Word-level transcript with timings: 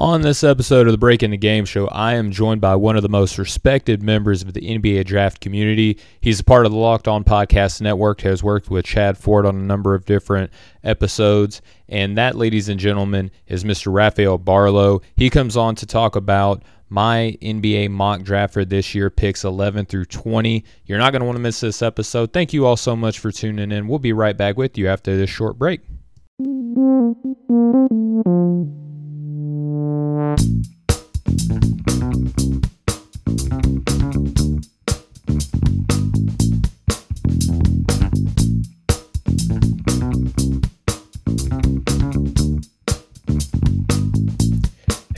On 0.00 0.22
this 0.22 0.44
episode 0.44 0.86
of 0.86 0.92
the 0.92 0.98
Breaking 0.98 1.32
the 1.32 1.36
Game 1.36 1.64
show, 1.64 1.88
I 1.88 2.14
am 2.14 2.30
joined 2.30 2.60
by 2.60 2.76
one 2.76 2.94
of 2.94 3.02
the 3.02 3.08
most 3.08 3.36
respected 3.36 4.00
members 4.00 4.42
of 4.42 4.52
the 4.52 4.60
NBA 4.60 5.06
draft 5.06 5.40
community. 5.40 5.98
He's 6.20 6.38
a 6.38 6.44
part 6.44 6.66
of 6.66 6.70
the 6.70 6.78
Locked 6.78 7.08
On 7.08 7.24
Podcast 7.24 7.80
Network, 7.80 8.20
has 8.20 8.40
worked 8.40 8.70
with 8.70 8.84
Chad 8.84 9.18
Ford 9.18 9.44
on 9.44 9.56
a 9.56 9.58
number 9.60 9.96
of 9.96 10.04
different 10.04 10.52
episodes. 10.84 11.60
And 11.88 12.16
that, 12.16 12.36
ladies 12.36 12.68
and 12.68 12.78
gentlemen, 12.78 13.32
is 13.48 13.64
Mr. 13.64 13.92
Rafael 13.92 14.38
Barlowe. 14.38 15.02
He 15.16 15.30
comes 15.30 15.56
on 15.56 15.74
to 15.74 15.84
talk 15.84 16.14
about 16.14 16.62
my 16.88 17.36
NBA 17.42 17.90
mock 17.90 18.22
draft 18.22 18.54
for 18.54 18.64
this 18.64 18.94
year, 18.94 19.10
picks 19.10 19.42
11 19.42 19.86
through 19.86 20.04
20. 20.04 20.64
You're 20.86 20.98
not 20.98 21.10
going 21.10 21.22
to 21.22 21.26
want 21.26 21.38
to 21.38 21.42
miss 21.42 21.58
this 21.58 21.82
episode. 21.82 22.32
Thank 22.32 22.52
you 22.52 22.66
all 22.66 22.76
so 22.76 22.94
much 22.94 23.18
for 23.18 23.32
tuning 23.32 23.72
in. 23.72 23.88
We'll 23.88 23.98
be 23.98 24.12
right 24.12 24.36
back 24.36 24.56
with 24.56 24.78
you 24.78 24.86
after 24.86 25.16
this 25.16 25.28
short 25.28 25.58
break. 25.58 25.80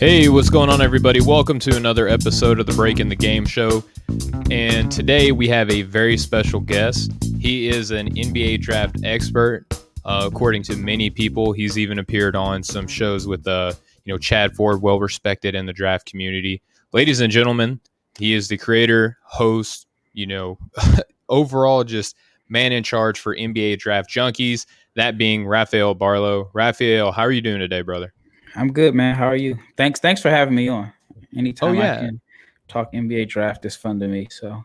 Hey, 0.00 0.30
what's 0.30 0.48
going 0.48 0.70
on, 0.70 0.80
everybody? 0.80 1.20
Welcome 1.20 1.58
to 1.58 1.76
another 1.76 2.08
episode 2.08 2.58
of 2.58 2.64
the 2.64 2.72
Breaking 2.72 3.10
the 3.10 3.14
Game 3.14 3.44
show. 3.44 3.84
And 4.50 4.90
today 4.90 5.30
we 5.30 5.46
have 5.48 5.68
a 5.68 5.82
very 5.82 6.16
special 6.16 6.58
guest. 6.58 7.12
He 7.38 7.68
is 7.68 7.90
an 7.90 8.14
NBA 8.14 8.62
draft 8.62 8.96
expert. 9.04 9.66
Uh, 10.06 10.26
according 10.32 10.62
to 10.62 10.76
many 10.76 11.10
people, 11.10 11.52
he's 11.52 11.76
even 11.76 11.98
appeared 11.98 12.34
on 12.34 12.62
some 12.62 12.86
shows 12.86 13.26
with, 13.26 13.46
uh, 13.46 13.74
you 14.06 14.14
know, 14.14 14.16
Chad 14.16 14.56
Ford, 14.56 14.80
well 14.80 14.98
respected 14.98 15.54
in 15.54 15.66
the 15.66 15.72
draft 15.74 16.06
community. 16.06 16.62
Ladies 16.94 17.20
and 17.20 17.30
gentlemen, 17.30 17.78
he 18.18 18.32
is 18.32 18.48
the 18.48 18.56
creator, 18.56 19.18
host, 19.24 19.86
you 20.14 20.26
know, 20.26 20.58
overall 21.28 21.84
just 21.84 22.16
man 22.48 22.72
in 22.72 22.82
charge 22.82 23.20
for 23.20 23.36
NBA 23.36 23.78
draft 23.80 24.08
junkies. 24.08 24.64
That 24.96 25.18
being 25.18 25.46
Rafael 25.46 25.94
Barlowe. 25.94 26.48
Rafael, 26.54 27.12
how 27.12 27.20
are 27.20 27.32
you 27.32 27.42
doing 27.42 27.60
today, 27.60 27.82
brother? 27.82 28.14
I'm 28.56 28.72
good, 28.72 28.94
man. 28.94 29.14
How 29.14 29.26
are 29.26 29.36
you? 29.36 29.58
Thanks, 29.76 30.00
thanks 30.00 30.20
for 30.20 30.30
having 30.30 30.54
me 30.54 30.68
on. 30.68 30.92
Anytime 31.36 31.70
oh, 31.70 31.80
yeah. 31.80 31.94
I 31.94 31.96
can 31.98 32.20
talk 32.68 32.92
NBA 32.92 33.28
draft 33.28 33.64
is 33.64 33.76
fun 33.76 34.00
to 34.00 34.08
me, 34.08 34.28
so 34.30 34.64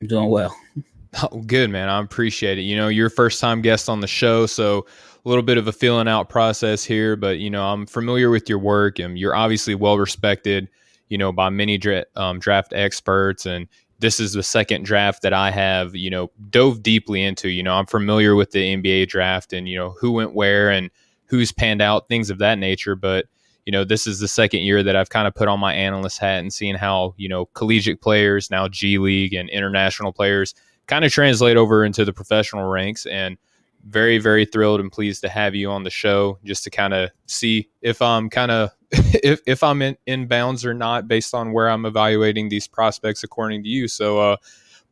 I'm 0.00 0.08
doing 0.08 0.28
well. 0.28 0.56
Oh, 1.22 1.40
good, 1.40 1.70
man. 1.70 1.88
I 1.88 2.00
appreciate 2.00 2.58
it. 2.58 2.62
You 2.62 2.76
know, 2.76 2.86
your 2.86 3.10
first 3.10 3.40
time 3.40 3.62
guest 3.62 3.88
on 3.88 3.98
the 3.98 4.06
show, 4.06 4.46
so 4.46 4.86
a 5.24 5.28
little 5.28 5.42
bit 5.42 5.58
of 5.58 5.66
a 5.66 5.72
feeling 5.72 6.06
out 6.06 6.28
process 6.28 6.84
here, 6.84 7.16
but 7.16 7.38
you 7.38 7.50
know, 7.50 7.64
I'm 7.64 7.86
familiar 7.86 8.30
with 8.30 8.48
your 8.48 8.60
work, 8.60 9.00
and 9.00 9.18
you're 9.18 9.34
obviously 9.34 9.74
well 9.74 9.98
respected, 9.98 10.68
you 11.08 11.18
know, 11.18 11.32
by 11.32 11.50
many 11.50 11.78
dra- 11.78 12.04
um, 12.14 12.38
draft 12.38 12.72
experts, 12.72 13.44
and 13.44 13.66
this 13.98 14.20
is 14.20 14.34
the 14.34 14.42
second 14.44 14.84
draft 14.84 15.22
that 15.22 15.32
I 15.32 15.50
have, 15.50 15.96
you 15.96 16.10
know, 16.10 16.30
dove 16.48 16.80
deeply 16.82 17.24
into. 17.24 17.48
You 17.48 17.64
know, 17.64 17.74
I'm 17.74 17.86
familiar 17.86 18.36
with 18.36 18.52
the 18.52 18.76
NBA 18.76 19.08
draft, 19.08 19.52
and 19.52 19.68
you 19.68 19.76
know 19.76 19.96
who 20.00 20.12
went 20.12 20.32
where 20.32 20.70
and 20.70 20.90
who's 21.30 21.52
panned 21.52 21.80
out, 21.80 22.08
things 22.08 22.28
of 22.28 22.38
that 22.38 22.58
nature. 22.58 22.94
But 22.94 23.26
you 23.64 23.72
know, 23.72 23.84
this 23.84 24.06
is 24.06 24.18
the 24.20 24.28
second 24.28 24.60
year 24.60 24.82
that 24.82 24.96
I've 24.96 25.10
kind 25.10 25.28
of 25.28 25.34
put 25.34 25.48
on 25.48 25.60
my 25.60 25.72
analyst 25.72 26.18
hat 26.18 26.40
and 26.40 26.52
seeing 26.52 26.74
how 26.74 27.14
you 27.16 27.28
know 27.28 27.46
collegiate 27.46 28.02
players, 28.02 28.50
now 28.50 28.68
G 28.68 28.98
League 28.98 29.32
and 29.32 29.48
international 29.48 30.12
players, 30.12 30.54
kind 30.86 31.04
of 31.04 31.12
translate 31.12 31.56
over 31.56 31.84
into 31.84 32.04
the 32.04 32.12
professional 32.12 32.64
ranks. 32.64 33.06
And 33.06 33.38
very, 33.86 34.18
very 34.18 34.44
thrilled 34.44 34.80
and 34.80 34.92
pleased 34.92 35.22
to 35.22 35.28
have 35.28 35.54
you 35.54 35.70
on 35.70 35.84
the 35.84 35.90
show 35.90 36.38
just 36.44 36.64
to 36.64 36.70
kind 36.70 36.92
of 36.92 37.10
see 37.26 37.68
if 37.80 38.02
I'm 38.02 38.28
kind 38.28 38.50
of 38.50 38.70
if, 38.92 39.40
if 39.46 39.62
I'm 39.62 39.82
in, 39.82 39.96
in 40.06 40.26
bounds 40.26 40.64
or 40.64 40.74
not 40.74 41.08
based 41.08 41.34
on 41.34 41.52
where 41.52 41.70
I'm 41.70 41.86
evaluating 41.86 42.48
these 42.48 42.66
prospects 42.66 43.22
according 43.22 43.62
to 43.62 43.68
you. 43.68 43.88
So 43.88 44.18
uh, 44.18 44.36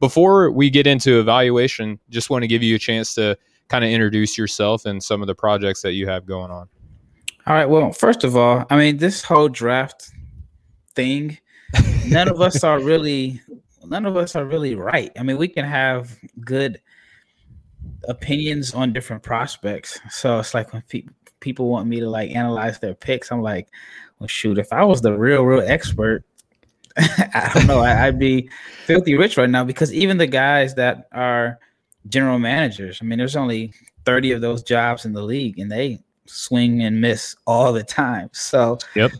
before 0.01 0.51
we 0.51 0.71
get 0.71 0.87
into 0.87 1.21
evaluation, 1.21 1.99
just 2.09 2.31
want 2.31 2.43
to 2.45 2.47
give 2.47 2.63
you 2.63 2.77
a 2.77 2.79
chance 2.79 3.15
to 3.15 3.37
kind 3.69 3.85
of 3.85 3.91
introduce 3.91 4.39
yourself 4.39 4.87
and 4.87 5.03
some 5.03 5.21
of 5.21 5.27
the 5.27 5.35
projects 5.35 5.83
that 5.83 5.93
you 5.93 6.07
have 6.07 6.27
going 6.27 6.51
on. 6.51 6.69
All 7.47 7.55
right. 7.55 7.69
Well, 7.69 7.93
first 7.93 8.25
of 8.25 8.37
all, 8.37 8.65
I 8.71 8.77
mean, 8.77 8.99
this 8.99 9.23
whole 9.23 9.49
draft 9.49 10.11
thing, 10.95 11.39
none 12.07 12.29
of 12.29 12.41
us 12.41 12.63
are 12.63 12.81
really, 12.81 13.41
none 13.87 14.05
of 14.05 14.17
us 14.17 14.37
are 14.37 14.45
really 14.45 14.75
right. 14.75 15.11
I 15.19 15.23
mean, 15.23 15.39
we 15.39 15.49
can 15.49 15.65
have 15.65 16.19
good 16.41 16.81
opinions 18.05 18.75
on 18.75 18.93
different 18.93 19.23
prospects. 19.23 19.99
So 20.11 20.39
it's 20.39 20.55
like 20.55 20.73
when 20.73 20.83
people 20.83 21.15
people 21.41 21.69
want 21.69 21.87
me 21.87 22.01
to 22.01 22.11
like 22.11 22.35
analyze 22.35 22.81
their 22.81 22.95
picks, 22.95 23.31
I'm 23.31 23.43
like, 23.43 23.69
well, 24.19 24.27
shoot, 24.27 24.59
if 24.59 24.73
I 24.73 24.85
was 24.85 25.01
the 25.01 25.17
real, 25.17 25.45
real 25.45 25.63
expert, 25.65 26.25
I 26.97 27.51
don't 27.55 27.67
know, 27.67 27.79
I, 27.79 28.11
would 28.11 28.19
be 28.19 28.51
filthy 28.87 29.17
rich 29.17 29.37
right 29.37 29.49
now 29.49 29.65
because 29.65 29.93
even 29.93 30.19
the 30.19 30.27
guys 30.27 30.75
that 30.75 31.09
are 31.13 31.59
general 32.09 32.39
managers. 32.39 32.99
I 33.01 33.05
mean, 33.05 33.19
there's 33.19 33.37
only 33.37 33.73
30 34.05 34.33
of 34.33 34.41
those 34.41 34.63
jobs 34.63 35.05
in 35.05 35.13
the 35.13 35.23
league, 35.23 35.59
and 35.59 35.71
they 35.71 35.99
swing 36.27 36.83
and 36.83 37.01
miss 37.01 37.37
all 37.47 37.73
the 37.73 37.83
time. 37.83 38.31
So, 38.35 38.79
yep, 38.95 39.13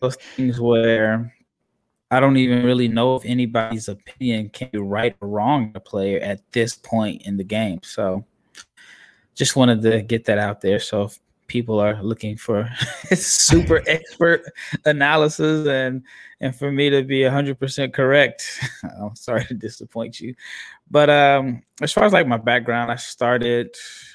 those 0.00 0.16
things 0.36 0.60
where 0.60 1.34
I 2.10 2.20
don't 2.20 2.36
even 2.36 2.64
really 2.64 2.88
know 2.88 3.16
if 3.16 3.24
anybody's 3.24 3.88
opinion 3.88 4.50
can 4.50 4.68
be 4.72 4.78
right 4.78 5.16
or 5.20 5.28
wrong 5.28 5.72
a 5.74 5.80
player 5.80 6.20
at 6.20 6.40
this 6.52 6.74
point 6.74 7.22
in 7.22 7.36
the 7.36 7.44
game. 7.44 7.80
So, 7.82 8.24
just 9.34 9.56
wanted 9.56 9.82
to 9.82 10.02
get 10.02 10.24
that 10.26 10.38
out 10.38 10.60
there. 10.60 10.80
So, 10.80 11.04
if 11.04 11.18
people 11.50 11.80
are 11.80 12.00
looking 12.00 12.36
for 12.36 12.70
super 13.12 13.82
expert 13.88 14.42
analysis 14.84 15.66
and 15.66 16.02
and 16.40 16.54
for 16.54 16.70
me 16.70 16.88
to 16.88 17.02
be 17.02 17.20
100% 17.20 17.92
correct 17.92 18.60
i'm 19.02 19.16
sorry 19.16 19.44
to 19.44 19.54
disappoint 19.54 20.20
you. 20.20 20.34
But 20.90 21.10
um 21.10 21.62
as 21.82 21.92
far 21.92 22.04
as 22.04 22.12
like 22.12 22.28
my 22.28 22.36
background 22.36 22.92
i 22.92 22.96
started 22.96 23.74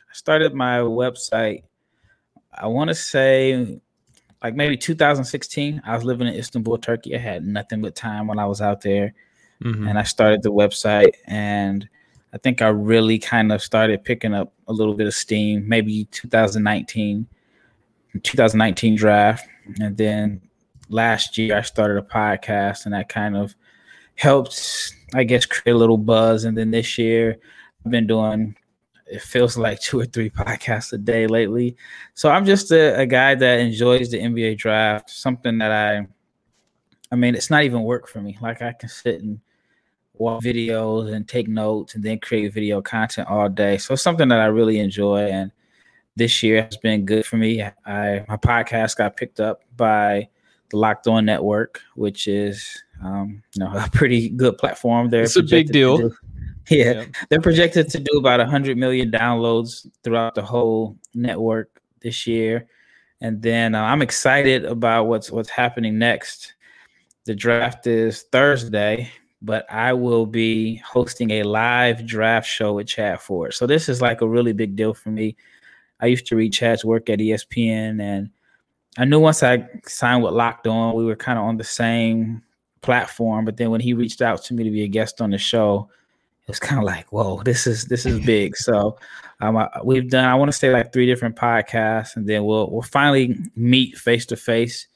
i 0.10 0.14
started 0.14 0.54
my 0.54 0.78
website 0.80 1.64
i 2.54 2.68
want 2.68 2.88
to 2.88 2.96
say 2.96 3.80
like 4.42 4.56
maybe 4.56 4.78
2016 4.78 5.82
i 5.86 5.94
was 5.94 6.06
living 6.06 6.28
in 6.28 6.36
istanbul 6.36 6.78
turkey. 6.78 7.16
I 7.16 7.20
had 7.20 7.46
nothing 7.46 7.82
but 7.82 7.96
time 7.96 8.28
when 8.28 8.40
i 8.40 8.46
was 8.46 8.62
out 8.62 8.82
there. 8.82 9.14
Mm-hmm. 9.64 9.88
and 9.88 9.98
i 9.98 10.04
started 10.04 10.44
the 10.44 10.52
website 10.52 11.14
and 11.28 11.88
I 12.36 12.38
think 12.38 12.62
I 12.62 12.68
really 12.68 13.18
kind 13.18 13.54
of 13.54 13.64
started 13.64 14.04
picking 14.04 14.34
up 14.34 14.52
a 14.68 14.74
little 14.74 14.94
bit 14.94 15.08
of 15.08 15.14
steam, 15.14 15.66
maybe 15.70 16.04
2019, 16.12 17.26
2019 18.24 18.96
draft. 18.98 19.48
And 19.80 19.96
then 19.96 20.42
last 20.90 21.38
year 21.38 21.58
I 21.58 21.62
started 21.62 21.98
a 21.98 22.02
podcast 22.02 22.84
and 22.84 22.94
that 22.94 23.08
kind 23.08 23.38
of 23.38 23.56
helped, 24.16 24.94
I 25.14 25.24
guess, 25.24 25.46
create 25.46 25.76
a 25.76 25.78
little 25.78 25.98
buzz. 25.98 26.44
And 26.44 26.58
then 26.58 26.72
this 26.72 26.98
year 26.98 27.38
I've 27.86 27.92
been 27.92 28.06
doing 28.06 28.58
it 29.08 29.22
feels 29.22 29.56
like 29.56 29.80
two 29.80 30.02
or 30.02 30.06
three 30.06 30.30
podcasts 30.32 30.92
a 30.92 30.98
day 30.98 31.28
lately. 31.28 31.78
So 32.16 32.30
I'm 32.30 32.46
just 32.46 32.70
a, 32.72 33.00
a, 33.00 33.06
guy 33.06 33.36
that 33.36 33.60
enjoys 33.60 34.10
the 34.10 34.20
NBA 34.20 34.58
draft, 34.58 35.10
something 35.10 35.60
that 35.60 35.72
I 35.72 36.06
I 37.12 37.16
mean, 37.16 37.34
it's 37.36 37.52
not 37.52 37.64
even 37.64 37.84
work 37.84 38.10
for 38.10 38.20
me. 38.20 38.38
Like 38.42 38.62
I 38.62 38.74
can 38.74 38.90
sit 38.90 39.22
and 39.22 39.40
watch 40.20 40.44
videos 40.44 41.14
and 41.14 41.28
take 41.28 41.48
notes 41.48 41.96
and 41.96 42.04
then 42.04 42.20
create 42.20 42.54
video 42.54 42.82
content 42.82 43.28
all 43.30 43.50
day. 43.50 43.78
So 43.78 43.94
it's 43.94 44.04
something 44.04 44.28
that 44.30 44.40
I 44.40 44.46
really 44.46 44.80
enjoy 44.80 45.28
and 45.30 45.52
this 46.16 46.42
year 46.42 46.64
has 46.64 46.78
been 46.78 47.06
good 47.06 47.26
for 47.26 47.38
me. 47.38 47.62
I 47.62 48.26
my 48.28 48.38
podcast 48.38 48.98
got 48.98 49.18
picked 49.18 49.40
up 49.40 49.62
by 49.76 50.30
the 50.70 50.78
Locked 50.78 51.08
On 51.08 51.26
Network, 51.26 51.82
which 51.96 52.28
is 52.28 52.84
um, 53.04 53.44
you 53.54 53.64
know 53.64 53.72
a 53.76 53.90
pretty 53.92 54.30
good 54.30 54.58
platform. 54.58 55.10
There, 55.10 55.24
it's 55.24 55.36
a 55.36 55.44
big 55.44 55.72
deal. 55.72 55.98
Do, 55.98 56.16
yeah, 56.70 56.92
yeah, 56.92 57.06
they're 57.30 57.42
projected 57.42 57.90
to 57.90 58.00
do 58.00 58.18
about 58.18 58.40
hundred 58.48 58.78
million 58.78 59.12
downloads 59.12 59.88
throughout 60.04 60.36
the 60.36 60.42
whole 60.42 60.98
network 61.14 61.82
this 62.02 62.26
year, 62.26 62.68
and 63.22 63.42
then 63.42 63.76
uh, 63.76 63.82
I'm 63.82 64.02
excited 64.02 64.66
about 64.66 65.08
what's 65.08 65.32
what's 65.32 65.50
happening 65.50 66.00
next. 66.00 66.54
The 67.26 67.36
draft 67.36 67.88
is 67.88 68.24
Thursday, 68.32 69.12
but 69.46 69.72
I 69.72 69.94
will 69.94 70.26
be 70.26 70.78
hosting 70.78 71.30
a 71.32 71.44
live 71.44 72.06
draft 72.06 72.48
show 72.48 72.74
with 72.74 72.88
Chad 72.88 73.22
Ford. 73.22 73.54
So 73.54 73.68
this 73.68 73.88
is 73.88 74.02
like 74.02 74.22
a 74.22 74.28
really 74.28 74.54
big 74.54 74.76
deal 74.76 74.94
for 74.94 75.10
me. 75.10 75.36
I 76.00 76.08
used 76.08 76.26
to 76.28 76.36
read 76.36 76.52
Chad's 76.52 76.84
work 76.84 77.10
at 77.10 77.20
ESPN, 77.20 78.02
and 78.02 78.32
I 78.98 79.06
knew 79.06 79.20
once 79.20 79.44
I 79.44 79.68
signed 79.86 80.24
with 80.24 80.34
Locked 80.34 80.68
On, 80.68 80.96
we 80.96 81.06
were 81.06 81.16
kind 81.16 81.38
of 81.38 81.46
on 81.46 81.58
the 81.58 81.64
same 81.64 82.42
platform. 82.82 83.46
But 83.46 83.58
then 83.58 83.70
when 83.70 83.82
he 83.82 83.94
reached 83.94 84.22
out 84.22 84.44
to 84.46 84.54
me 84.54 84.64
to 84.64 84.72
be 84.72 84.84
a 84.84 84.88
guest 84.88 85.22
on 85.22 85.30
the 85.30 85.38
show, 85.38 85.90
it 86.42 86.48
was 86.48 86.60
kind 86.60 86.80
of 86.80 86.86
like, 86.86 87.12
whoa, 87.12 87.42
this 87.44 87.68
is 87.68 87.86
this 87.86 88.06
is 88.06 88.26
big. 88.26 88.58
so 88.58 88.98
um, 89.42 89.58
I, 89.58 89.70
we've 89.84 90.10
done. 90.10 90.26
I 90.26 90.36
want 90.36 90.52
to 90.52 90.58
say 90.58 90.72
like 90.72 90.92
three 90.92 91.06
different 91.06 91.36
podcasts, 91.36 92.16
and 92.16 92.28
then 92.28 92.46
we'll 92.46 92.70
we'll 92.72 92.82
finally 92.82 93.38
meet 93.56 93.96
face 93.96 94.26
to 94.28 94.36
face 94.36 94.88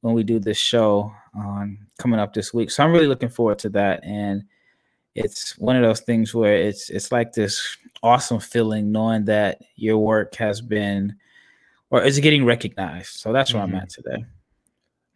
when 0.00 0.14
we 0.14 0.22
do 0.22 0.38
this 0.38 0.58
show 0.58 1.12
on 1.34 1.78
coming 1.98 2.20
up 2.20 2.32
this 2.34 2.52
week. 2.54 2.70
So 2.70 2.84
I'm 2.84 2.92
really 2.92 3.06
looking 3.06 3.28
forward 3.28 3.58
to 3.60 3.68
that, 3.70 4.04
and 4.04 4.44
it's 5.14 5.56
one 5.58 5.76
of 5.76 5.82
those 5.82 6.00
things 6.00 6.34
where 6.34 6.56
it's 6.56 6.90
it's 6.90 7.10
like 7.10 7.32
this 7.32 7.76
awesome 8.02 8.38
feeling 8.40 8.92
knowing 8.92 9.24
that 9.24 9.62
your 9.74 9.98
work 9.98 10.34
has 10.36 10.60
been 10.60 11.16
or 11.90 12.02
is 12.02 12.18
getting 12.20 12.44
recognized. 12.44 13.18
So 13.20 13.32
that's 13.32 13.54
where 13.54 13.62
mm-hmm. 13.62 13.76
I'm 13.76 13.82
at 13.82 13.90
today. 13.90 14.24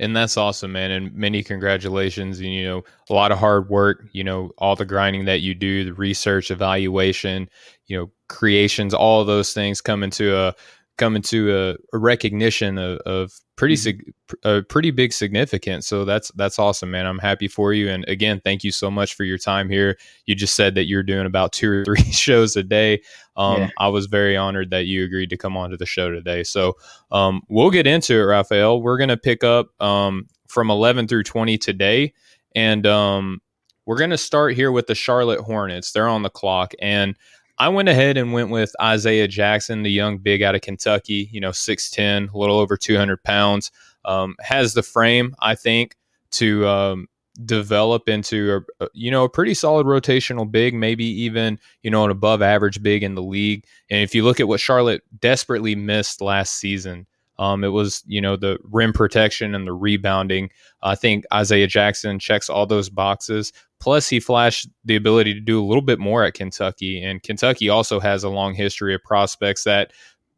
and 0.01 0.17
that's 0.17 0.39
awesome, 0.39 0.73
man. 0.73 0.91
And 0.91 1.15
many 1.15 1.43
congratulations. 1.43 2.41
And, 2.41 2.49
you 2.49 2.65
know, 2.65 2.83
a 3.11 3.13
lot 3.13 3.33
of 3.33 3.39
hard 3.39 3.69
work, 3.69 4.07
you 4.13 4.25
know, 4.25 4.51
all 4.57 4.75
the 4.75 4.87
grinding 4.87 5.27
that 5.27 5.43
you 5.43 5.55
do, 5.55 5.85
the 5.85 5.93
research, 5.93 6.51
evaluation, 6.51 7.49
you 7.87 7.99
know, 7.99 8.11
creations, 8.29 8.95
all 8.95 9.25
those 9.27 9.53
things 9.53 9.83
come 9.83 10.03
into 10.03 10.35
a 10.35 10.55
come 11.01 11.17
into 11.17 11.57
a, 11.57 11.97
a 11.97 11.99
recognition 11.99 12.79
of, 12.79 12.99
of 12.99 13.33
pretty 13.57 13.75
mm-hmm. 13.75 14.49
a 14.49 14.63
pretty 14.63 14.91
big 14.91 15.13
significance. 15.13 15.87
So 15.87 16.05
that's 16.05 16.31
that's 16.33 16.59
awesome, 16.59 16.91
man. 16.91 17.07
I'm 17.07 17.19
happy 17.19 17.49
for 17.49 17.73
you. 17.73 17.89
And 17.89 18.05
again, 18.07 18.41
thank 18.45 18.63
you 18.63 18.71
so 18.71 18.91
much 18.91 19.15
for 19.15 19.25
your 19.25 19.39
time 19.39 19.69
here. 19.69 19.99
You 20.27 20.35
just 20.35 20.55
said 20.55 20.75
that 20.77 20.87
you're 20.87 21.03
doing 21.03 21.27
about 21.27 21.53
two 21.53 21.71
or 21.71 21.85
three 21.87 22.13
shows 22.13 22.55
a 22.55 22.63
day. 22.63 23.03
Um, 23.37 23.63
yeah. 23.63 23.71
I 23.79 23.89
was 23.89 24.07
very 24.07 24.37
honored 24.37 24.71
that 24.71 24.87
you 24.87 25.05
agreed 25.05 25.31
to 25.31 25.37
come 25.37 25.57
on 25.57 25.71
to 25.71 25.77
the 25.77 25.87
show 25.87 26.11
today. 26.11 26.45
So 26.45 26.77
um, 27.11 27.41
we'll 27.49 27.71
get 27.71 27.87
into 27.87 28.15
it, 28.15 28.25
Rafael. 28.25 28.81
We're 28.81 28.99
gonna 28.99 29.17
pick 29.17 29.43
up 29.43 29.69
um, 29.83 30.27
from 30.49 30.71
11 30.71 31.09
through 31.09 31.25
20 31.25 31.57
today, 31.59 32.13
and 32.55 32.87
um, 32.87 33.41
we're 33.87 33.99
gonna 33.99 34.19
start 34.19 34.55
here 34.55 34.71
with 34.71 34.87
the 34.87 34.95
Charlotte 34.95 35.41
Hornets. 35.41 35.93
They're 35.93 36.09
on 36.09 36.23
the 36.23 36.31
clock, 36.31 36.75
and 36.81 37.17
I 37.61 37.69
went 37.69 37.91
ahead 37.91 38.17
and 38.17 38.33
went 38.33 38.49
with 38.49 38.75
Isaiah 38.81 39.29
Jackson, 39.29 39.83
the 39.83 39.91
young 39.91 40.17
big 40.17 40.43
out 40.43 40.55
of 40.55 40.63
Kentucky, 40.63 41.29
you 41.31 41.43
know, 41.43 41.51
6'10, 41.51 42.33
a 42.33 42.39
little 42.39 42.59
over 42.59 42.75
200 42.75 43.23
pounds. 43.23 43.71
Um, 44.07 44.35
has 44.41 44.73
the 44.73 44.83
frame, 44.83 45.37
I 45.41 45.57
think, 45.57 45.95
to 46.31 46.67
um, 46.67 47.07
develop 47.45 48.09
into 48.09 48.65
a, 48.81 48.89
you 48.95 49.11
know 49.11 49.25
a 49.25 49.29
pretty 49.29 49.53
solid 49.53 49.87
rotational 49.87 50.51
big, 50.51 50.73
maybe 50.73 51.05
even 51.05 51.59
you 51.83 51.91
know 51.91 52.03
an 52.03 52.11
above 52.11 52.41
average 52.41 52.83
big 52.83 53.03
in 53.03 53.15
the 53.15 53.23
league. 53.23 53.67
And 53.91 54.01
if 54.01 54.15
you 54.15 54.25
look 54.25 54.41
at 54.41 54.49
what 54.49 54.59
Charlotte 54.59 55.03
desperately 55.21 55.75
missed 55.75 56.23
last 56.23 56.55
season, 56.55 57.07
um, 57.41 57.65
it 57.65 57.69
was 57.69 58.05
you 58.07 58.21
know 58.21 58.37
the 58.37 58.59
rim 58.65 58.93
protection 58.93 59.55
and 59.55 59.67
the 59.67 59.73
rebounding. 59.73 60.51
I 60.83 60.95
think 60.95 61.25
Isaiah 61.33 61.67
Jackson 61.67 62.19
checks 62.19 62.51
all 62.51 62.67
those 62.67 62.91
boxes. 62.91 63.53
Plus, 63.81 64.11
he 64.11 64.21
flashed 64.21 64.69
the 64.85 64.95
ability 64.95 65.33
to 65.33 65.41
do 65.41 65.59
a 65.59 65.65
little 65.65 65.83
bit 65.83 65.99
more 65.99 66.23
at 66.23 66.35
Kentucky. 66.35 67.03
And 67.03 67.23
Kentucky 67.23 67.71
also 67.71 67.99
has 67.99 68.23
a 68.23 68.29
long 68.29 68.53
history 68.53 68.95
of 68.95 69.03
prospects 69.03 69.65
that 69.65 69.93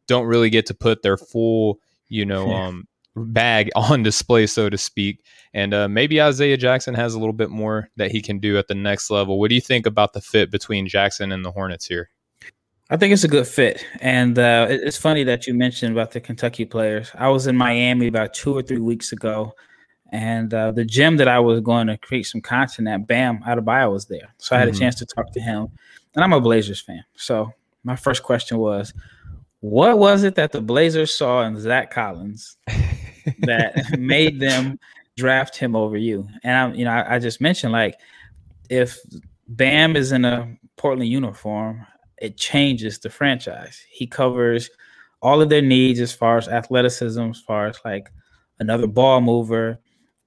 don't 0.07 0.25
really 0.25 0.49
get 0.49 0.65
to 0.67 0.73
put 0.73 1.01
their 1.01 1.17
full, 1.17 1.81
you 2.07 2.25
know, 2.25 2.47
yeah. 2.47 2.67
um, 2.67 2.87
bag 3.17 3.69
on 3.75 4.01
display, 4.01 4.47
so 4.47 4.69
to 4.69 4.77
speak. 4.77 5.25
And 5.53 5.73
uh, 5.73 5.89
maybe 5.89 6.21
Isaiah 6.21 6.55
Jackson 6.55 6.93
has 6.93 7.15
a 7.15 7.19
little 7.19 7.33
bit 7.33 7.49
more 7.49 7.89
that 7.97 8.11
he 8.11 8.21
can 8.21 8.39
do 8.39 8.57
at 8.57 8.69
the 8.69 8.75
next 8.75 9.09
level. 9.09 9.41
What 9.41 9.49
do 9.49 9.55
you 9.55 9.61
think 9.61 9.85
about 9.85 10.13
the 10.13 10.21
fit 10.21 10.49
between 10.49 10.87
Jackson 10.87 11.33
and 11.33 11.43
the 11.43 11.51
Hornets 11.51 11.85
here? 11.85 12.09
I 12.89 12.97
think 12.97 13.13
it's 13.13 13.23
a 13.23 13.29
good 13.29 13.47
fit. 13.47 13.85
And 14.01 14.37
uh, 14.37 14.67
it's 14.69 14.97
funny 14.97 15.23
that 15.23 15.47
you 15.47 15.53
mentioned 15.53 15.93
about 15.93 16.11
the 16.11 16.19
Kentucky 16.19 16.65
players. 16.65 17.11
I 17.15 17.29
was 17.29 17.47
in 17.47 17.55
Miami 17.55 18.07
about 18.07 18.33
two 18.33 18.53
or 18.53 18.61
three 18.61 18.79
weeks 18.79 19.11
ago 19.11 19.53
and 20.13 20.53
uh, 20.53 20.71
the 20.71 20.85
gym 20.85 21.17
that 21.17 21.27
I 21.27 21.39
was 21.39 21.59
going 21.61 21.87
to 21.87 21.97
create 21.97 22.27
some 22.27 22.39
content 22.39 22.87
at, 22.87 23.07
Bam 23.07 23.39
Adebayo 23.39 23.91
was 23.91 24.05
there. 24.05 24.31
So 24.37 24.55
I 24.55 24.59
had 24.59 24.67
mm-hmm. 24.67 24.75
a 24.75 24.79
chance 24.79 24.95
to 24.95 25.07
talk 25.07 25.31
to 25.33 25.39
him. 25.39 25.69
And 26.13 26.23
I'm 26.23 26.33
a 26.33 26.39
Blazers 26.39 26.79
fan. 26.79 27.03
So 27.15 27.51
my 27.83 27.95
first 27.95 28.21
question 28.21 28.59
was, 28.59 28.93
what 29.61 29.97
was 29.97 30.23
it 30.23 30.35
that 30.35 30.51
the 30.51 30.61
Blazers 30.61 31.11
saw 31.11 31.41
in 31.43 31.59
Zach 31.59 31.89
Collins 31.89 32.57
that 33.39 33.97
made 33.97 34.39
them 34.39 34.77
draft 35.17 35.57
him 35.57 35.75
over 35.75 35.97
you? 35.97 36.27
And 36.43 36.55
I'm, 36.55 36.75
you 36.75 36.85
know, 36.85 36.91
I, 36.91 37.15
I 37.15 37.19
just 37.19 37.41
mentioned 37.41 37.73
like 37.73 37.99
if 38.69 38.99
Bam 39.47 39.95
is 39.95 40.11
in 40.11 40.25
a 40.25 40.55
Portland 40.75 41.09
uniform, 41.09 41.87
it 42.23 42.37
changes 42.37 42.99
the 42.99 43.09
franchise. 43.09 43.85
He 43.89 44.07
covers 44.07 44.69
all 45.21 45.41
of 45.41 45.49
their 45.49 45.61
needs 45.61 45.99
as 45.99 46.13
far 46.13 46.37
as 46.37 46.47
athleticism, 46.47 47.21
as 47.21 47.41
far 47.41 47.67
as 47.67 47.77
like 47.83 48.11
another 48.59 48.87
ball 48.87 49.19
mover, 49.19 49.77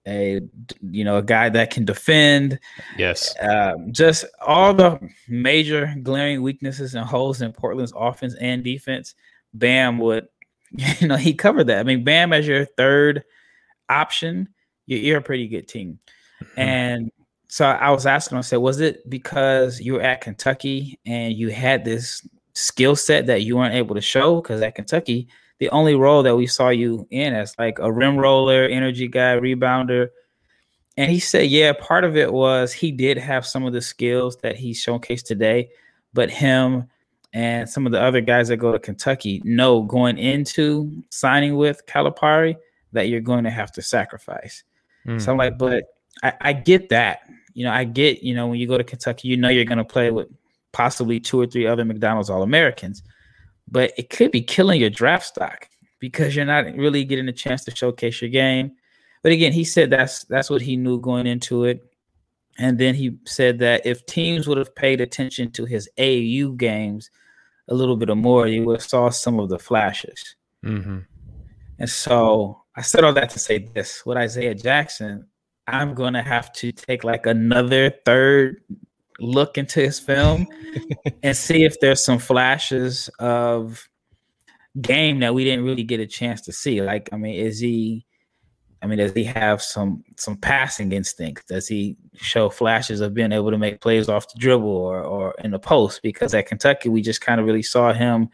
a 0.06 0.42
you 0.82 1.04
know 1.04 1.16
a 1.16 1.22
guy 1.22 1.48
that 1.48 1.70
can 1.70 1.86
defend. 1.86 2.60
Yes. 2.98 3.34
Um, 3.40 3.92
just 3.92 4.26
all 4.46 4.74
the 4.74 5.00
major 5.26 5.94
glaring 6.02 6.42
weaknesses 6.42 6.94
and 6.94 7.06
holes 7.06 7.40
in 7.40 7.52
Portland's 7.52 7.94
offense 7.96 8.34
and 8.42 8.62
defense. 8.62 9.14
Bam 9.54 9.98
would, 9.98 10.28
you 11.00 11.08
know, 11.08 11.16
he 11.16 11.32
covered 11.32 11.68
that. 11.68 11.78
I 11.78 11.82
mean, 11.82 12.04
Bam 12.04 12.34
as 12.34 12.46
your 12.46 12.66
third 12.66 13.24
option, 13.88 14.50
you're 14.84 15.18
a 15.18 15.22
pretty 15.22 15.48
good 15.48 15.66
team. 15.66 15.98
Mm-hmm. 16.42 16.60
And 16.60 17.12
so 17.56 17.64
I 17.64 17.90
was 17.90 18.04
asking, 18.04 18.36
I 18.36 18.42
said, 18.42 18.58
was 18.58 18.80
it 18.80 19.08
because 19.08 19.80
you 19.80 19.94
were 19.94 20.02
at 20.02 20.20
Kentucky 20.20 21.00
and 21.06 21.32
you 21.32 21.48
had 21.48 21.86
this 21.86 22.20
skill 22.52 22.94
set 22.94 23.24
that 23.28 23.44
you 23.44 23.56
weren't 23.56 23.74
able 23.74 23.94
to 23.94 24.00
show? 24.02 24.42
Because 24.42 24.60
at 24.60 24.74
Kentucky, 24.74 25.28
the 25.58 25.70
only 25.70 25.94
role 25.94 26.22
that 26.22 26.36
we 26.36 26.46
saw 26.46 26.68
you 26.68 27.08
in 27.10 27.32
as 27.32 27.54
like 27.58 27.78
a 27.78 27.90
rim 27.90 28.18
roller, 28.18 28.64
energy 28.64 29.08
guy, 29.08 29.36
rebounder. 29.36 30.08
And 30.98 31.10
he 31.10 31.18
said, 31.18 31.46
yeah, 31.46 31.72
part 31.72 32.04
of 32.04 32.14
it 32.14 32.30
was 32.30 32.74
he 32.74 32.92
did 32.92 33.16
have 33.16 33.46
some 33.46 33.64
of 33.64 33.72
the 33.72 33.80
skills 33.80 34.36
that 34.42 34.56
he 34.56 34.72
showcased 34.72 35.24
today, 35.24 35.70
but 36.12 36.28
him 36.28 36.84
and 37.32 37.66
some 37.66 37.86
of 37.86 37.92
the 37.92 38.02
other 38.02 38.20
guys 38.20 38.48
that 38.48 38.58
go 38.58 38.70
to 38.70 38.78
Kentucky 38.78 39.40
know 39.46 39.80
going 39.80 40.18
into 40.18 41.02
signing 41.08 41.56
with 41.56 41.86
Calipari 41.86 42.56
that 42.92 43.08
you're 43.08 43.22
going 43.22 43.44
to 43.44 43.50
have 43.50 43.72
to 43.72 43.80
sacrifice. 43.80 44.62
Mm. 45.06 45.18
So 45.18 45.32
I'm 45.32 45.38
like, 45.38 45.56
but 45.56 45.84
I, 46.22 46.34
I 46.38 46.52
get 46.52 46.90
that. 46.90 47.20
You 47.56 47.64
know, 47.64 47.72
I 47.72 47.84
get, 47.84 48.22
you 48.22 48.34
know, 48.34 48.46
when 48.46 48.60
you 48.60 48.68
go 48.68 48.78
to 48.78 48.84
Kentucky, 48.84 49.28
you 49.28 49.36
know 49.36 49.48
you're 49.48 49.64
going 49.64 49.78
to 49.78 49.84
play 49.84 50.10
with 50.10 50.28
possibly 50.72 51.18
two 51.18 51.40
or 51.40 51.46
three 51.46 51.66
other 51.66 51.84
McDonald's 51.84 52.30
All 52.30 52.42
Americans 52.42 53.02
but 53.68 53.92
it 53.96 54.10
could 54.10 54.30
be 54.30 54.42
killing 54.42 54.80
your 54.80 54.90
draft 54.90 55.26
stock 55.26 55.68
because 55.98 56.36
you're 56.36 56.44
not 56.44 56.66
really 56.76 57.04
getting 57.04 57.28
a 57.28 57.32
chance 57.32 57.64
to 57.64 57.74
showcase 57.74 58.20
your 58.20 58.30
game. 58.30 58.72
But 59.22 59.32
again, 59.32 59.52
he 59.52 59.64
said 59.64 59.90
that's 59.90 60.24
that's 60.24 60.50
what 60.50 60.62
he 60.62 60.76
knew 60.76 61.00
going 61.00 61.26
into 61.26 61.64
it. 61.64 61.84
And 62.58 62.78
then 62.78 62.94
he 62.94 63.18
said 63.24 63.58
that 63.58 63.84
if 63.84 64.06
teams 64.06 64.46
would 64.46 64.58
have 64.58 64.74
paid 64.74 65.00
attention 65.00 65.50
to 65.52 65.64
his 65.64 65.88
AU 65.98 66.52
games 66.56 67.10
a 67.68 67.74
little 67.74 67.96
bit 67.96 68.14
more, 68.16 68.46
you 68.46 68.64
would 68.64 68.80
have 68.80 68.88
saw 68.88 69.10
some 69.10 69.38
of 69.38 69.48
the 69.48 69.58
flashes. 69.58 70.36
Mm-hmm. 70.64 71.00
And 71.78 71.90
so 71.90 72.62
I 72.76 72.82
said 72.82 73.04
all 73.04 73.12
that 73.14 73.30
to 73.30 73.38
say 73.38 73.58
this: 73.58 74.06
with 74.06 74.16
Isaiah 74.16 74.54
Jackson, 74.54 75.26
I'm 75.68 75.94
going 75.94 76.14
to 76.14 76.22
have 76.22 76.52
to 76.54 76.72
take 76.72 77.04
like 77.04 77.26
another 77.26 77.90
third 78.04 78.62
look 79.18 79.58
into 79.58 79.80
his 79.80 79.98
film 79.98 80.46
and 81.22 81.36
see 81.36 81.64
if 81.64 81.80
there's 81.80 82.04
some 82.04 82.18
flashes 82.18 83.08
of 83.18 83.88
game 84.80 85.20
that 85.20 85.34
we 85.34 85.44
didn't 85.44 85.64
really 85.64 85.82
get 85.82 86.00
a 86.00 86.06
chance 86.06 86.40
to 86.42 86.52
see. 86.52 86.82
Like, 86.82 87.08
I 87.12 87.16
mean, 87.16 87.34
is 87.34 87.58
he? 87.58 88.04
I 88.82 88.86
mean, 88.86 88.98
does 88.98 89.14
he 89.14 89.24
have 89.24 89.62
some 89.62 90.04
some 90.16 90.36
passing 90.36 90.92
instincts? 90.92 91.44
Does 91.46 91.66
he 91.66 91.96
show 92.14 92.50
flashes 92.50 93.00
of 93.00 93.14
being 93.14 93.32
able 93.32 93.50
to 93.50 93.58
make 93.58 93.80
plays 93.80 94.08
off 94.08 94.32
the 94.32 94.38
dribble 94.38 94.68
or 94.68 95.02
or 95.02 95.34
in 95.42 95.50
the 95.50 95.58
post? 95.58 96.02
Because 96.02 96.34
at 96.34 96.46
Kentucky, 96.46 96.88
we 96.88 97.02
just 97.02 97.20
kind 97.20 97.40
of 97.40 97.46
really 97.46 97.62
saw 97.62 97.92
him. 97.92 98.28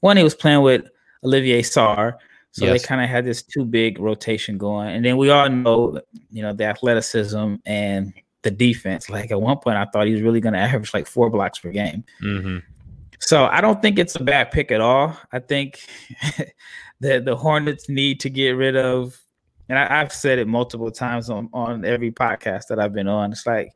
One, 0.00 0.16
he 0.16 0.22
was 0.22 0.34
playing 0.34 0.62
with 0.62 0.88
Olivier 1.24 1.62
Sarr, 1.62 2.14
so 2.52 2.66
yes. 2.66 2.82
they 2.82 2.86
kind 2.86 3.00
of 3.00 3.08
had 3.08 3.24
this 3.24 3.42
two 3.42 3.64
big 3.64 3.98
rotation 3.98 4.58
going. 4.58 4.94
And 4.94 5.04
then 5.04 5.16
we 5.16 5.30
all 5.30 5.48
know, 5.48 6.00
you 6.30 6.42
know, 6.42 6.52
the 6.52 6.64
athleticism 6.64 7.56
and 7.64 8.12
the 8.42 8.50
defense. 8.50 9.08
Like 9.08 9.30
at 9.30 9.40
one 9.40 9.56
point, 9.56 9.78
I 9.78 9.86
thought 9.86 10.06
he 10.06 10.12
was 10.12 10.20
really 10.20 10.40
going 10.40 10.52
to 10.52 10.58
average 10.58 10.92
like 10.92 11.06
four 11.06 11.30
blocks 11.30 11.58
per 11.58 11.70
game. 11.70 12.04
Mm-hmm. 12.22 12.58
So 13.20 13.46
I 13.46 13.62
don't 13.62 13.80
think 13.80 13.98
it's 13.98 14.16
a 14.16 14.22
bad 14.22 14.50
pick 14.50 14.70
at 14.70 14.82
all. 14.82 15.16
I 15.32 15.38
think 15.38 15.80
that 17.00 17.24
the 17.24 17.36
Hornets 17.36 17.88
need 17.88 18.20
to 18.20 18.28
get 18.28 18.50
rid 18.50 18.76
of, 18.76 19.18
and 19.68 19.78
I, 19.78 19.86
have 19.86 20.12
said 20.12 20.38
it 20.38 20.46
multiple 20.46 20.90
times 20.90 21.30
on 21.30 21.48
on 21.54 21.84
every 21.84 22.10
podcast 22.10 22.66
that 22.66 22.78
I've 22.78 22.92
been 22.92 23.08
on. 23.08 23.32
It's 23.32 23.46
like 23.46 23.72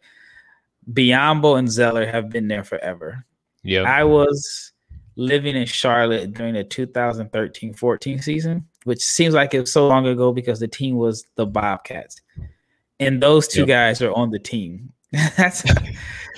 Biyombo 0.92 1.58
and 1.58 1.70
Zeller 1.70 2.04
have 2.04 2.28
been 2.28 2.48
there 2.48 2.64
forever. 2.64 3.24
Yeah, 3.62 3.82
I 3.82 4.04
was 4.04 4.72
living 5.16 5.56
in 5.56 5.66
Charlotte 5.66 6.34
during 6.34 6.54
the 6.54 6.64
2013-14 6.64 8.22
season, 8.22 8.66
which 8.84 9.02
seems 9.02 9.34
like 9.34 9.54
it 9.54 9.60
was 9.60 9.72
so 9.72 9.88
long 9.88 10.06
ago 10.06 10.32
because 10.32 10.60
the 10.60 10.68
team 10.68 10.96
was 10.96 11.24
the 11.36 11.46
Bobcats 11.46 12.20
and 13.00 13.22
those 13.22 13.48
two 13.48 13.60
yep. 13.60 13.68
guys 13.68 14.02
are 14.02 14.12
on 14.12 14.30
the 14.30 14.38
team. 14.38 14.92
That's 15.36 15.64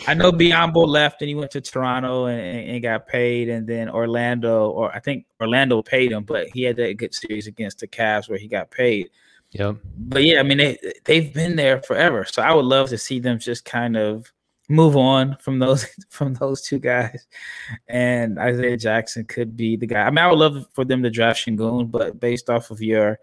I 0.07 0.15
know 0.15 0.31
Biyombo 0.31 0.87
left 0.87 1.23
and 1.23 1.29
he 1.29 1.35
went 1.35 1.51
to 1.53 1.61
Toronto 1.61 2.27
and, 2.27 2.71
and, 2.71 2.83
got 2.83 3.09
paid, 3.09 3.49
and 3.49 3.67
then 3.67 3.89
Orlando, 3.89 4.71
or 4.71 4.95
I 4.95 5.01
think 5.01 5.27
Orlando 5.41 5.83
paid 5.83 6.13
him, 6.13 6.25
but 6.25 6.49
he 6.49 6.63
had 6.63 6.77
that 6.77 6.97
good 6.97 7.15
series 7.15 7.47
against 7.47 7.81
the 7.81 7.89
Cavs 7.89 8.29
where 8.29 8.39
he 8.39 8.47
got 8.47 8.71
paid. 8.71 9.11
Yep. 9.53 9.77
But 9.97 10.25
yeah, 10.25 10.41
I 10.41 10.43
mean 10.43 10.59
they 10.59 10.79
they've 11.05 11.33
been 11.33 11.57
there 11.57 11.81
forever, 11.83 12.25
so 12.25 12.43
I 12.43 12.53
would 12.53 12.67
love 12.67 12.91
to 12.91 12.99
see 12.99 13.19
them 13.19 13.39
just 13.39 13.65
kind 13.65 13.97
of 13.97 14.31
move 14.69 14.97
on 14.97 15.37
from 15.41 15.59
those 15.59 15.87
from 16.11 16.35
those 16.35 16.63
two 16.63 16.79
guys. 16.79 17.27
And 17.89 18.39
Isaiah 18.39 18.77
Jackson 18.77 19.25
could 19.25 19.57
be 19.57 19.77
the 19.77 19.87
guy. 19.87 20.03
I 20.03 20.11
mean, 20.11 20.19
I 20.19 20.29
would 20.29 20.39
love 20.39 20.67
for 20.73 20.85
them 20.85 21.03
to 21.03 21.11
draft 21.11 21.45
Sengun, 21.45 21.91
but 21.91 22.21
based 22.21 22.51
off 22.51 22.71
of 22.71 22.81
your 22.81 23.19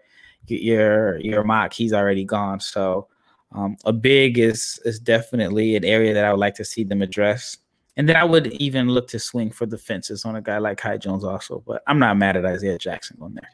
your 0.46 1.18
your 1.20 1.44
mock, 1.44 1.72
he's 1.72 1.92
already 1.92 2.24
gone. 2.24 2.60
So 2.60 3.08
um, 3.52 3.76
a 3.84 3.92
big 3.92 4.38
is 4.38 4.80
is 4.84 4.98
definitely 4.98 5.76
an 5.76 5.84
area 5.84 6.12
that 6.14 6.24
I 6.24 6.32
would 6.32 6.40
like 6.40 6.54
to 6.56 6.64
see 6.64 6.84
them 6.84 7.02
address. 7.02 7.58
And 7.98 8.06
then 8.06 8.16
I 8.16 8.24
would 8.24 8.48
even 8.48 8.90
look 8.90 9.08
to 9.08 9.18
swing 9.18 9.50
for 9.50 9.64
the 9.64 9.78
fences 9.78 10.26
on 10.26 10.36
a 10.36 10.42
guy 10.42 10.58
like 10.58 10.76
Kai 10.76 10.98
Jones 10.98 11.24
also. 11.24 11.62
But 11.66 11.82
I'm 11.86 11.98
not 11.98 12.18
mad 12.18 12.36
at 12.36 12.44
Isaiah 12.44 12.76
Jackson 12.76 13.16
on 13.22 13.32
there. 13.32 13.48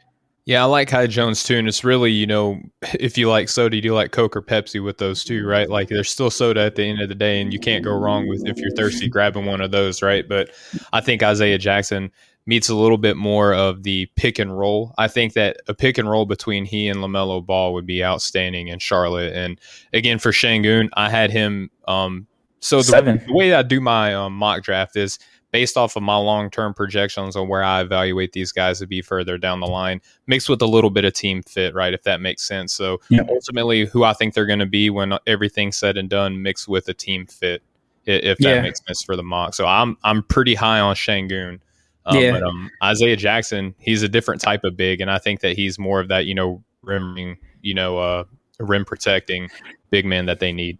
Yeah, 0.45 0.61
I 0.61 0.65
like 0.65 0.89
Kai 0.89 1.07
Jones 1.07 1.43
too, 1.43 1.57
and 1.57 1.67
it's 1.67 1.85
really 1.85 2.11
you 2.11 2.27
know 2.27 2.61
if 2.99 3.17
you 3.17 3.29
like 3.29 3.49
soda, 3.49 3.77
you 3.77 3.93
like 3.93 4.11
Coke 4.11 4.35
or 4.35 4.41
Pepsi 4.41 4.83
with 4.83 4.97
those 4.97 5.23
too, 5.23 5.45
right? 5.45 5.69
Like 5.69 5.89
there's 5.89 6.09
still 6.09 6.29
soda 6.29 6.61
at 6.61 6.75
the 6.75 6.83
end 6.83 7.01
of 7.01 7.09
the 7.09 7.15
day, 7.15 7.41
and 7.41 7.53
you 7.53 7.59
can't 7.59 7.83
go 7.83 7.91
wrong 7.91 8.27
with 8.27 8.43
if 8.45 8.57
you're 8.57 8.75
thirsty 8.75 9.07
grabbing 9.07 9.45
one 9.45 9.61
of 9.61 9.71
those, 9.71 10.01
right? 10.01 10.27
But 10.27 10.51
I 10.91 11.01
think 11.01 11.23
Isaiah 11.23 11.57
Jackson 11.57 12.11
meets 12.45 12.69
a 12.69 12.75
little 12.75 12.97
bit 12.97 13.15
more 13.15 13.53
of 13.53 13.83
the 13.83 14.07
pick 14.15 14.37
and 14.39 14.57
roll. 14.57 14.93
I 14.97 15.07
think 15.07 15.33
that 15.33 15.57
a 15.67 15.73
pick 15.73 15.97
and 15.97 16.09
roll 16.09 16.25
between 16.25 16.65
he 16.65 16.87
and 16.87 16.99
LaMelo 16.99 17.45
Ball 17.45 17.73
would 17.73 17.85
be 17.85 18.03
outstanding 18.03 18.67
in 18.67 18.79
Charlotte. 18.79 19.33
And 19.33 19.59
again, 19.93 20.19
for 20.19 20.31
Sengun, 20.31 20.89
I 20.93 21.09
had 21.09 21.31
him. 21.31 21.69
Um, 21.87 22.27
so 22.59 22.81
the, 22.81 23.21
the, 23.25 23.33
way 23.33 23.53
I 23.53 23.61
do 23.61 23.79
my 23.79 24.13
um, 24.13 24.33
mock 24.35 24.63
draft 24.63 24.95
is 24.95 25.19
based 25.53 25.77
off 25.77 25.95
of 25.95 26.01
my 26.01 26.17
long 26.17 26.49
term 26.49 26.73
projections 26.73 27.35
on 27.37 27.47
where 27.47 27.63
I 27.63 27.79
evaluate 27.81 28.33
these 28.33 28.51
guys 28.51 28.79
to 28.79 28.87
be 28.87 29.01
further 29.01 29.37
down 29.37 29.59
the 29.61 29.67
line, 29.67 30.01
mixed 30.27 30.49
with 30.49 30.61
a 30.63 30.65
little 30.65 30.89
bit 30.89 31.05
of 31.05 31.13
team 31.13 31.43
fit, 31.43 31.75
right? 31.75 31.93
If 31.93 32.03
that 32.03 32.19
makes 32.19 32.45
sense. 32.45 32.73
So 32.73 32.99
yeah. 33.09 33.21
ultimately, 33.29 33.85
who 33.85 34.03
I 34.03 34.13
think 34.13 34.33
they're 34.33 34.47
going 34.47 34.59
to 34.59 34.65
be 34.65 34.89
when 34.89 35.13
everything's 35.27 35.77
said 35.77 35.95
and 35.95 36.09
done, 36.09 36.41
mixed 36.41 36.67
with 36.67 36.89
a 36.89 36.93
team 36.93 37.27
fit, 37.27 37.61
if 38.05 38.39
that 38.39 38.55
yeah. 38.55 38.61
makes 38.61 38.81
sense 38.85 39.03
for 39.03 39.15
the 39.15 39.23
mock. 39.23 39.53
So 39.53 39.67
I'm 39.67 39.95
I'm 40.03 40.23
pretty 40.23 40.55
high 40.55 40.79
on 40.79 40.95
Sengun. 40.95 41.59
Um, 42.05 42.17
yeah. 42.17 42.31
But 42.31 42.43
um, 42.43 42.69
Isaiah 42.83 43.15
Jackson, 43.15 43.75
he's 43.77 44.01
a 44.01 44.09
different 44.09 44.41
type 44.41 44.65
of 44.65 44.75
big, 44.75 45.01
and 45.01 45.09
I 45.09 45.19
think 45.19 45.39
that 45.41 45.55
he's 45.55 45.77
more 45.79 46.01
of 46.01 46.07
that, 46.09 46.25
you 46.25 46.33
know, 46.33 46.63
rim, 46.81 47.37
you 47.61 47.73
know, 47.75 47.99
uh, 47.99 48.23
rim 48.59 48.83
protecting 48.83 49.49
big 49.91 50.05
man 50.05 50.25
that 50.25 50.39
they 50.39 50.51
need. 50.51 50.79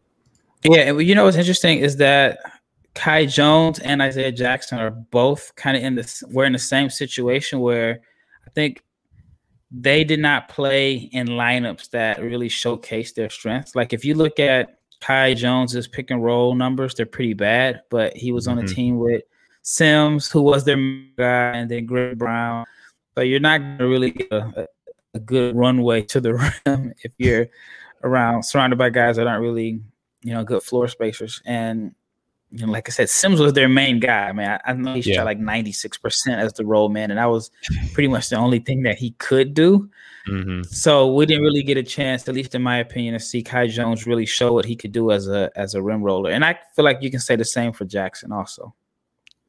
Yeah, 0.63 0.79
and 0.79 1.01
you 1.01 1.13
know 1.13 1.25
what's 1.25 1.37
interesting 1.37 1.79
is 1.79 1.97
that 1.97 2.39
Kai 2.95 3.25
Jones 3.25 3.79
and 3.79 4.01
Isaiah 4.01 4.31
Jackson 4.31 4.79
are 4.79 4.91
both 4.91 5.55
kind 5.55 5.75
of 5.75 5.83
in 5.83 5.95
this. 5.95 6.23
We're 6.29 6.45
in 6.45 6.53
the 6.53 6.59
same 6.59 6.89
situation 6.89 7.59
where 7.59 8.01
I 8.45 8.49
think 8.51 8.83
they 9.71 10.03
did 10.03 10.19
not 10.19 10.49
play 10.49 10.93
in 10.93 11.27
lineups 11.27 11.89
that 11.91 12.21
really 12.21 12.49
showcase 12.49 13.13
their 13.13 13.29
strengths. 13.29 13.75
Like 13.75 13.93
if 13.93 14.05
you 14.05 14.13
look 14.13 14.39
at 14.39 14.77
Kai 15.01 15.33
Jones's 15.33 15.87
pick 15.87 16.11
and 16.11 16.23
roll 16.23 16.53
numbers, 16.53 16.93
they're 16.93 17.05
pretty 17.05 17.33
bad. 17.33 17.81
But 17.89 18.15
he 18.15 18.31
was 18.31 18.47
on 18.47 18.57
mm-hmm. 18.57 18.65
a 18.65 18.73
team 18.73 18.99
with 18.99 19.23
Sims, 19.63 20.29
who 20.29 20.41
was 20.41 20.63
their 20.63 20.77
guy, 21.17 21.57
and 21.57 21.71
then 21.71 21.85
Greg 21.85 22.17
Brown. 22.17 22.65
But 23.15 23.23
you're 23.23 23.39
not 23.39 23.59
going 23.59 23.77
to 23.79 23.87
really 23.87 24.11
get 24.11 24.31
a, 24.31 24.67
a 25.13 25.19
good 25.19 25.55
runway 25.55 26.03
to 26.03 26.21
the 26.21 26.33
rim 26.65 26.93
if 27.03 27.11
you're 27.17 27.47
around 28.03 28.43
surrounded 28.43 28.77
by 28.77 28.89
guys 28.89 29.15
that 29.15 29.27
aren't 29.27 29.41
really, 29.41 29.81
you 30.21 30.33
know, 30.33 30.43
good 30.43 30.61
floor 30.61 30.87
spacers. 30.87 31.41
And 31.45 31.95
you 32.53 32.67
know, 32.67 32.71
like 32.71 32.87
I 32.87 32.91
said, 32.91 33.09
Sims 33.09 33.39
was 33.39 33.53
their 33.53 33.67
main 33.67 33.99
guy. 33.99 34.27
I 34.27 34.31
mean, 34.31 34.47
I, 34.47 34.59
I 34.63 34.73
know 34.73 34.93
he 34.93 35.01
yeah. 35.01 35.15
shot 35.15 35.25
like 35.25 35.39
96% 35.39 36.37
as 36.37 36.53
the 36.53 36.65
role 36.65 36.87
man, 36.87 37.09
and 37.09 37.17
that 37.17 37.25
was 37.25 37.49
pretty 37.93 38.07
much 38.07 38.29
the 38.29 38.35
only 38.35 38.59
thing 38.59 38.83
that 38.83 38.97
he 38.99 39.11
could 39.11 39.55
do. 39.55 39.89
Mm-hmm. 40.29 40.61
So 40.63 41.11
we 41.11 41.25
didn't 41.25 41.43
really 41.43 41.63
get 41.63 41.77
a 41.77 41.83
chance, 41.83 42.27
at 42.29 42.35
least 42.35 42.53
in 42.53 42.61
my 42.61 42.77
opinion, 42.77 43.13
to 43.13 43.19
see 43.19 43.41
Kai 43.41 43.67
Jones 43.67 44.05
really 44.05 44.27
show 44.27 44.53
what 44.53 44.65
he 44.65 44.75
could 44.75 44.91
do 44.91 45.09
as 45.09 45.27
a 45.27 45.49
as 45.55 45.73
a 45.73 45.81
rim 45.81 46.03
roller. 46.03 46.29
And 46.29 46.45
I 46.45 46.59
feel 46.75 46.85
like 46.85 47.01
you 47.01 47.09
can 47.09 47.19
say 47.19 47.35
the 47.35 47.43
same 47.43 47.73
for 47.73 47.85
Jackson 47.85 48.31
also. 48.31 48.75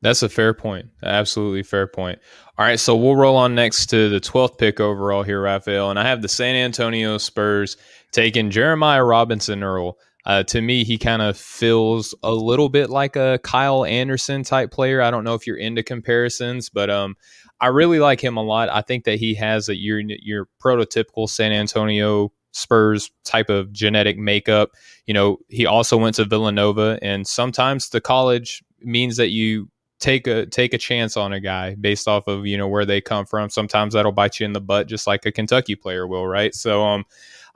That's 0.00 0.22
a 0.22 0.28
fair 0.28 0.54
point. 0.54 0.86
Absolutely 1.02 1.62
fair 1.62 1.86
point. 1.86 2.18
All 2.58 2.64
right, 2.64 2.80
so 2.80 2.96
we'll 2.96 3.16
roll 3.16 3.36
on 3.36 3.54
next 3.54 3.86
to 3.86 4.08
the 4.10 4.20
12th 4.20 4.58
pick 4.58 4.78
overall 4.78 5.22
here, 5.22 5.40
Rafael. 5.40 5.90
And 5.90 5.98
I 5.98 6.06
have 6.06 6.20
the 6.20 6.28
San 6.28 6.56
Antonio 6.56 7.16
Spurs 7.16 7.76
taking 8.12 8.50
Jeremiah 8.50 9.02
Robinson 9.02 9.62
Earl. 9.62 9.98
Uh, 10.26 10.42
to 10.44 10.60
me, 10.60 10.84
he 10.84 10.96
kind 10.96 11.20
of 11.20 11.36
feels 11.36 12.14
a 12.22 12.32
little 12.32 12.68
bit 12.68 12.88
like 12.88 13.14
a 13.16 13.38
Kyle 13.42 13.84
Anderson 13.84 14.42
type 14.42 14.70
player. 14.70 15.02
I 15.02 15.10
don't 15.10 15.24
know 15.24 15.34
if 15.34 15.46
you're 15.46 15.56
into 15.56 15.82
comparisons, 15.82 16.70
but 16.70 16.88
um, 16.88 17.16
I 17.60 17.66
really 17.68 17.98
like 17.98 18.22
him 18.22 18.36
a 18.36 18.42
lot. 18.42 18.68
I 18.70 18.80
think 18.80 19.04
that 19.04 19.18
he 19.18 19.34
has 19.34 19.68
a 19.68 19.76
your 19.76 20.00
your 20.00 20.48
prototypical 20.62 21.28
San 21.28 21.52
Antonio 21.52 22.32
Spurs 22.52 23.10
type 23.24 23.50
of 23.50 23.72
genetic 23.72 24.16
makeup. 24.16 24.70
You 25.06 25.14
know, 25.14 25.38
he 25.48 25.66
also 25.66 25.96
went 25.96 26.16
to 26.16 26.24
Villanova, 26.24 26.98
and 27.02 27.26
sometimes 27.26 27.90
the 27.90 28.00
college 28.00 28.62
means 28.80 29.16
that 29.18 29.28
you 29.28 29.68
take 30.00 30.26
a 30.26 30.46
take 30.46 30.74
a 30.74 30.78
chance 30.78 31.16
on 31.16 31.32
a 31.32 31.40
guy 31.40 31.74
based 31.76 32.08
off 32.08 32.26
of 32.26 32.46
you 32.46 32.56
know 32.56 32.68
where 32.68 32.84
they 32.84 33.00
come 33.00 33.26
from. 33.26 33.50
Sometimes 33.50 33.94
that'll 33.94 34.12
bite 34.12 34.40
you 34.40 34.46
in 34.46 34.52
the 34.52 34.60
butt, 34.60 34.86
just 34.86 35.06
like 35.06 35.26
a 35.26 35.32
Kentucky 35.32 35.74
player 35.74 36.06
will, 36.06 36.26
right? 36.26 36.54
So 36.54 36.84
um, 36.84 37.04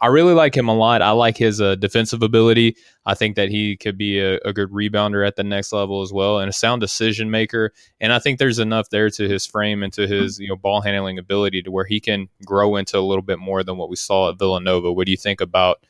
I 0.00 0.06
really 0.06 0.32
like 0.32 0.56
him 0.56 0.68
a 0.68 0.74
lot. 0.74 1.02
I 1.02 1.10
like 1.10 1.36
his 1.36 1.60
uh, 1.60 1.74
defensive 1.74 2.22
ability. 2.22 2.76
I 3.04 3.14
think 3.14 3.34
that 3.36 3.48
he 3.48 3.76
could 3.76 3.98
be 3.98 4.20
a, 4.20 4.38
a, 4.44 4.52
good 4.52 4.70
rebounder 4.70 5.26
at 5.26 5.34
the 5.34 5.42
next 5.42 5.72
level 5.72 6.02
as 6.02 6.12
well, 6.12 6.38
and 6.38 6.48
a 6.48 6.52
sound 6.52 6.80
decision 6.80 7.30
maker. 7.30 7.72
And 8.00 8.12
I 8.12 8.20
think 8.20 8.38
there's 8.38 8.60
enough 8.60 8.90
there 8.90 9.10
to 9.10 9.28
his 9.28 9.44
frame 9.44 9.82
and 9.82 9.92
to 9.94 10.06
his 10.06 10.38
you 10.38 10.48
know 10.48 10.56
ball 10.56 10.82
handling 10.82 11.18
ability 11.18 11.62
to 11.62 11.70
where 11.70 11.84
he 11.84 11.98
can 11.98 12.28
grow 12.44 12.76
into 12.76 12.98
a 12.98 13.00
little 13.00 13.22
bit 13.22 13.38
more 13.40 13.64
than 13.64 13.76
what 13.76 13.90
we 13.90 13.96
saw 13.96 14.30
at 14.30 14.38
Villanova. 14.38 14.92
What 14.92 15.06
do 15.06 15.10
you 15.10 15.16
think 15.16 15.40
about 15.40 15.84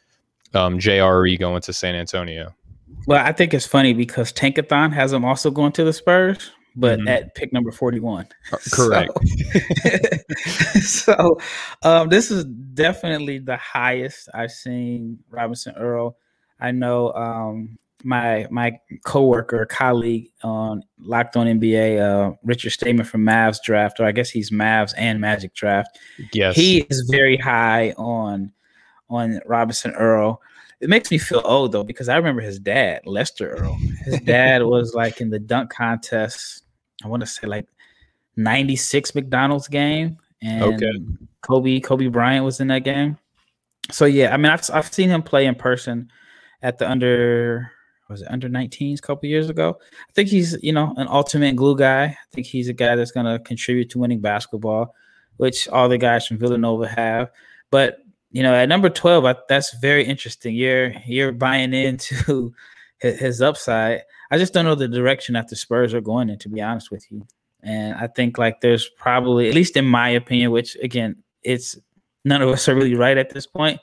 um, 0.55 0.79
JRE 0.79 1.39
going 1.39 1.63
to 1.63 1.73
San 1.73 1.95
Antonio? 1.95 2.55
Well, 3.07 3.25
I 3.25 3.33
think 3.33 3.53
it's 3.53 3.67
funny 3.67 3.93
because 3.93 4.33
Tankathon 4.33 4.93
has 4.93 5.13
him 5.13 5.25
also 5.25 5.51
going 5.51 5.73
to 5.73 5.85
the 5.85 5.93
Spurs, 5.93 6.51
but 6.79 7.01
mm-hmm. 7.01 7.09
at 7.09 7.35
pick 7.35 7.53
number 7.53 7.73
41. 7.73 8.29
Uh, 8.53 8.57
correct. 8.73 9.11
So, 10.81 10.81
so 10.81 11.39
um, 11.83 12.09
this 12.09 12.31
is 12.31 12.45
definitely 12.45 13.39
the 13.39 13.57
highest 13.57 14.29
I've 14.33 14.53
seen 14.53 15.19
Robinson 15.29 15.75
Earl. 15.77 16.17
I 16.61 16.71
know 16.71 17.13
um, 17.13 17.79
my 18.05 18.47
my 18.51 18.79
coworker, 19.05 19.67
colleague 19.67 20.31
on 20.43 20.85
Locked 21.01 21.37
On 21.37 21.47
NBA, 21.47 22.01
uh, 22.01 22.37
Richard 22.45 22.71
Stayman 22.71 23.05
from 23.05 23.25
Mavs 23.25 23.59
Draft, 23.63 23.99
or 23.99 24.05
I 24.05 24.13
guess 24.13 24.31
he's 24.31 24.51
Mavs 24.51 24.95
and 24.97 25.21
Magic 25.21 25.55
Draft. 25.55 25.99
Yes, 26.33 26.55
he 26.55 26.79
is 26.89 27.09
very 27.11 27.37
high 27.37 27.93
on 27.97 28.53
on 29.11 29.41
Robinson 29.47 29.93
Earl. 29.93 30.41
It 30.81 30.89
makes 30.89 31.11
me 31.11 31.19
feel 31.19 31.43
old 31.45 31.73
though 31.73 31.83
because 31.83 32.09
I 32.09 32.17
remember 32.17 32.41
his 32.41 32.61
dad, 32.61 33.03
Lester 33.05 33.51
Earl. 33.51 33.77
His 34.05 34.21
dad 34.21 34.63
was 34.65 34.95
like 34.95 35.21
in 35.21 35.29
the 35.29 35.41
dunk 35.41 35.71
contest 35.71 36.63
I 37.05 37.09
want 37.09 37.21
to 37.21 37.27
say 37.27 37.47
like 37.47 37.67
96 38.37 39.15
McDonald's 39.15 39.69
game. 39.69 40.19
And 40.43 40.63
okay. 40.63 40.93
Kobe, 41.43 41.81
Kobe 41.81 42.07
Bryant 42.07 42.45
was 42.45 42.61
in 42.61 42.69
that 42.69 42.85
game. 42.85 43.19
So 43.91 44.05
yeah, 44.05 44.35
I 44.35 44.37
mean 44.37 44.53
I've 44.53 44.69
I've 44.73 44.93
seen 44.93 45.09
him 45.09 45.23
play 45.23 45.47
in 45.47 45.55
person 45.55 46.11
at 46.63 46.79
the 46.79 46.89
under 46.89 47.71
was 48.09 48.23
it 48.23 48.31
under 48.31 48.49
19s 48.49 48.99
a 48.99 49.03
couple 49.03 49.29
years 49.29 49.51
ago. 49.51 49.79
I 49.81 50.13
think 50.13 50.29
he's, 50.29 50.57
you 50.63 50.73
know, 50.73 50.95
an 50.97 51.09
ultimate 51.09 51.57
glue 51.57 51.77
guy. 51.77 52.05
I 52.05 52.17
think 52.33 52.47
he's 52.47 52.69
a 52.69 52.73
guy 52.73 52.97
that's 52.97 53.13
gonna 53.13 53.39
contribute 53.39 53.91
to 53.91 53.99
winning 53.99 54.21
basketball, 54.21 54.95
which 55.37 55.69
all 55.69 55.89
the 55.89 55.99
guys 55.99 56.27
from 56.27 56.39
Villanova 56.39 56.89
have. 56.89 57.31
But 57.71 57.99
you 58.31 58.43
know, 58.43 58.55
at 58.55 58.69
number 58.69 58.91
12, 58.91 59.25
I, 59.25 59.35
that's 59.49 59.75
very 59.79 60.05
interesting. 60.05 60.55
You're 60.55 60.93
you're 61.07 61.33
buying 61.33 61.73
into 61.75 62.53
his, 62.99 63.19
his 63.19 63.43
upside. 63.43 64.03
I 64.31 64.39
just 64.39 64.53
don't 64.53 64.65
know 64.65 64.75
the 64.75 64.89
direction 64.89 65.35
that 65.35 65.49
the 65.49 65.57
Spurs 65.57 65.95
are 65.95 66.01
going 66.01 66.29
in, 66.29 66.39
to 66.39 66.49
be 66.49 66.61
honest 66.61 66.91
with 66.91 67.11
you. 67.11 67.27
And 67.63 67.95
I 67.95 68.07
think 68.07 68.39
like 68.39 68.61
there's 68.61 68.89
probably, 68.89 69.49
at 69.49 69.55
least 69.55 69.77
in 69.77 69.85
my 69.85 70.11
opinion, 70.11 70.51
which 70.51 70.77
again, 70.83 71.17
it's 71.43 71.79
none 72.25 72.43
of 72.43 72.49
us 72.51 72.69
are 72.69 72.75
really 72.75 72.95
right 72.95 73.17
at 73.17 73.31
this 73.31 73.47
point. 73.47 73.81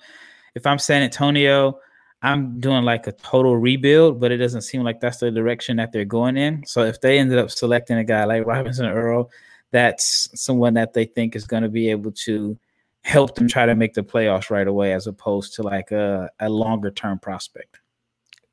If 0.54 0.66
I'm 0.66 0.80
San 0.80 1.02
Antonio, 1.02 1.80
I'm 2.22 2.60
doing 2.60 2.84
like 2.84 3.08
a 3.08 3.12
total 3.12 3.58
rebuild, 3.58 4.20
but 4.20 4.32
it 4.32 4.38
doesn't 4.38 4.62
seem 4.62 4.84
like 4.84 5.00
that's 5.00 5.18
the 5.18 5.32
direction 5.32 5.78
that 5.78 5.92
they're 5.92 6.06
going 6.06 6.38
in. 6.38 6.66
So 6.66 6.84
if 6.84 7.02
they 7.02 7.20
ended 7.20 7.38
up 7.38 7.52
selecting 7.52 7.98
a 7.98 8.04
guy 8.04 8.24
like 8.24 8.46
Robinson 8.46 8.86
Earl, 8.86 9.30
that's 9.72 10.30
someone 10.34 10.76
that 10.76 10.94
they 10.94 11.06
think 11.06 11.36
is 11.36 11.46
going 11.46 11.64
to 11.64 11.70
be 11.70 11.90
able 11.90 12.12
to 12.12 12.58
help 13.04 13.36
them 13.36 13.48
try 13.48 13.66
to 13.66 13.76
make 13.76 13.94
the 13.94 14.04
playoffs 14.04 14.50
right 14.50 14.68
away, 14.68 14.94
as 14.94 15.06
opposed 15.06 15.54
to 15.56 15.64
like 15.64 15.92
a, 15.92 16.30
a 16.40 16.50
longer 16.50 16.90
term 16.90 17.20
prospect. 17.20 17.80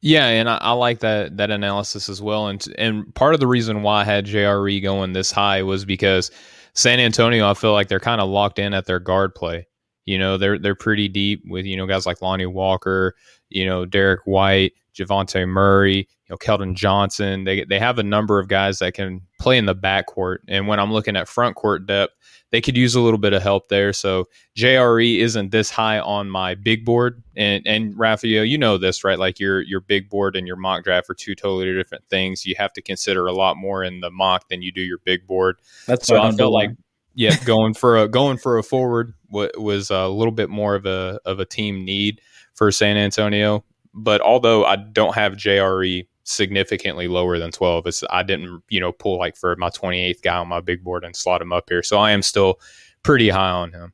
Yeah, 0.02 0.26
and 0.26 0.50
I, 0.50 0.56
I, 0.56 0.72
like 0.72 0.98
that 0.98 1.36
that 1.36 1.52
analysis 1.52 2.08
as 2.08 2.20
well. 2.20 2.48
And 2.48 2.64
and 2.76 3.14
part 3.14 3.34
of 3.34 3.40
the 3.40 3.46
reason 3.46 3.82
why 3.82 4.00
I 4.02 4.04
had 4.04 4.26
JRE 4.26 4.82
going 4.82 5.12
this 5.12 5.30
high 5.30 5.62
was 5.62 5.84
because 5.84 6.32
San 6.74 6.98
Antonio, 6.98 7.48
I 7.48 7.54
feel 7.54 7.72
like 7.72 7.86
they're 7.86 8.00
kind 8.00 8.20
of 8.20 8.28
locked 8.28 8.58
in 8.58 8.74
at 8.74 8.86
their 8.86 8.98
guard 8.98 9.34
play. 9.34 9.68
You 10.04 10.18
know, 10.18 10.38
they're 10.38 10.58
they're 10.58 10.74
pretty 10.74 11.08
deep 11.08 11.44
with 11.46 11.66
you 11.66 11.76
know 11.76 11.86
guys 11.86 12.04
like 12.04 12.20
Lonnie 12.20 12.46
Walker, 12.46 13.14
you 13.48 13.64
know 13.64 13.86
Derrick 13.86 14.22
White, 14.24 14.72
Dejounte 14.96 15.46
Murray, 15.48 15.96
you 15.96 16.06
know 16.30 16.36
Keldon 16.36 16.74
Johnson. 16.74 17.44
They 17.44 17.64
they 17.64 17.78
have 17.78 17.98
a 17.98 18.02
number 18.02 18.38
of 18.38 18.48
guys 18.48 18.78
that 18.80 18.94
can 18.94 19.22
play 19.38 19.58
in 19.58 19.66
the 19.66 19.74
backcourt. 19.74 20.38
And 20.48 20.66
when 20.66 20.78
I'm 20.78 20.92
looking 20.92 21.16
at 21.16 21.28
front 21.28 21.56
court 21.56 21.86
depth, 21.86 22.14
they 22.50 22.60
could 22.60 22.76
use 22.76 22.94
a 22.94 23.00
little 23.00 23.18
bit 23.18 23.32
of 23.32 23.42
help 23.42 23.68
there. 23.68 23.92
So 23.92 24.28
JRE 24.56 25.18
isn't 25.18 25.50
this 25.50 25.70
high 25.70 25.98
on 25.98 26.30
my 26.30 26.54
big 26.54 26.84
board. 26.84 27.22
And 27.34 27.66
and 27.66 27.98
Rafael, 27.98 28.44
you 28.44 28.58
know 28.58 28.78
this, 28.78 29.04
right? 29.04 29.18
Like 29.18 29.40
your 29.40 29.62
your 29.62 29.80
big 29.80 30.08
board 30.10 30.36
and 30.36 30.46
your 30.46 30.56
mock 30.56 30.84
draft 30.84 31.08
are 31.10 31.14
two 31.14 31.34
totally 31.34 31.72
different 31.72 32.04
things. 32.10 32.44
You 32.46 32.54
have 32.58 32.72
to 32.74 32.82
consider 32.82 33.26
a 33.26 33.32
lot 33.32 33.56
more 33.56 33.82
in 33.82 34.00
the 34.00 34.10
mock 34.10 34.48
than 34.48 34.62
you 34.62 34.70
do 34.70 34.82
your 34.82 34.98
big 34.98 35.26
board. 35.26 35.56
That's 35.86 36.06
so 36.06 36.20
I 36.20 36.30
feel 36.32 36.52
like 36.52 36.70
yeah, 37.14 37.36
going 37.44 37.74
for 37.74 37.98
a 37.98 38.08
going 38.08 38.38
for 38.38 38.58
a 38.58 38.62
forward 38.62 39.14
was 39.30 39.90
a 39.90 40.08
little 40.08 40.32
bit 40.32 40.50
more 40.50 40.74
of 40.74 40.86
a 40.86 41.20
of 41.24 41.40
a 41.40 41.44
team 41.44 41.84
need 41.84 42.20
for 42.54 42.70
San 42.70 42.96
Antonio. 42.96 43.64
But 43.94 44.20
although 44.20 44.64
I 44.64 44.76
don't 44.76 45.14
have 45.14 45.34
JRE 45.34 46.06
significantly 46.24 47.08
lower 47.08 47.38
than 47.38 47.50
12. 47.50 47.86
It's 47.86 48.04
I 48.10 48.22
didn't, 48.22 48.62
you 48.68 48.80
know, 48.80 48.92
pull 48.92 49.18
like 49.18 49.36
for 49.36 49.56
my 49.56 49.70
28th 49.70 50.22
guy 50.22 50.36
on 50.36 50.48
my 50.48 50.60
big 50.60 50.84
board 50.84 51.04
and 51.04 51.14
slot 51.14 51.42
him 51.42 51.52
up 51.52 51.68
here. 51.68 51.82
So 51.82 51.98
I 51.98 52.12
am 52.12 52.22
still 52.22 52.60
pretty 53.02 53.28
high 53.28 53.50
on 53.50 53.72
him. 53.72 53.92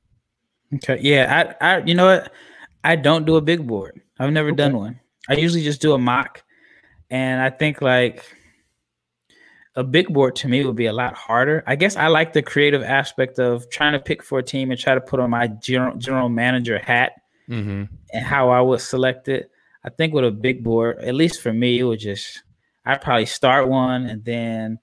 Okay. 0.74 0.98
Yeah. 1.00 1.54
I, 1.60 1.66
I, 1.66 1.78
you 1.84 1.94
know 1.94 2.06
what? 2.06 2.32
I 2.84 2.96
don't 2.96 3.24
do 3.24 3.36
a 3.36 3.40
big 3.40 3.66
board. 3.66 4.00
I've 4.18 4.32
never 4.32 4.48
okay. 4.48 4.56
done 4.56 4.76
one. 4.76 5.00
I 5.28 5.34
usually 5.34 5.62
just 5.62 5.80
do 5.80 5.92
a 5.92 5.98
mock. 5.98 6.42
And 7.10 7.40
I 7.40 7.50
think 7.50 7.80
like 7.80 8.24
a 9.74 9.84
big 9.84 10.12
board 10.12 10.36
to 10.36 10.48
me 10.48 10.64
would 10.64 10.76
be 10.76 10.86
a 10.86 10.92
lot 10.92 11.14
harder. 11.14 11.64
I 11.66 11.76
guess 11.76 11.96
I 11.96 12.08
like 12.08 12.32
the 12.32 12.42
creative 12.42 12.82
aspect 12.82 13.38
of 13.38 13.68
trying 13.70 13.92
to 13.92 13.98
pick 13.98 14.22
for 14.22 14.38
a 14.38 14.42
team 14.42 14.70
and 14.70 14.78
try 14.78 14.94
to 14.94 15.00
put 15.00 15.20
on 15.20 15.30
my 15.30 15.46
general, 15.46 15.96
general 15.96 16.28
manager 16.28 16.78
hat 16.78 17.12
mm-hmm. 17.48 17.84
and 18.12 18.24
how 18.24 18.50
I 18.50 18.60
would 18.60 18.80
select 18.80 19.28
it. 19.28 19.50
I 19.84 19.90
think 19.90 20.12
with 20.12 20.24
a 20.24 20.30
big 20.30 20.64
board, 20.64 20.98
at 20.98 21.14
least 21.14 21.40
for 21.40 21.52
me, 21.52 21.78
it 21.78 21.84
would 21.84 22.00
just, 22.00 22.42
I'd 22.84 23.00
probably 23.00 23.26
start 23.26 23.68
one 23.68 24.06
and 24.06 24.24
then 24.24 24.78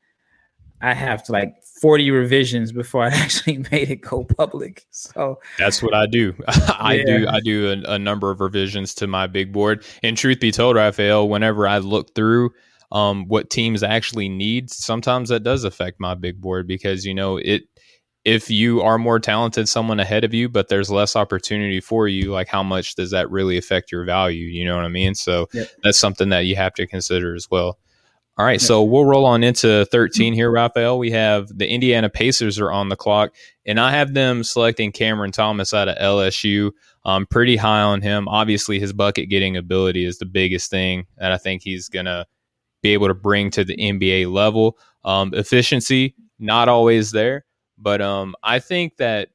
I 0.81 0.93
have 0.93 1.23
to 1.23 1.31
like 1.31 1.55
40 1.81 2.11
revisions 2.11 2.71
before 2.71 3.03
I 3.03 3.07
actually 3.13 3.57
made 3.71 3.89
it 3.89 4.01
go 4.01 4.23
public. 4.23 4.85
So 4.91 5.39
that's 5.57 5.81
what 5.81 5.93
I 5.93 6.05
do. 6.05 6.33
I 6.47 6.95
yeah. 6.95 7.17
do 7.17 7.27
I 7.27 7.39
do 7.39 7.71
a, 7.71 7.93
a, 7.93 7.99
number 7.99 8.31
of 8.31 8.39
revisions 8.39 8.93
to 8.95 9.07
my 9.07 9.27
big 9.27 9.51
board. 9.51 9.83
And 10.03 10.17
truth 10.17 10.39
be 10.39 10.51
told, 10.51 10.75
Rafael, 10.75 11.27
whenever 11.27 11.67
I 11.67 11.79
look 11.79 12.13
through 12.15 12.51
um, 12.91 13.27
what 13.27 13.49
teams 13.49 13.83
actually 13.83 14.29
need, 14.29 14.69
sometimes 14.69 15.29
that 15.29 15.43
does 15.43 15.63
affect 15.63 15.99
my 15.99 16.13
big 16.13 16.39
board 16.39 16.67
because 16.67 17.05
you 17.05 17.13
know 17.13 17.37
it. 17.37 17.63
If 18.25 18.49
you 18.49 18.81
are 18.81 18.97
more 18.97 19.19
talented, 19.19 19.69
someone 19.69 19.99
ahead 19.99 20.23
of 20.23 20.33
you, 20.33 20.49
but 20.49 20.67
there's 20.67 20.89
less 20.89 21.15
opportunity 21.15 21.79
for 21.79 22.07
you, 22.07 22.31
like 22.31 22.47
how 22.47 22.63
much 22.63 22.95
does 22.95 23.11
that 23.11 23.29
really 23.29 23.57
affect 23.57 23.91
your 23.91 24.03
value? 24.03 24.47
You 24.47 24.65
know 24.65 24.75
what 24.75 24.83
I 24.83 24.89
mean? 24.89 25.13
So 25.15 25.47
yep. 25.53 25.69
that's 25.83 25.99
something 25.99 26.29
that 26.29 26.41
you 26.41 26.55
have 26.55 26.73
to 26.73 26.87
consider 26.87 27.35
as 27.35 27.49
well. 27.49 27.77
All 28.37 28.45
right, 28.45 28.59
so 28.59 28.83
we'll 28.83 29.05
roll 29.05 29.25
on 29.25 29.45
into 29.45 29.85
13 29.85 30.33
here, 30.33 30.51
Rafael. 30.51 30.99
We 30.99 31.09
have 31.11 31.47
the 31.57 31.69
Indiana 31.69 32.09
Pacers 32.09 32.59
are 32.59 32.69
on 32.69 32.89
the 32.89 32.97
clock, 32.97 33.33
and 33.65 33.79
I 33.79 33.91
have 33.91 34.13
them 34.13 34.43
selecting 34.43 34.91
Cameron 34.91 35.31
Thomas 35.31 35.73
out 35.73 35.87
of 35.87 35.95
LSU. 35.95 36.71
I'm 37.05 37.25
pretty 37.27 37.55
high 37.55 37.79
on 37.79 38.01
him. 38.01 38.27
Obviously, 38.27 38.77
his 38.77 38.91
bucket 38.91 39.29
getting 39.29 39.55
ability 39.55 40.03
is 40.03 40.17
the 40.17 40.25
biggest 40.25 40.69
thing 40.69 41.05
that 41.17 41.31
I 41.31 41.37
think 41.37 41.61
he's 41.61 41.87
going 41.87 42.07
to 42.07 42.25
be 42.81 42.89
able 42.89 43.07
to 43.07 43.13
bring 43.13 43.51
to 43.51 43.63
the 43.63 43.77
NBA 43.77 44.29
level. 44.29 44.77
Um, 45.05 45.33
efficiency, 45.33 46.13
not 46.37 46.67
always 46.67 47.11
there, 47.11 47.44
but 47.77 48.01
um, 48.01 48.35
I 48.43 48.59
think 48.59 48.97
that 48.97 49.29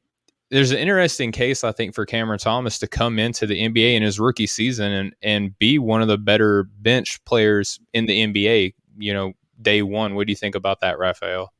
there's 0.51 0.73
an 0.73 0.79
interesting 0.79 1.31
case, 1.31 1.63
I 1.63 1.71
think, 1.73 1.95
for 1.95 2.05
Cameron 2.05 2.39
Thomas 2.39 2.79
to 2.81 2.89
come 2.89 3.19
into 3.19 3.47
the 3.47 3.69
NBA 3.69 3.95
in 3.95 4.03
his 4.03 4.19
rookie 4.19 4.49
season 4.49 4.91
and, 4.91 5.15
and 5.23 5.59
be 5.59 5.79
one 5.79 6.03
of 6.03 6.09
the 6.09 6.19
better 6.19 6.65
bench 6.81 7.25
players 7.25 7.79
in 7.93 8.07
the 8.07 8.27
NBA 8.27 8.75
you 9.01 9.15
know, 9.15 9.33
day 9.61 9.83
one. 9.83 10.15
What 10.15 10.27
do 10.27 10.33
you 10.33 10.37
think 10.37 10.55
about 10.55 10.81
that, 10.81 10.99
Rafael? 10.99 11.53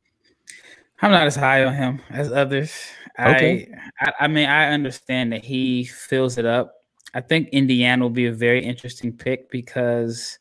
I'm 1.03 1.11
not 1.11 1.27
as 1.27 1.37
high 1.37 1.65
on 1.65 1.75
him 1.75 2.01
as 2.11 2.31
others. 2.31 2.73
Okay. 3.19 3.73
I, 4.01 4.07
I, 4.07 4.13
I 4.21 4.29
mean, 4.29 4.49
I 4.49 4.71
understand 4.73 5.33
that 5.33 5.45
he 5.45 5.85
fills 5.85 6.39
it 6.39 6.45
up. 6.45 6.75
I 7.15 7.21
think 7.21 7.49
Indiana 7.49 8.05
will 8.05 8.11
be 8.11 8.27
a 8.27 8.33
very 8.33 8.65
interesting 8.65 9.13
pick 9.13 9.51
because 9.51 10.39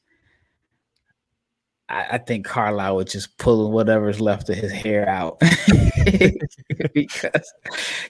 I, 1.88 2.06
I 2.12 2.18
think 2.20 2.46
Carlisle 2.46 2.98
would 2.98 3.10
just 3.10 3.38
pull 3.38 3.72
whatever's 3.72 4.22
left 4.22 4.50
of 4.50 4.58
his 4.58 4.72
hair 4.72 5.08
out 5.08 5.42
because 6.94 7.54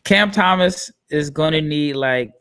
Cam 0.03 0.31
Thomas 0.31 0.91
is 1.09 1.29
going 1.29 1.53
to 1.53 1.61
need 1.61 1.95
like, 1.95 2.31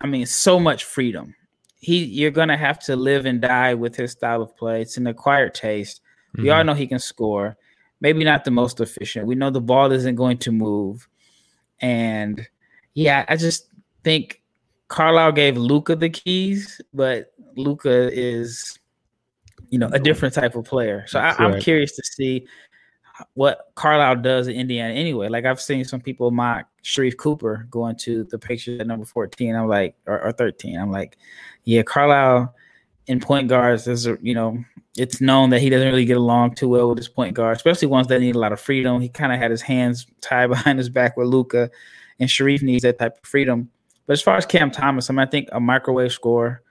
I 0.00 0.06
mean, 0.06 0.26
so 0.26 0.58
much 0.58 0.84
freedom 0.84 1.34
he 1.82 2.04
you're 2.04 2.30
gonna 2.30 2.56
have 2.56 2.78
to 2.78 2.96
live 2.96 3.26
and 3.26 3.40
die 3.40 3.74
with 3.74 3.94
his 3.96 4.12
style 4.12 4.40
of 4.40 4.56
play. 4.56 4.80
It's 4.80 4.96
an 4.96 5.08
acquired 5.08 5.52
taste. 5.52 6.00
Mm-hmm. 6.28 6.42
We 6.42 6.50
all 6.50 6.60
mm-hmm. 6.60 6.68
know 6.68 6.74
he 6.74 6.86
can 6.86 7.00
score. 7.00 7.56
Maybe 8.00 8.24
not 8.24 8.44
the 8.44 8.52
most 8.52 8.80
efficient. 8.80 9.26
We 9.26 9.34
know 9.34 9.50
the 9.50 9.60
ball 9.60 9.90
isn't 9.92 10.14
going 10.14 10.38
to 10.38 10.52
move. 10.52 11.08
And 11.80 12.46
yeah, 12.94 13.24
I 13.28 13.36
just 13.36 13.68
think 14.04 14.42
Carlisle 14.88 15.32
gave 15.32 15.56
Luka 15.56 15.96
the 15.96 16.08
keys, 16.08 16.80
but 16.94 17.32
Luka 17.56 18.10
is, 18.12 18.78
you 19.70 19.78
know, 19.78 19.88
a 19.92 19.98
different 19.98 20.34
type 20.34 20.54
of 20.54 20.64
player. 20.64 21.04
So 21.08 21.18
I, 21.18 21.34
am 21.44 21.60
curious 21.60 21.94
to 21.96 22.02
see 22.04 22.46
what 23.34 23.70
Carlisle 23.74 24.16
does 24.16 24.48
in 24.48 24.56
Indiana 24.56 24.94
anyway. 24.94 25.28
Like 25.28 25.44
I've 25.44 25.60
seen 25.60 25.84
some 25.84 26.00
people 26.00 26.30
mock 26.30 26.66
Sharife 26.84 27.16
Cooper 27.16 27.66
going 27.70 27.96
to 27.96 28.24
the 28.24 28.38
picture 28.38 28.78
at 28.80 28.86
number 28.86 29.04
14. 29.04 29.54
I'm 29.54 29.68
like, 29.68 29.94
or, 30.06 30.22
or 30.22 30.32
13. 30.32 30.78
I'm 30.78 30.90
like, 30.90 31.16
yeah, 31.64 31.82
Carlisle 31.82 32.54
in 33.06 33.20
point 33.20 33.48
guards, 33.48 33.86
a, 33.88 34.16
you 34.22 34.34
know, 34.34 34.62
it's 34.96 35.20
known 35.20 35.50
that 35.50 35.60
he 35.60 35.70
doesn't 35.70 35.88
really 35.88 36.04
get 36.04 36.16
along 36.16 36.54
too 36.54 36.68
well 36.68 36.88
with 36.88 36.98
his 36.98 37.08
point 37.08 37.34
guard, 37.34 37.56
especially 37.56 37.88
ones 37.88 38.06
that 38.08 38.20
need 38.20 38.34
a 38.34 38.38
lot 38.38 38.52
of 38.52 38.60
freedom. 38.60 39.00
He 39.00 39.08
kind 39.08 39.32
of 39.32 39.38
had 39.38 39.50
his 39.50 39.62
hands 39.62 40.06
tied 40.20 40.46
behind 40.48 40.78
his 40.78 40.88
back 40.88 41.16
with 41.16 41.28
Luka, 41.28 41.70
and 42.18 42.28
Sharife 42.28 42.62
needs 42.62 42.82
that 42.82 42.98
type 42.98 43.18
of 43.22 43.28
freedom. 43.28 43.70
But 44.06 44.14
as 44.14 44.22
far 44.22 44.36
as 44.36 44.46
Cam 44.46 44.70
Thomas, 44.70 45.08
I, 45.08 45.12
mean, 45.12 45.20
I 45.20 45.26
think 45.26 45.48
a 45.52 45.60
microwave 45.60 46.12
score, 46.12 46.62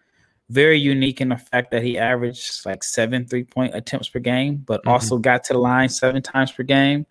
very 0.52 0.78
unique 0.78 1.22
in 1.22 1.30
the 1.30 1.38
fact 1.38 1.72
that 1.72 1.82
he 1.82 1.98
averaged 1.98 2.66
like 2.66 2.84
seven 2.84 3.26
three 3.26 3.44
point 3.44 3.74
attempts 3.74 4.10
per 4.10 4.20
game, 4.20 4.58
but 4.58 4.82
mm-hmm. 4.82 4.90
also 4.90 5.18
got 5.18 5.44
to 5.46 5.54
the 5.54 5.60
line 5.60 5.90
seven 5.90 6.22
times 6.22 6.52
per 6.52 6.64
game. 6.64 7.06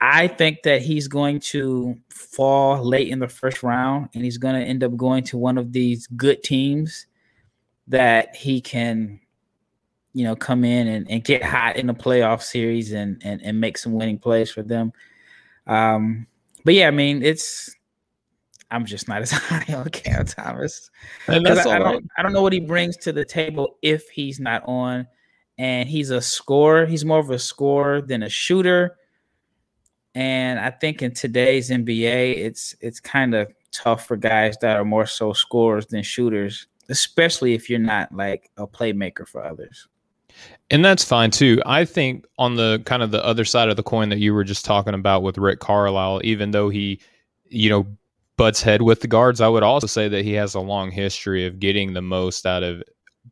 I 0.00 0.28
think 0.28 0.62
that 0.62 0.80
he's 0.80 1.08
going 1.08 1.40
to 1.40 1.98
fall 2.08 2.84
late 2.84 3.08
in 3.08 3.18
the 3.18 3.26
first 3.26 3.64
round 3.64 4.10
and 4.14 4.24
he's 4.24 4.38
going 4.38 4.54
to 4.54 4.64
end 4.64 4.84
up 4.84 4.96
going 4.96 5.24
to 5.24 5.38
one 5.38 5.58
of 5.58 5.72
these 5.72 6.06
good 6.08 6.44
teams 6.44 7.06
that 7.88 8.36
he 8.36 8.60
can, 8.60 9.18
you 10.12 10.22
know, 10.22 10.36
come 10.36 10.64
in 10.64 10.86
and, 10.86 11.10
and 11.10 11.24
get 11.24 11.42
hot 11.42 11.76
in 11.76 11.88
the 11.88 11.94
playoff 11.94 12.42
series 12.42 12.92
and, 12.92 13.20
and, 13.24 13.42
and 13.42 13.60
make 13.60 13.76
some 13.76 13.92
winning 13.92 14.18
plays 14.18 14.52
for 14.52 14.62
them. 14.62 14.92
Um, 15.66 16.28
but 16.64 16.74
yeah, 16.74 16.86
I 16.86 16.92
mean, 16.92 17.24
it's, 17.24 17.74
I'm 18.70 18.84
just 18.84 19.08
not 19.08 19.22
as 19.22 19.30
high 19.32 19.74
on 19.74 19.88
Cam 19.90 20.26
Thomas. 20.26 20.90
And 21.26 21.44
that's 21.44 21.66
I, 21.66 21.76
I, 21.76 21.78
don't, 21.78 22.06
I 22.18 22.22
don't 22.22 22.32
know 22.32 22.42
what 22.42 22.52
he 22.52 22.60
brings 22.60 22.96
to 22.98 23.12
the 23.12 23.24
table 23.24 23.76
if 23.82 24.08
he's 24.08 24.40
not 24.40 24.62
on. 24.66 25.06
And 25.56 25.88
he's 25.88 26.10
a 26.10 26.20
scorer. 26.20 26.86
He's 26.86 27.04
more 27.04 27.18
of 27.18 27.30
a 27.30 27.38
scorer 27.38 28.00
than 28.00 28.22
a 28.22 28.28
shooter 28.28 28.96
and 30.18 30.58
I 30.58 30.70
think 30.70 31.00
in 31.00 31.14
today's 31.14 31.70
NBA, 31.70 32.38
it's 32.38 32.74
it's 32.80 32.98
kind 32.98 33.36
of 33.36 33.52
tough 33.70 34.06
for 34.06 34.16
guys 34.16 34.56
that 34.60 34.76
are 34.76 34.84
more 34.84 35.06
so 35.06 35.32
scorers 35.32 35.86
than 35.86 36.02
shooters, 36.02 36.66
especially 36.88 37.54
if 37.54 37.70
you're 37.70 37.78
not 37.78 38.12
like 38.12 38.50
a 38.56 38.66
playmaker 38.66 39.28
for 39.28 39.44
others. 39.44 39.86
And 40.70 40.84
that's 40.84 41.04
fine 41.04 41.30
too. 41.30 41.62
I 41.66 41.84
think 41.84 42.26
on 42.36 42.56
the 42.56 42.82
kind 42.84 43.02
of 43.02 43.12
the 43.12 43.24
other 43.24 43.44
side 43.44 43.68
of 43.68 43.76
the 43.76 43.82
coin 43.84 44.08
that 44.08 44.18
you 44.18 44.34
were 44.34 44.42
just 44.42 44.64
talking 44.64 44.94
about 44.94 45.22
with 45.22 45.38
Rick 45.38 45.60
Carlisle, 45.60 46.22
even 46.24 46.50
though 46.50 46.68
he, 46.68 47.00
you 47.48 47.70
know, 47.70 47.86
butts 48.38 48.62
head 48.62 48.80
with 48.80 49.02
the 49.02 49.08
guards, 49.08 49.42
I 49.42 49.48
would 49.48 49.62
also 49.62 49.86
say 49.86 50.08
that 50.08 50.24
he 50.24 50.32
has 50.34 50.54
a 50.54 50.60
long 50.60 50.90
history 50.90 51.44
of 51.44 51.58
getting 51.58 51.92
the 51.92 52.00
most 52.00 52.46
out 52.46 52.62
of 52.62 52.82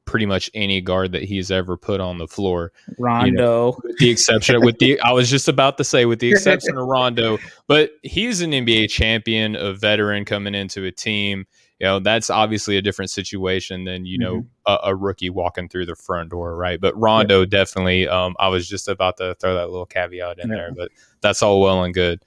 pretty 0.04 0.26
much 0.26 0.50
any 0.52 0.80
guard 0.80 1.12
that 1.12 1.22
he's 1.22 1.50
ever 1.50 1.76
put 1.76 2.00
on 2.00 2.18
the 2.18 2.28
floor. 2.28 2.72
Rondo, 2.98 3.26
you 3.26 3.32
know, 3.32 3.78
with 3.82 3.96
the 3.98 4.10
exception 4.10 4.60
with 4.60 4.78
the 4.78 5.00
I 5.00 5.12
was 5.12 5.30
just 5.30 5.48
about 5.48 5.78
to 5.78 5.84
say 5.84 6.04
with 6.04 6.18
the 6.18 6.30
exception 6.30 6.76
of 6.76 6.86
Rondo, 6.88 7.38
but 7.66 7.92
he's 8.02 8.42
an 8.42 8.50
NBA 8.50 8.90
champion, 8.90 9.56
a 9.56 9.72
veteran 9.72 10.26
coming 10.26 10.54
into 10.54 10.84
a 10.84 10.92
team. 10.92 11.46
You 11.78 11.86
know, 11.86 11.98
that's 11.98 12.30
obviously 12.30 12.78
a 12.78 12.82
different 12.82 13.10
situation 13.10 13.84
than 13.84 14.06
you 14.06 14.18
know 14.18 14.36
mm-hmm. 14.36 14.72
a, 14.72 14.90
a, 14.90 14.96
rookie 14.96 15.28
walking 15.28 15.68
through 15.68 15.86
the 15.86 15.94
front 15.94 16.30
door, 16.30 16.56
right? 16.56 16.80
But 16.80 16.98
Rondo 16.98 17.40
yeah. 17.40 17.46
definitely. 17.46 18.08
Um, 18.08 18.34
I 18.38 18.48
was 18.48 18.66
just 18.66 18.88
about 18.88 19.18
to 19.18 19.34
throw 19.34 19.54
that 19.54 19.70
little 19.70 19.86
caveat 19.86 20.38
in 20.38 20.48
yeah. 20.48 20.56
there, 20.56 20.72
but 20.74 20.90
that's 21.20 21.42
all 21.42 21.60
well 21.60 21.84
and 21.84 21.92
good. 21.92 22.22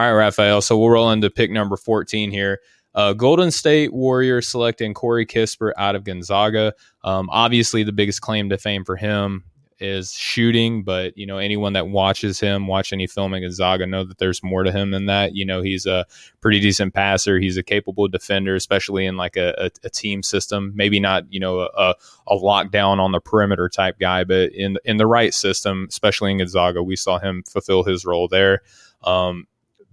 All 0.00 0.06
right, 0.06 0.12
Rafael. 0.12 0.62
So 0.62 0.78
we'll 0.78 0.88
roll 0.88 1.10
into 1.10 1.28
pick 1.28 1.50
number 1.50 1.76
fourteen 1.76 2.30
here. 2.30 2.60
Uh, 2.94 3.12
Golden 3.12 3.50
State 3.50 3.92
Warriors 3.92 4.48
selecting 4.48 4.94
Corey 4.94 5.26
Kispert 5.26 5.72
out 5.76 5.94
of 5.94 6.04
Gonzaga. 6.04 6.72
Um, 7.04 7.28
obviously, 7.30 7.82
the 7.82 7.92
biggest 7.92 8.22
claim 8.22 8.48
to 8.48 8.56
fame 8.56 8.86
for 8.86 8.96
him 8.96 9.44
is 9.78 10.14
shooting, 10.14 10.84
but 10.84 11.18
you 11.18 11.26
know 11.26 11.36
anyone 11.36 11.74
that 11.74 11.88
watches 11.88 12.40
him, 12.40 12.66
watch 12.66 12.94
any 12.94 13.06
film 13.06 13.34
at 13.34 13.40
Gonzaga, 13.40 13.86
know 13.86 14.02
that 14.04 14.16
there's 14.16 14.42
more 14.42 14.62
to 14.62 14.72
him 14.72 14.90
than 14.90 15.04
that. 15.04 15.34
You 15.34 15.44
know 15.44 15.60
he's 15.60 15.84
a 15.84 16.06
pretty 16.40 16.60
decent 16.60 16.94
passer. 16.94 17.38
He's 17.38 17.58
a 17.58 17.62
capable 17.62 18.08
defender, 18.08 18.54
especially 18.54 19.04
in 19.04 19.18
like 19.18 19.36
a, 19.36 19.54
a, 19.58 19.70
a 19.84 19.90
team 19.90 20.22
system. 20.22 20.72
Maybe 20.74 20.98
not 20.98 21.30
you 21.30 21.40
know 21.40 21.60
a, 21.60 21.94
a 22.26 22.36
lockdown 22.36 23.00
on 23.00 23.12
the 23.12 23.20
perimeter 23.20 23.68
type 23.68 23.98
guy, 23.98 24.24
but 24.24 24.50
in 24.52 24.78
in 24.86 24.96
the 24.96 25.06
right 25.06 25.34
system, 25.34 25.88
especially 25.90 26.30
in 26.30 26.38
Gonzaga, 26.38 26.82
we 26.82 26.96
saw 26.96 27.18
him 27.18 27.42
fulfill 27.42 27.84
his 27.84 28.06
role 28.06 28.28
there. 28.28 28.62
Um, 29.04 29.46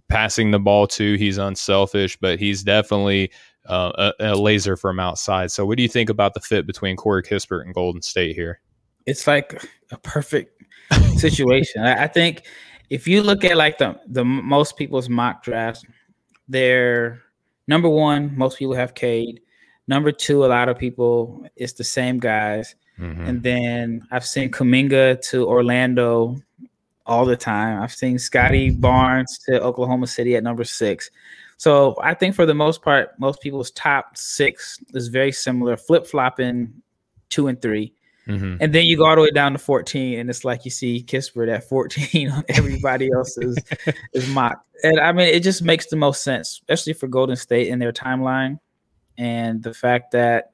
passing 0.10 0.52
the 0.52 0.60
ball 0.60 0.88
too. 0.88 1.16
He's 1.16 1.38
unselfish, 1.38 2.18
but 2.18 2.40
he's 2.40 2.64
definitely 2.64 3.32
uh, 3.66 4.12
a, 4.20 4.32
a, 4.32 4.36
laser 4.36 4.78
from 4.78 5.00
outside. 5.00 5.52
So, 5.52 5.66
what 5.66 5.78
do 5.78 5.84
you 5.84 5.90
think 5.90 6.10
about 6.10 6.34
the 6.34 6.40
fit 6.40 6.66
between 6.66 6.96
Corey 6.96 7.24
Kispert 7.24 7.64
and 7.64 7.74
Golden 7.74 8.02
State 8.02 8.36
here? 8.36 8.62
It's 9.06 9.28
like 9.28 9.64
a 9.92 9.98
perfect 9.98 10.64
situation. 11.18 11.84
I, 11.84 12.08
think 12.08 12.44
if 12.90 13.08
you 13.08 13.24
look 13.24 13.44
at 13.44 13.58
like 13.58 13.78
the 13.78 14.00
the 14.08 14.24
most 14.24 14.78
people's 14.78 15.10
mock 15.10 15.44
drafts, 15.44 15.84
they're 16.48 17.22
number 17.68 17.90
one. 17.90 18.38
Most 18.38 18.58
people 18.58 18.76
have 18.76 18.94
Cade. 18.94 19.42
Number 19.88 20.12
two, 20.12 20.46
a 20.46 20.48
lot 20.48 20.70
of 20.70 20.78
people 20.78 21.46
it's 21.56 21.74
the 21.74 21.84
same 21.84 22.20
guys. 22.20 22.76
Mm-hmm. 23.00 23.26
And 23.26 23.44
then 23.44 24.02
I've 24.12 24.26
seen 24.26 24.52
Kuminga 24.52 25.22
to 25.30 25.48
Orlando 25.48 26.38
all 27.08 27.26
the 27.26 27.38
time. 27.38 27.82
I've 27.82 27.94
seen 27.94 28.20
Scottie 28.20 28.70
Barnes 28.70 29.40
to 29.46 29.62
Oklahoma 29.62 30.08
City 30.08 30.36
at 30.36 30.44
number 30.44 30.64
six. 30.64 31.10
So 31.58 31.96
I 32.04 32.14
think 32.14 32.36
for 32.36 32.46
the 32.46 32.54
most 32.54 32.82
part, 32.82 33.20
most 33.20 33.42
people's 33.42 33.72
top 33.72 34.16
six 34.16 34.80
is 34.94 35.08
very 35.08 35.32
similar, 35.32 35.76
flip 35.76 36.06
flopping 36.06 36.74
two 37.30 37.48
and 37.48 37.62
3 37.62 37.94
Mhm. 38.28 38.58
And 38.60 38.74
then 38.74 38.86
you 38.86 38.98
go 38.98 39.06
all 39.06 39.16
the 39.16 39.22
way 39.22 39.32
down 39.32 39.54
to 39.54 39.58
14, 39.58 40.20
and 40.20 40.30
it's 40.30 40.44
like 40.44 40.66
you 40.66 40.72
see 40.72 41.02
Kispert 41.02 41.54
at 41.54 41.64
14 41.64 42.30
on 42.32 42.44
everybody 42.50 43.10
else's 43.12 43.58
is 44.14 44.28
mock. 44.30 44.66
And 44.84 45.00
I 45.00 45.12
mean, 45.14 45.28
it 45.28 45.44
just 45.44 45.64
makes 45.64 45.88
the 45.88 45.96
most 45.96 46.24
sense, 46.24 46.60
especially 46.62 46.94
for 46.94 47.08
Golden 47.08 47.38
State 47.38 47.70
in 47.70 47.80
their 47.80 47.94
timeline. 47.94 48.60
And 49.18 49.64
the 49.64 49.74
fact 49.74 50.12
that, 50.12 50.52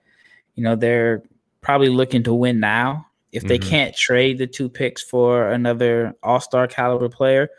you 0.56 0.64
know, 0.64 0.76
they're 0.76 1.24
probably 1.62 1.90
looking 1.90 2.24
to 2.24 2.34
win 2.34 2.60
now. 2.60 3.08
If 3.34 3.44
they 3.44 3.58
Mhm. 3.58 3.68
can't 3.68 3.96
trade 3.96 4.38
the 4.38 4.48
two 4.48 4.70
picks 4.70 5.04
for 5.04 5.50
another 5.50 6.14
all 6.24 6.40
star 6.40 6.68
caliber 6.68 7.10
player, 7.10 7.50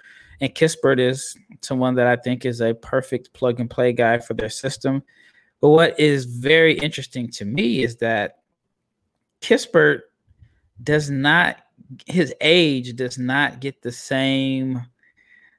and 0.40 0.54
Kispert 0.54 0.98
is 0.98 1.36
someone 1.60 1.94
that 1.96 2.06
I 2.06 2.16
think 2.16 2.46
is 2.46 2.60
a 2.60 2.74
perfect 2.74 3.32
plug 3.32 3.60
and 3.60 3.68
play 3.68 3.92
guy 3.92 4.18
for 4.18 4.34
their 4.34 4.48
system. 4.48 5.02
But 5.60 5.70
what 5.70 5.98
is 5.98 6.24
very 6.24 6.78
interesting 6.78 7.28
to 7.32 7.44
me 7.44 7.82
is 7.82 7.96
that 7.96 8.38
Kispert 9.40 10.00
does 10.82 11.10
not, 11.10 11.58
his 12.06 12.32
age 12.40 12.94
does 12.96 13.18
not 13.18 13.60
get 13.60 13.82
the 13.82 13.92
same 13.92 14.80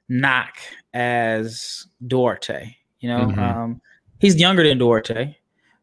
knock 0.08 0.56
as 0.94 1.86
Duarte. 2.06 2.74
You 3.00 3.08
know, 3.08 3.26
Mhm. 3.28 3.38
um, 3.38 3.80
he's 4.18 4.36
younger 4.36 4.66
than 4.66 4.78
Duarte, 4.78 5.36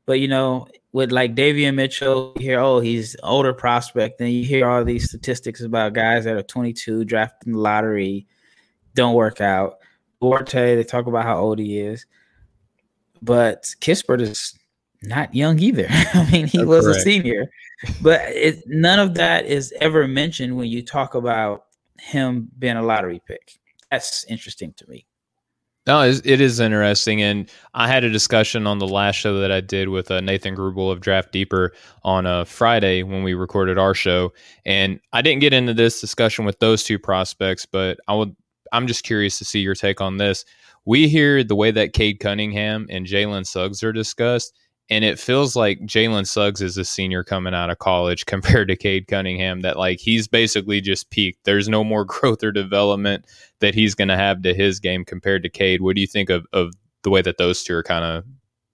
but 0.06 0.19
you 0.19 0.28
know, 0.28 0.67
with 0.93 1.12
like 1.12 1.36
Davion 1.36 1.73
Mitchell, 1.73 2.34
you 2.38 2.45
hear, 2.45 2.60
oh, 2.60 2.79
he's 2.79 3.15
older 3.23 3.51
prospect. 3.51 4.19
Then 4.19 4.29
you 4.29 4.45
hear 4.45 4.69
all 4.69 4.86
these 4.86 5.10
statistics 5.10 5.62
about 5.62 5.93
guys 5.93 6.23
that 6.23 6.38
are 6.38 6.43
22, 6.43 7.03
drafted 7.03 7.47
in 7.47 7.53
the 7.53 7.60
lottery, 7.60 8.27
don't 8.93 9.15
work 9.15 9.41
out. 9.41 9.79
Duarte, 10.21 10.75
they 10.75 10.84
talk 10.84 11.08
about 11.08 11.25
how 11.25 11.38
old 11.38 11.60
he 11.60 11.79
is, 11.79 12.06
but 13.21 13.63
Kispert 13.82 14.21
is 14.21 14.58
not 15.01 15.34
young 15.36 15.60
either. 15.60 15.88
I 15.89 16.29
mean, 16.32 16.47
he 16.47 16.60
That's 16.60 16.69
was 16.69 16.86
a 16.86 16.93
senior, 16.99 17.49
but 18.01 18.21
it, 18.29 18.63
none 18.67 18.99
of 18.99 19.15
that 19.15 19.47
is 19.47 19.73
ever 19.82 20.08
mentioned 20.08 20.56
when 20.56 20.69
you 20.69 20.84
talk 20.84 21.15
about 21.15 21.65
him 21.99 22.49
being 22.60 22.77
a 22.77 22.84
lottery 22.84 23.21
pick. 23.27 23.60
That's 23.91 24.23
interesting 24.25 24.73
to 24.77 24.88
me. 24.88 25.08
No, 25.86 26.02
it's- 26.04 26.22
interesting, 26.62 27.22
and 27.22 27.50
I 27.74 27.88
had 27.89 28.06
a 28.06 28.10
discussion 28.10 28.65
on 28.67 28.80
the 28.80 28.88
last 28.88 29.15
show 29.15 29.39
that 29.41 29.52
I 29.52 29.60
did 29.60 29.89
with 29.89 30.10
uh, 30.12 30.22
Nathan 30.22 30.56
Grubel 30.56 30.89
of 30.91 31.02
Draft 31.02 31.34
Deeper 31.34 31.74
on 32.04 32.26
a 32.26 32.46
Friday 32.46 33.04
when 33.04 33.22
we 33.24 33.34
recorded 33.34 33.78
our 33.78 33.93
show, 33.93 34.32
and 34.65 35.02
I 35.12 35.22
didn't 35.22 35.41
get 35.41 35.52
into 35.54 35.74
this 35.74 36.00
discussion 36.00 36.46
with 36.46 36.60
those 36.60 36.84
two 36.86 36.98
prospects, 36.98 37.65
but 37.65 38.00
I 38.08 38.13
would. 38.15 38.34
I'm 38.72 38.88
just 38.88 39.04
curious 39.04 39.38
to 39.39 39.46
see 39.46 39.60
your 39.60 39.76
take 39.76 40.00
on 40.02 40.17
this. 40.17 40.46
We 40.86 41.08
hear 41.10 41.43
the 41.43 41.56
way 41.56 41.69
that 41.72 41.93
Cade 41.93 42.19
Cunningham 42.19 42.88
and 42.89 43.06
Jalen 43.06 43.46
Suggs 43.46 43.84
are 43.84 43.93
discussed, 43.93 44.54
and 44.89 45.06
it 45.06 45.17
feels 45.19 45.56
like 45.56 45.80
Jalen 45.82 46.28
Suggs 46.28 46.62
is 46.62 46.78
a 46.78 46.86
senior 46.86 47.24
coming 47.24 47.54
out 47.54 47.69
of 47.69 47.80
college 47.80 48.26
compared 48.28 48.67
to 48.67 48.76
Cade 48.76 49.08
Cunningham. 49.08 49.62
That 49.62 49.78
like 49.78 50.00
he's 50.00 50.28
basically 50.28 50.82
just 50.82 51.10
peaked. 51.10 51.46
There's 51.46 51.69
no 51.69 51.84
more 51.84 52.06
growth 52.13 52.43
or 52.43 52.52
development 52.52 53.26
that 53.60 53.74
he's 53.76 53.96
going 53.96 54.10
to 54.10 54.17
have 54.17 54.41
to 54.43 54.54
his 54.54 54.80
game 54.80 55.06
compared 55.06 55.43
to 55.43 55.50
Cade. 55.50 55.82
What 55.82 55.96
do 55.96 56.02
you 56.02 56.08
think 56.08 56.30
of, 56.30 56.46
of 56.54 56.74
the 57.04 57.10
way 57.10 57.22
that 57.22 57.38
those 57.38 57.63
two 57.63 57.76
are 57.76 57.84
kind 57.84 58.04
of 58.06 58.24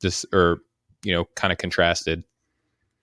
just 0.02 0.26
or 0.34 0.60
you 1.04 1.14
know 1.14 1.26
kind 1.36 1.52
of 1.52 1.58
contrasted? 1.60 2.24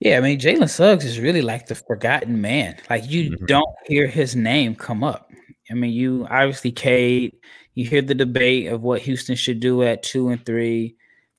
Yeah, 0.01 0.19
I 0.19 0.21
mean, 0.21 0.39
Jalen 0.39 0.69
Suggs 0.69 1.07
is 1.07 1.19
really 1.19 1.41
like 1.41 1.69
the 1.69 1.75
forgotten 1.75 2.41
man. 2.43 2.77
Like 2.91 3.09
you 3.11 3.31
Mhm. 3.31 3.47
don't 3.47 3.75
hear 3.87 4.07
his 4.07 4.37
name 4.37 4.75
come 4.75 5.03
up. 5.03 5.31
I 5.71 5.75
mean, 5.75 5.93
you 5.93 6.27
obviously 6.31 6.71
Cade. 6.73 7.35
You 7.75 7.87
hear 7.87 8.03
the 8.03 8.15
debate 8.15 8.67
of 8.69 8.83
what 8.83 9.03
Houston 9.03 9.37
should 9.37 9.61
do 9.61 9.83
at 9.83 10.03
two 10.03 10.29
and 10.29 10.45
three. 10.45 10.97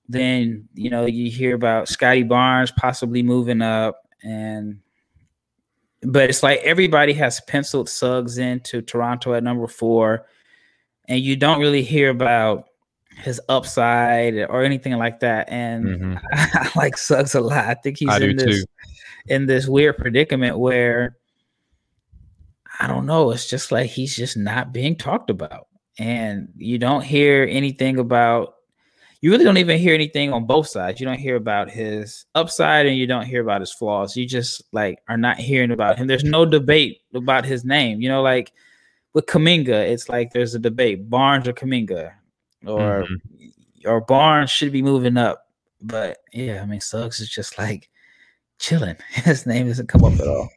Then 0.10 0.67
you 0.74 0.89
know 0.89 1.06
you 1.06 1.30
hear 1.30 1.54
about 1.56 1.88
Scottie 1.89 2.24
Barnes 2.24 2.72
possibly 2.72 3.22
moving 3.24 3.62
up, 3.62 4.02
and 4.24 4.80
but 6.04 6.30
it's 6.30 6.43
like 6.43 6.60
everybody 6.62 7.13
has 7.13 7.41
penciled 7.41 7.89
Suggs 7.89 8.38
into 8.38 8.82
Toronto 8.82 9.34
at 9.34 9.43
number 9.43 9.67
four, 9.67 10.26
and 11.06 11.20
you 11.20 11.36
don't 11.36 11.60
really 11.60 11.84
hear 11.84 12.10
about 12.10 12.65
his 13.17 13.41
upside 13.50 14.36
or 14.36 14.63
anything 14.63 14.93
like 14.93 15.20
that. 15.22 15.50
And 15.50 15.86
Mhm. 15.86 16.22
I 16.32 16.72
like 16.76 16.98
Suggs 16.98 17.36
a 17.36 17.41
lot. 17.41 17.65
I 17.65 17.74
think 17.74 17.98
he's 17.98 18.10
I 18.10 18.20
in 18.20 18.36
this 18.38 18.60
too. 18.62 18.65
in 19.28 19.46
this 19.48 19.67
weird 19.67 19.98
predicament 19.98 20.58
where 20.60 21.17
I 22.80 22.88
don't 22.88 23.08
know. 23.08 23.32
It's 23.32 23.50
just 23.50 23.72
like 23.72 23.89
he's 23.89 24.15
just 24.15 24.38
not 24.38 24.72
being 24.72 24.96
talked 24.96 25.30
about, 25.32 25.67
and 25.98 26.50
you 26.56 26.78
don't 26.78 27.04
hear 27.04 27.46
anything 27.50 27.98
about. 28.00 28.54
You 29.21 29.32
really 29.32 29.43
don't 29.43 29.58
even 29.58 29.80
hear 29.80 29.95
anything 29.95 30.32
on 30.32 30.45
both 30.45 30.67
sides. 30.67 30.99
You 30.99 31.08
don't 31.08 31.17
hear 31.19 31.36
about 31.36 31.69
his 31.71 32.25
upside, 32.36 32.86
and 32.86 32.95
you 32.97 33.08
don't 33.08 33.25
hear 33.25 33.41
about 33.41 33.62
his 33.62 33.73
flaws. 33.73 34.15
You 34.15 34.25
just 34.27 34.62
like 34.73 34.99
are 35.08 35.17
not 35.17 35.38
hearing 35.38 35.71
about 35.71 35.97
him. 35.97 36.08
There's 36.08 36.23
no 36.23 36.45
debate 36.45 37.01
about 37.13 37.43
his 37.45 37.65
name. 37.65 37.99
You 37.99 38.10
know, 38.10 38.21
like 38.21 38.51
with 39.13 39.25
Kuminga, 39.25 39.89
it's 39.89 40.08
like 40.10 40.32
there's 40.34 40.53
a 40.56 40.60
debate: 40.60 41.10
Barnes 41.10 41.47
or 41.47 41.53
Kuminga, 41.53 42.12
or 42.65 43.06
Mhm. 43.06 43.51
or 43.86 44.01
Barnes 44.01 44.51
should 44.51 44.71
be 44.71 44.84
moving 44.84 45.17
up. 45.17 45.47
But 45.82 46.19
yeah, 46.32 46.62
I 46.62 46.65
mean, 46.65 46.82
Suggs 46.82 47.19
is 47.19 47.30
just 47.30 47.58
like 47.58 47.89
chilling. 48.60 48.97
His 49.10 49.45
name 49.47 49.67
doesn't 49.67 49.88
come 49.89 50.03
up 50.03 50.13
at 50.19 50.27
all. 50.27 50.49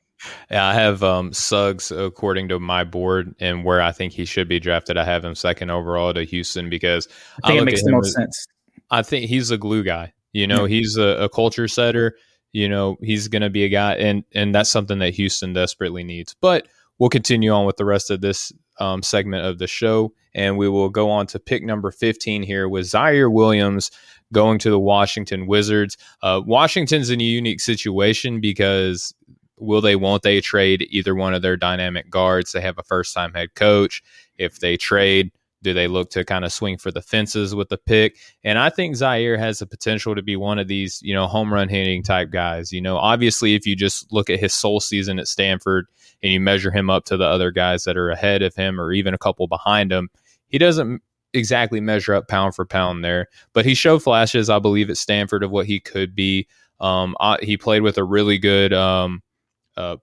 Yeah, 0.51 0.67
I 0.67 0.75
have 0.75 1.03
um, 1.03 1.33
Suggs 1.33 1.91
according 1.91 2.49
to 2.49 2.59
my 2.59 2.85
board 2.85 3.35
and 3.41 3.65
where 3.65 3.81
I 3.81 3.93
think 3.93 4.13
he 4.13 4.25
should 4.25 4.49
be 4.49 4.61
drafted. 4.61 4.97
I 4.97 5.05
have 5.05 5.25
him 5.25 5.35
second 5.35 5.71
overall 5.71 6.13
to 6.15 6.25
Houston 6.25 6.69
because 6.69 7.09
I 7.43 7.49
think 7.49 7.63
it 7.63 7.65
makes 7.65 7.83
the 7.83 7.93
most 7.93 8.09
as- 8.09 8.15
sense. 8.15 8.47
I 8.91 9.03
think 9.03 9.27
he's 9.27 9.51
a 9.51 9.59
glue 9.59 9.85
guy. 9.85 10.13
You 10.33 10.47
know, 10.47 10.65
he's 10.65 10.97
a, 10.97 11.25
a 11.25 11.29
culture 11.29 11.69
setter. 11.69 12.17
You 12.53 12.69
know, 12.69 12.97
he's 13.01 13.29
going 13.29 13.43
to 13.43 13.51
be 13.51 13.65
a 13.65 13.69
guy, 13.69 13.95
and 13.95 14.25
and 14.35 14.55
that's 14.55 14.71
something 14.71 14.99
that 14.99 15.15
Houston 15.15 15.53
desperately 15.53 16.05
needs. 16.05 16.35
But 16.41 16.67
we'll 16.99 17.11
continue 17.11 17.53
on 17.53 17.67
with 17.67 17.77
the 17.77 17.85
rest 17.85 18.11
of 18.11 18.21
this 18.21 18.53
um, 18.79 19.03
segment 19.03 19.45
of 19.45 19.59
the 19.59 19.67
show, 19.67 20.13
and 20.35 20.59
we 20.59 20.69
will 20.69 20.89
go 20.89 21.11
on 21.11 21.27
to 21.29 21.39
pick 21.39 21.63
number 21.63 21.91
fifteen 21.91 22.43
here 22.43 22.69
with 22.69 22.87
Ziaire 22.87 23.33
Williams 23.33 23.91
going 24.33 24.59
to 24.61 24.71
the 24.71 24.79
Washington 24.79 25.47
Wizards. 25.47 25.97
Uh, 26.23 26.41
Washington's 26.45 27.11
in 27.11 27.21
a 27.21 27.25
unique 27.25 27.61
situation 27.61 28.41
because 28.41 29.15
will 29.61 29.81
they, 29.81 29.97
won't 29.97 30.23
they 30.23 30.41
trade 30.41 30.87
either 30.91 31.15
one 31.15 31.35
of 31.35 31.43
their 31.43 31.57
dynamic 31.57 32.11
guards? 32.11 32.53
They 32.53 32.61
have 32.61 32.79
a 32.79 32.83
first 32.83 33.15
time 33.15 33.35
head 33.35 33.55
coach. 33.55 34.03
If 34.39 34.61
they 34.61 34.77
trade, 34.77 35.31
do 35.63 35.75
they 35.75 35.89
look 35.89 36.11
to 36.11 36.25
kind 36.25 36.45
of 36.45 36.53
swing 36.53 36.79
for 36.79 36.91
the 36.91 37.03
fences 37.03 37.55
with 37.55 37.69
the 37.69 37.79
pick? 37.79 38.17
And 38.43 38.59
I 38.59 38.71
think 38.71 38.97
Ziaire 38.97 39.39
has 39.39 39.59
the 39.59 39.67
potential 39.67 40.15
to 40.15 40.23
be 40.23 40.37
one 40.37 40.59
of 40.59 40.69
these, 40.69 41.01
you 41.03 41.15
know, 41.15 41.27
home 41.27 41.53
run 41.53 41.69
hitting 41.69 42.03
type 42.03 42.31
guys. 42.31 42.73
You 42.73 42.81
know, 42.81 42.97
obviously, 42.97 43.55
if 43.55 43.67
you 43.67 43.77
just 43.77 44.11
look 44.13 44.31
at 44.31 44.41
his 44.41 44.55
sole 44.55 44.81
season 44.81 45.19
at 45.19 45.29
Stanford 45.29 45.87
and 46.23 46.33
you 46.33 46.41
measure 46.41 46.71
him 46.71 46.89
up 46.89 47.05
to 47.07 47.17
the 47.17 47.27
other 47.27 47.51
guys 47.51 47.85
that 47.85 47.97
are 47.97 48.11
ahead 48.11 48.43
of 48.43 48.55
him 48.55 48.81
or 48.81 48.93
even 48.93 49.15
a 49.15 49.19
couple 49.19 49.47
behind 49.47 49.93
him, 49.93 50.09
he 50.49 50.59
doesn't 50.59 51.03
exactly 51.33 51.81
measure 51.81 52.15
up 52.15 52.29
pound 52.29 52.55
for 52.55 52.65
pound 52.65 53.05
there. 53.05 53.27
But 53.53 53.67
he 53.67 53.75
showed 53.75 54.03
flashes, 54.03 54.49
I 54.49 54.59
believe, 54.59 54.91
at 54.91 54.97
Stanford 54.97 55.43
of 55.43 55.51
what 55.51 55.67
he 55.67 55.79
could 55.79 56.15
be. 56.15 56.47
Um, 56.81 57.15
I, 57.21 57.37
he 57.43 57.59
played 57.59 57.83
with 57.83 57.99
a 57.99 58.05
really 58.05 58.39
good 58.39 58.73
um, 58.73 59.23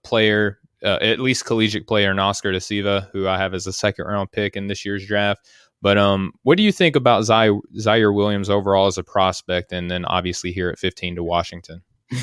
player, 0.02 0.58
uh, 0.82 0.98
at 1.00 1.20
least 1.20 1.44
collegiate 1.44 1.86
player, 1.86 2.10
in 2.10 2.18
Oscar 2.18 2.52
da 2.52 2.58
Silva, 2.58 3.08
who 3.12 3.28
I 3.28 3.38
have 3.38 3.54
as 3.54 3.66
a 3.66 3.72
second 3.72 4.06
round 4.06 4.32
pick 4.32 4.56
in 4.56 4.66
this 4.66 4.84
year's 4.84 5.06
draft. 5.06 5.48
But 5.80 5.96
um, 5.96 6.32
what 6.42 6.56
do 6.56 6.62
you 6.62 6.72
think 6.72 6.96
about 6.96 7.22
Ziaire, 7.22 7.60
Ziaire 7.76 8.14
Williams 8.14 8.50
overall 8.50 8.86
as 8.86 8.98
a 8.98 9.04
prospect, 9.04 9.72
and 9.72 9.90
then 9.90 10.04
obviously 10.04 10.52
here 10.52 10.68
at 10.70 10.78
15 10.78 11.16
to 11.16 11.24
Washington? 11.24 11.82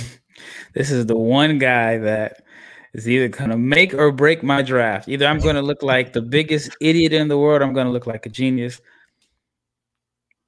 This 0.74 0.91
is 0.91 1.06
the 1.06 1.15
one 1.15 1.58
guy 1.60 1.98
that 1.98 2.44
is 2.94 3.08
either 3.08 3.28
going 3.28 3.50
to 3.50 3.58
make 3.58 3.94
or 3.94 4.12
break 4.12 4.44
my 4.44 4.62
draft. 4.62 5.08
Either 5.08 5.26
I'm 5.28 5.39
going 5.39 5.56
to 5.56 5.62
look 5.62 5.84
like 5.84 6.13
the 6.13 6.22
biggest 6.22 6.76
idiot 6.82 7.13
in 7.13 7.28
the 7.28 7.38
world, 7.38 7.62
I'm 7.62 7.74
going 7.74 7.88
to 7.88 7.94
look 7.94 8.08
like 8.08 8.26
a 8.26 8.30
genius. 8.30 8.82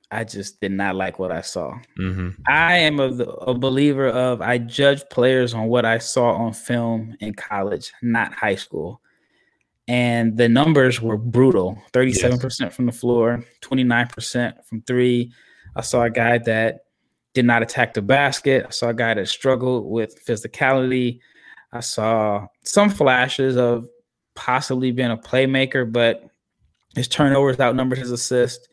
I 0.10 0.24
just 0.24 0.62
did 0.62 0.72
not 0.72 0.96
like 0.96 1.20
what 1.20 1.32
I 1.32 1.42
saw. 1.42 1.78
Mm-hmm. 2.00 2.30
I 2.48 2.78
am 2.78 3.00
a, 3.00 3.12
a 3.12 3.54
believer 3.54 4.08
of 4.08 4.42
I 4.42 4.58
judge 4.58 5.04
players 5.10 5.54
on 5.54 5.68
what 5.68 5.86
I 5.86 5.98
saw 5.98 6.32
on 6.34 6.54
film 6.54 7.16
in 7.20 7.34
college, 7.34 7.92
not 8.02 8.34
high 8.34 8.56
school. 8.56 9.02
And 9.90 10.38
the 10.38 10.50
numbers 10.50 11.02
were 11.02 11.18
brutal 11.18 11.82
37% 11.94 12.74
from 12.74 12.86
the 12.86 12.92
floor, 12.92 13.44
29% 13.62 14.66
from 14.66 14.82
three. 14.82 15.32
I 15.76 15.82
saw 15.82 16.04
a 16.04 16.10
guy 16.10 16.38
that 16.40 16.80
did 17.34 17.46
not 17.46 17.62
attack 17.62 17.94
the 17.94 18.02
basket. 18.02 18.66
I 18.66 18.72
saw 18.72 18.90
a 18.90 18.94
guy 18.94 19.14
that 19.14 19.28
struggled 19.28 19.86
with 19.86 20.26
physicality. 20.26 21.20
I 21.72 21.82
saw 21.82 22.48
some 22.64 22.90
flashes 22.90 23.58
of 23.58 23.88
possibly 24.36 24.92
being 24.92 25.12
a 25.12 25.18
playmaker, 25.18 25.90
but 25.90 26.24
his 26.96 27.08
turnovers 27.08 27.60
outnumbered 27.60 28.00
his 28.00 28.12
assist. 28.12 28.68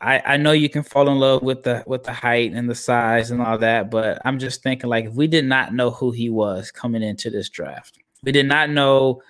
I, 0.00 0.22
I 0.24 0.36
know 0.38 0.52
you 0.52 0.68
can 0.68 0.82
fall 0.82 1.08
in 1.10 1.18
love 1.18 1.42
with 1.42 1.62
the 1.62 1.84
with 1.86 2.04
the 2.04 2.12
height 2.12 2.52
and 2.52 2.68
the 2.70 2.74
size 2.74 3.30
and 3.30 3.42
all 3.42 3.58
that, 3.58 3.90
but 3.90 4.20
I'm 4.24 4.38
just 4.38 4.62
thinking 4.62 4.88
like 4.88 5.06
if 5.06 5.12
we 5.12 5.26
did 5.26 5.44
not 5.44 5.74
know 5.74 5.90
who 5.90 6.10
he 6.10 6.30
was 6.30 6.70
coming 6.70 7.02
into 7.02 7.28
this 7.28 7.50
draft, 7.50 7.98
we 8.22 8.32
did 8.32 8.46
not 8.46 8.70
know, 8.70 9.22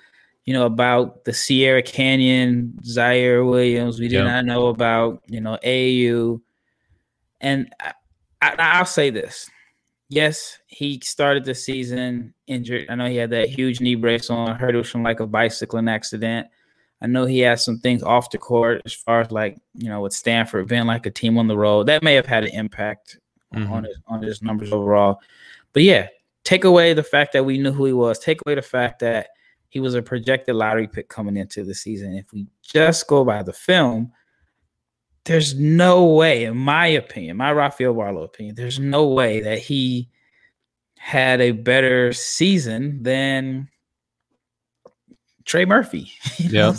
you 0.44 0.52
know, 0.54 0.66
about 0.66 1.24
the 1.24 1.32
Sierra 1.32 1.82
Canyon, 1.82 2.78
Ziaire 2.82 3.48
Williams. 3.48 3.98
We 3.98 4.08
did 4.08 4.24
not 4.24 4.44
know 4.44 4.68
about, 4.68 5.22
you 5.26 5.40
know, 5.40 5.58
AU. 5.64 6.40
And 7.40 7.72
I, 7.80 7.92
I, 8.40 8.54
I'll 8.58 8.84
say 8.84 9.10
this. 9.10 9.50
Yes, 10.08 10.58
he 10.66 11.00
started 11.02 11.44
the 11.44 11.54
season 11.54 12.34
injured. 12.46 12.86
I 12.90 12.96
know 12.96 13.06
he 13.06 13.16
had 13.16 13.30
that 13.30 13.48
huge 13.48 13.80
knee 13.80 13.94
brace 13.94 14.28
on, 14.28 14.56
heard 14.56 14.74
it 14.74 14.78
was 14.78 14.90
from 14.90 15.04
like 15.04 15.20
a 15.20 15.26
bicycling 15.26 15.88
accident. 15.88 16.48
I 17.02 17.06
know 17.06 17.24
he 17.24 17.40
has 17.40 17.64
some 17.64 17.78
things 17.78 18.02
off 18.02 18.30
the 18.30 18.38
court 18.38 18.82
as 18.84 18.92
far 18.92 19.22
as 19.22 19.30
like, 19.30 19.56
you 19.74 19.88
know, 19.88 20.02
with 20.02 20.12
Stanford 20.12 20.68
being 20.68 20.86
like 20.86 21.06
a 21.06 21.10
team 21.10 21.38
on 21.38 21.48
the 21.48 21.56
road. 21.56 21.86
That 21.86 22.02
may 22.02 22.14
have 22.14 22.26
had 22.26 22.44
an 22.44 22.50
impact 22.52 23.18
mm-hmm. 23.54 23.72
on 23.72 23.84
his 23.84 23.98
on 24.06 24.22
his 24.22 24.42
numbers 24.42 24.72
overall. 24.72 25.20
But 25.72 25.82
yeah, 25.82 26.08
take 26.44 26.64
away 26.64 26.92
the 26.92 27.02
fact 27.02 27.32
that 27.32 27.44
we 27.44 27.58
knew 27.58 27.72
who 27.72 27.86
he 27.86 27.92
was, 27.92 28.18
take 28.18 28.40
away 28.44 28.54
the 28.54 28.62
fact 28.62 29.00
that 29.00 29.28
he 29.68 29.80
was 29.80 29.94
a 29.94 30.02
projected 30.02 30.56
lottery 30.56 30.88
pick 30.88 31.08
coming 31.08 31.36
into 31.36 31.64
the 31.64 31.74
season. 31.74 32.14
If 32.14 32.32
we 32.32 32.46
just 32.62 33.06
go 33.06 33.24
by 33.24 33.42
the 33.42 33.52
film, 33.52 34.12
there's 35.24 35.54
no 35.54 36.06
way, 36.06 36.44
in 36.44 36.56
my 36.56 36.86
opinion, 36.88 37.36
my 37.36 37.52
Rafael 37.52 37.94
Barlowe 37.94 38.24
opinion, 38.24 38.56
there's 38.56 38.80
no 38.80 39.06
way 39.06 39.40
that 39.40 39.58
he 39.58 40.08
had 40.98 41.40
a 41.40 41.52
better 41.52 42.12
season 42.12 43.02
than 43.02 43.68
Trey 45.44 45.64
Murphy. 45.64 46.12
yeah, 46.38 46.72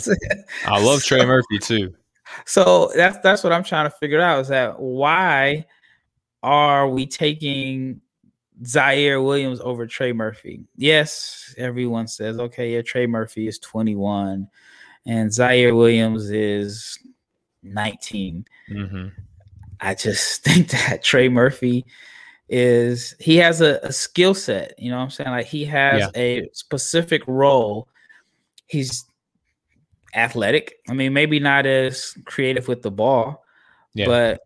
I 0.66 0.82
love 0.82 1.02
so, 1.02 1.16
Trey 1.16 1.26
Murphy 1.26 1.58
too. 1.58 1.94
So 2.46 2.90
that's 2.96 3.18
that's 3.18 3.44
what 3.44 3.52
I'm 3.52 3.62
trying 3.62 3.90
to 3.90 3.96
figure 4.00 4.22
out 4.22 4.40
is 4.40 4.48
that 4.48 4.80
why 4.80 5.66
are 6.42 6.88
we 6.88 7.06
taking 7.06 8.00
Ziaire 8.62 9.22
Williams 9.22 9.60
over 9.60 9.86
Trey 9.86 10.14
Murphy? 10.14 10.64
Yes, 10.74 11.54
everyone 11.58 12.08
says 12.08 12.38
okay, 12.38 12.72
yeah, 12.72 12.80
Trey 12.80 13.06
Murphy 13.06 13.48
is 13.48 13.58
21 13.58 14.48
and 15.04 15.30
Ziaire 15.30 15.76
Williams 15.76 16.30
is 16.30 16.98
19. 17.62 18.44
Mm-hmm. 18.70 19.08
I 19.80 19.94
just 19.94 20.44
think 20.44 20.68
that 20.70 21.02
Trey 21.02 21.28
Murphy 21.28 21.84
is 22.48 23.14
he 23.18 23.36
has 23.36 23.60
a, 23.60 23.78
a 23.82 23.92
skill 23.92 24.34
set, 24.34 24.74
you 24.78 24.90
know 24.90 24.98
what 24.98 25.04
I'm 25.04 25.10
saying? 25.10 25.30
Like 25.30 25.46
he 25.46 25.64
has 25.66 26.00
yeah. 26.00 26.20
a 26.20 26.48
specific 26.52 27.22
role. 27.26 27.88
He's 28.72 29.04
athletic. 30.14 30.76
I 30.88 30.94
mean, 30.94 31.12
maybe 31.12 31.38
not 31.38 31.66
as 31.66 32.14
creative 32.24 32.68
with 32.68 32.82
the 32.82 32.90
ball, 32.90 33.44
yeah. 33.94 34.06
but 34.06 34.40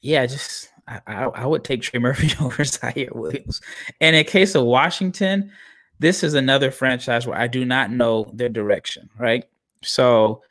yeah, 0.00 0.26
just 0.26 0.68
I, 0.86 1.00
I, 1.06 1.24
I 1.24 1.46
would 1.46 1.64
take 1.64 1.82
Trey 1.82 2.00
Murphy 2.00 2.30
over 2.44 2.62
Ziaire 2.62 3.14
Williams. 3.14 3.60
And 4.00 4.14
in 4.14 4.24
case 4.24 4.54
of 4.54 4.64
Washington, 4.64 5.50
this 5.98 6.22
is 6.22 6.34
another 6.34 6.70
franchise 6.70 7.26
where 7.26 7.38
I 7.38 7.46
do 7.46 7.64
not 7.64 7.90
know 7.90 8.30
their 8.34 8.48
direction, 8.48 9.08
right? 9.18 9.44
So 9.82 10.42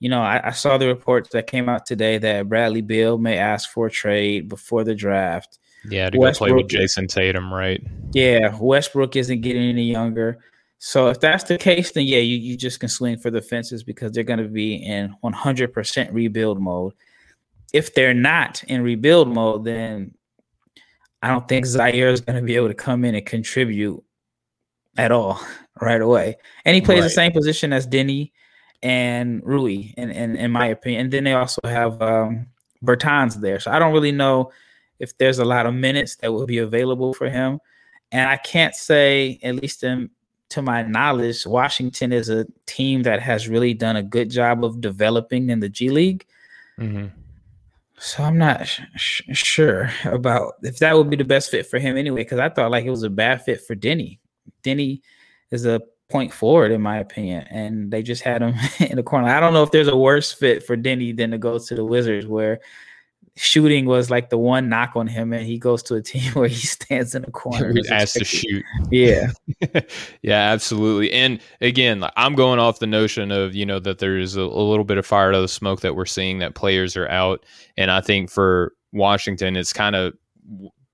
you 0.00 0.08
know, 0.08 0.22
I, 0.22 0.48
I, 0.48 0.50
saw 0.52 0.78
the 0.78 0.86
reports 0.86 1.30
that 1.30 1.48
came 1.48 1.68
out 1.68 1.84
today 1.84 2.18
that 2.18 2.48
Bradley 2.48 2.82
Beal 2.82 3.18
may 3.18 3.36
ask 3.36 3.68
for 3.70 3.86
a 3.86 3.90
trade 3.90 4.48
before 4.48 4.84
the 4.84 4.94
draft. 4.94 5.58
Yeah, 5.88 6.10
to 6.10 6.18
Westbrook, 6.18 6.50
go 6.50 6.54
play 6.54 6.62
with 6.62 6.70
Jayson 6.70 7.08
Tatum, 7.08 7.52
right? 7.52 7.82
Yeah, 8.12 8.56
Westbrook 8.60 9.16
isn't 9.16 9.40
getting 9.40 9.68
any 9.68 9.90
younger. 9.90 10.38
So 10.78 11.08
if 11.08 11.20
that's 11.20 11.44
the 11.44 11.58
case, 11.58 11.92
then 11.92 12.06
yeah, 12.06 12.18
you, 12.18 12.36
you 12.36 12.56
just 12.56 12.80
can 12.80 12.88
swing 12.88 13.18
for 13.18 13.30
the 13.30 13.42
fences 13.42 13.82
because 13.82 14.12
they're 14.12 14.24
going 14.24 14.38
to 14.38 14.48
be 14.48 14.76
in 14.76 15.14
100% 15.24 16.12
rebuild 16.12 16.60
mode. 16.60 16.94
If 17.72 17.94
they're 17.94 18.14
not 18.14 18.62
in 18.64 18.82
rebuild 18.82 19.28
mode, 19.28 19.64
then 19.64 20.14
I 21.20 21.28
don't 21.28 21.48
think 21.48 21.66
Ziaire 21.66 22.12
is 22.12 22.20
going 22.20 22.36
to 22.36 22.46
be 22.46 22.54
able 22.54 22.68
to 22.68 22.74
come 22.74 23.04
in 23.04 23.14
and 23.14 23.26
contribute 23.26 24.02
at 24.96 25.10
all 25.10 25.40
right 25.80 26.00
away. 26.00 26.36
And 26.64 26.74
he 26.74 26.80
plays 26.80 27.00
right. 27.00 27.04
the 27.04 27.10
same 27.10 27.32
position 27.32 27.72
as 27.72 27.86
Deni 27.86 28.30
and 28.82 29.42
Rui, 29.44 29.92
in, 29.96 30.10
in, 30.10 30.36
in 30.36 30.52
my 30.52 30.66
opinion. 30.66 31.02
And 31.02 31.12
then 31.12 31.24
they 31.24 31.32
also 31.32 31.60
have 31.64 32.00
um, 32.00 32.46
Bertans 32.84 33.40
there. 33.40 33.58
So 33.58 33.72
I 33.72 33.80
don't 33.80 33.92
really 33.92 34.12
know 34.12 34.52
if 35.00 35.16
there's 35.18 35.40
a 35.40 35.44
lot 35.44 35.66
of 35.66 35.74
minutes 35.74 36.16
that 36.16 36.32
will 36.32 36.46
be 36.46 36.58
available 36.58 37.14
for 37.14 37.28
him. 37.28 37.58
And 38.12 38.28
I 38.28 38.36
can't 38.36 38.74
say, 38.74 39.38
at 39.42 39.56
least 39.56 39.82
in, 39.82 40.10
to 40.50 40.62
my 40.62 40.82
knowledge, 40.82 41.46
Washington 41.46 42.12
is 42.12 42.28
a 42.28 42.46
team 42.66 43.02
that 43.02 43.20
has 43.20 43.48
really 43.48 43.74
done 43.74 43.96
a 43.96 44.02
good 44.02 44.30
job 44.30 44.64
of 44.64 44.80
developing 44.80 45.50
in 45.50 45.60
the 45.60 45.68
G 45.68 45.90
League. 45.90 46.26
Mm-hmm. 46.78 47.06
So 47.98 48.22
I'm 48.22 48.38
not 48.38 48.66
sh- 48.66 48.80
sh- 48.96 49.22
sure 49.32 49.90
about 50.04 50.54
if 50.62 50.78
that 50.78 50.96
would 50.96 51.10
be 51.10 51.16
the 51.16 51.24
best 51.24 51.50
fit 51.50 51.66
for 51.66 51.78
him 51.78 51.96
anyway, 51.96 52.22
because 52.22 52.38
I 52.38 52.48
thought 52.48 52.70
like 52.70 52.84
it 52.84 52.90
was 52.90 53.02
a 53.02 53.10
bad 53.10 53.44
fit 53.44 53.60
for 53.60 53.74
Deni. 53.74 54.18
Deni 54.62 55.02
is 55.50 55.66
a 55.66 55.82
point 56.08 56.32
forward, 56.32 56.70
in 56.70 56.80
my 56.80 56.98
opinion. 56.98 57.46
And 57.50 57.90
they 57.90 58.02
just 58.02 58.22
had 58.22 58.42
him 58.42 58.54
in 58.80 58.96
the 58.96 59.02
corner. 59.02 59.28
I 59.28 59.40
don't 59.40 59.52
know 59.52 59.62
if 59.62 59.70
there's 59.70 59.88
a 59.88 59.96
worse 59.96 60.32
fit 60.32 60.64
for 60.64 60.76
Deni 60.76 61.16
than 61.16 61.32
to 61.32 61.38
go 61.38 61.58
to 61.58 61.74
the 61.74 61.84
Wizards, 61.84 62.26
where 62.26 62.60
shooting 63.38 63.86
was 63.86 64.10
like 64.10 64.30
the 64.30 64.38
one 64.38 64.68
knock 64.68 64.92
on 64.96 65.06
him, 65.06 65.32
and 65.32 65.46
he 65.46 65.58
goes 65.58 65.82
to 65.84 65.94
a 65.94 66.02
team 66.02 66.32
where 66.32 66.48
he 66.48 66.66
stands 66.66 67.14
in 67.14 67.24
a 67.24 67.30
corner. 67.30 67.72
He's 67.72 67.90
asked 67.90 68.14
to 68.14 68.24
shoot. 68.24 68.64
Yeah. 68.90 69.30
yeah, 70.22 70.52
absolutely. 70.52 71.12
And 71.12 71.40
again, 71.60 72.04
I'm 72.16 72.34
going 72.34 72.58
off 72.58 72.78
the 72.78 72.86
notion 72.86 73.30
of, 73.30 73.54
you 73.54 73.64
know, 73.64 73.78
that 73.80 73.98
there's 73.98 74.36
a, 74.36 74.42
a 74.42 74.42
little 74.42 74.84
bit 74.84 74.98
of 74.98 75.06
fire 75.06 75.28
out 75.28 75.34
of 75.34 75.42
the 75.42 75.48
smoke 75.48 75.80
that 75.80 75.94
we're 75.94 76.06
seeing 76.06 76.38
that 76.40 76.54
players 76.54 76.96
are 76.96 77.08
out. 77.08 77.44
And 77.76 77.90
I 77.90 78.00
think 78.00 78.30
for 78.30 78.74
Washington, 78.92 79.56
it's 79.56 79.72
kind 79.72 79.96
of 79.96 80.14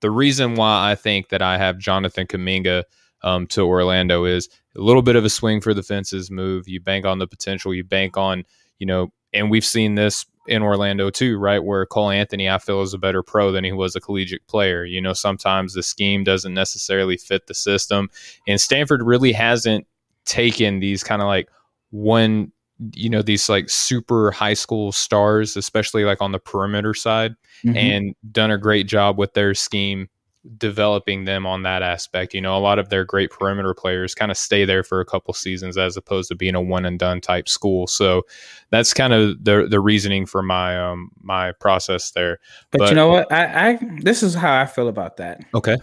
the 0.01 0.11
reason 0.11 0.55
why 0.55 0.91
I 0.91 0.95
think 0.95 1.29
that 1.29 1.41
I 1.41 1.57
have 1.57 1.77
Jonathan 1.77 2.27
Kuminga 2.27 2.83
um, 3.23 3.47
to 3.47 3.61
Orlando 3.61 4.25
is 4.25 4.49
a 4.75 4.81
little 4.81 5.01
bit 5.01 5.15
of 5.15 5.25
a 5.25 5.29
swing 5.29 5.61
for 5.61 5.73
the 5.73 5.83
fences 5.83 6.29
move. 6.29 6.67
You 6.67 6.79
bank 6.79 7.05
on 7.05 7.19
the 7.19 7.27
potential. 7.27 7.73
You 7.73 7.83
bank 7.83 8.17
on, 8.17 8.43
you 8.77 8.85
know, 8.85 9.11
and 9.33 9.49
we've 9.49 9.65
seen 9.65 9.95
this 9.95 10.25
in 10.47 10.61
Orlando 10.61 11.09
too, 11.09 11.37
right? 11.37 11.63
Where 11.63 11.85
Cole 11.85 12.09
Anthony, 12.09 12.49
I 12.49 12.57
feel, 12.57 12.81
is 12.81 12.93
a 12.93 12.97
better 12.97 13.23
pro 13.23 13.51
than 13.51 13.63
he 13.63 13.71
was 13.71 13.95
a 13.95 14.01
collegiate 14.01 14.45
player. 14.47 14.85
You 14.85 15.01
know, 15.01 15.13
sometimes 15.13 15.73
the 15.73 15.83
scheme 15.83 16.23
doesn't 16.23 16.53
necessarily 16.53 17.17
fit 17.17 17.47
the 17.47 17.53
system. 17.53 18.09
And 18.47 18.59
Stanford 18.59 19.01
really 19.01 19.31
hasn't 19.31 19.87
taken 20.25 20.79
these 20.79 21.03
kind 21.03 21.21
of 21.21 21.27
like 21.27 21.49
one, 21.91 22.51
you 22.93 23.09
know, 23.09 23.21
these 23.21 23.47
like 23.49 23.69
super 23.69 24.31
high 24.31 24.53
school 24.53 24.91
stars, 24.91 25.55
especially 25.55 26.03
like 26.03 26.21
on 26.21 26.31
the 26.31 26.39
perimeter 26.39 26.93
side, 26.93 27.35
mm-hmm. 27.63 27.77
and 27.77 28.15
done 28.31 28.51
a 28.51 28.57
great 28.57 28.87
job 28.87 29.17
with 29.17 29.33
their 29.33 29.53
scheme 29.53 30.09
developing 30.57 31.25
them 31.25 31.45
on 31.45 31.63
that 31.63 31.81
aspect. 31.81 32.33
You 32.33 32.41
know, 32.41 32.57
a 32.57 32.59
lot 32.59 32.79
of 32.79 32.89
their 32.89 33.03
great 33.03 33.31
perimeter 33.31 33.73
players 33.73 34.13
kind 34.13 34.31
of 34.31 34.37
stay 34.37 34.65
there 34.65 34.83
for 34.83 34.99
a 34.99 35.05
couple 35.05 35.33
seasons 35.33 35.77
as 35.77 35.97
opposed 35.97 36.29
to 36.29 36.35
being 36.35 36.55
a 36.55 36.61
one 36.61 36.85
and 36.85 36.99
done 36.99 37.21
type 37.21 37.49
school. 37.49 37.87
So 37.87 38.23
that's 38.69 38.93
kind 38.93 39.13
of 39.13 39.43
the 39.43 39.67
the 39.69 39.79
reasoning 39.79 40.25
for 40.25 40.43
my 40.43 40.79
um 40.79 41.11
my 41.21 41.51
process 41.53 42.11
there. 42.11 42.39
But, 42.71 42.79
but 42.79 42.89
you 42.89 42.95
know 42.95 43.07
what? 43.07 43.31
I, 43.31 43.69
I 43.69 43.79
this 44.01 44.23
is 44.23 44.35
how 44.35 44.59
I 44.59 44.65
feel 44.65 44.87
about 44.87 45.17
that. 45.17 45.41
Okay. 45.53 45.77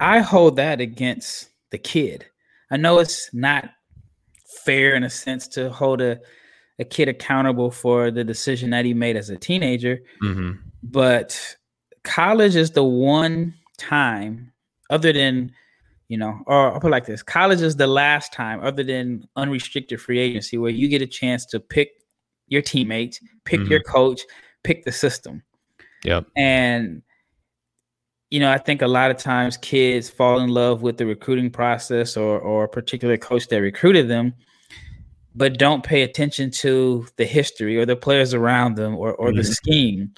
I 0.00 0.20
hold 0.20 0.56
that 0.56 0.80
against 0.80 1.48
the 1.70 1.78
kid. 1.78 2.26
I 2.70 2.76
know 2.76 2.98
it's 2.98 3.32
not 3.32 3.70
fair 4.64 4.94
in 4.94 5.04
a 5.04 5.10
sense 5.10 5.48
to 5.48 5.70
hold 5.70 6.00
a 6.00 6.18
a 6.78 6.84
kid 6.84 7.08
accountable 7.08 7.70
for 7.70 8.10
the 8.10 8.24
decision 8.24 8.70
that 8.70 8.84
he 8.84 8.94
made 8.94 9.16
as 9.16 9.30
a 9.30 9.36
teenager. 9.36 10.00
Mm-hmm. 10.22 10.52
But 10.82 11.56
college 12.02 12.56
is 12.56 12.72
the 12.72 12.84
one 12.84 13.54
time 13.82 14.52
other 14.90 15.12
than 15.12 15.52
you 16.08 16.18
know, 16.18 16.42
or 16.46 16.72
I'll 16.72 16.80
put 16.80 16.90
like 16.90 17.06
this: 17.06 17.22
college 17.22 17.62
is 17.62 17.76
the 17.76 17.86
last 17.86 18.34
time, 18.34 18.60
other 18.62 18.84
than 18.84 19.26
unrestricted 19.36 19.98
free 19.98 20.18
agency, 20.18 20.58
where 20.58 20.70
you 20.70 20.88
get 20.88 21.00
a 21.00 21.06
chance 21.06 21.46
to 21.46 21.58
pick 21.58 21.92
your 22.48 22.60
teammates, 22.60 23.18
pick 23.44 23.60
mm-hmm. 23.60 23.70
your 23.70 23.82
coach, 23.82 24.20
pick 24.62 24.84
the 24.84 24.92
system. 24.92 25.42
Yep. 26.04 26.26
And 26.36 27.02
you 28.30 28.40
know, 28.40 28.50
I 28.50 28.58
think 28.58 28.82
a 28.82 28.86
lot 28.86 29.10
of 29.10 29.16
times 29.16 29.56
kids 29.56 30.10
fall 30.10 30.40
in 30.40 30.48
love 30.48 30.82
with 30.82 30.98
the 30.98 31.06
recruiting 31.06 31.50
process 31.50 32.16
or 32.16 32.38
or 32.38 32.64
a 32.64 32.68
particular 32.68 33.16
coach 33.16 33.48
that 33.48 33.62
recruited 33.62 34.08
them, 34.08 34.34
but 35.34 35.58
don't 35.58 35.82
pay 35.82 36.02
attention 36.02 36.50
to 36.50 37.06
the 37.16 37.24
history 37.24 37.78
or 37.78 37.86
the 37.86 37.96
players 37.96 38.34
around 38.34 38.76
them 38.76 38.96
or 38.96 39.14
or 39.14 39.28
mm-hmm. 39.28 39.38
the 39.38 39.44
scheme. 39.44 40.12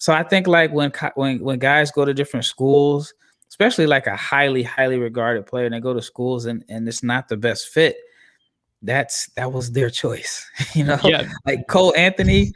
So 0.00 0.14
I 0.14 0.22
think 0.22 0.46
like 0.46 0.72
when 0.72 0.92
when 1.14 1.40
when 1.40 1.58
guys 1.58 1.90
go 1.90 2.06
to 2.06 2.14
different 2.14 2.46
schools, 2.46 3.12
especially 3.50 3.86
like 3.86 4.06
a 4.06 4.16
highly 4.16 4.62
highly 4.62 4.98
regarded 4.98 5.46
player, 5.46 5.66
and 5.66 5.74
they 5.74 5.80
go 5.80 5.92
to 5.92 6.00
schools 6.02 6.46
and 6.46 6.64
and 6.70 6.88
it's 6.88 7.02
not 7.02 7.28
the 7.28 7.36
best 7.36 7.68
fit. 7.68 7.98
That's 8.82 9.28
that 9.36 9.52
was 9.52 9.72
their 9.72 9.90
choice, 9.90 10.50
you 10.74 10.84
know. 10.84 10.98
Yeah. 11.04 11.28
Like 11.44 11.68
Cole 11.68 11.94
Anthony, 11.96 12.52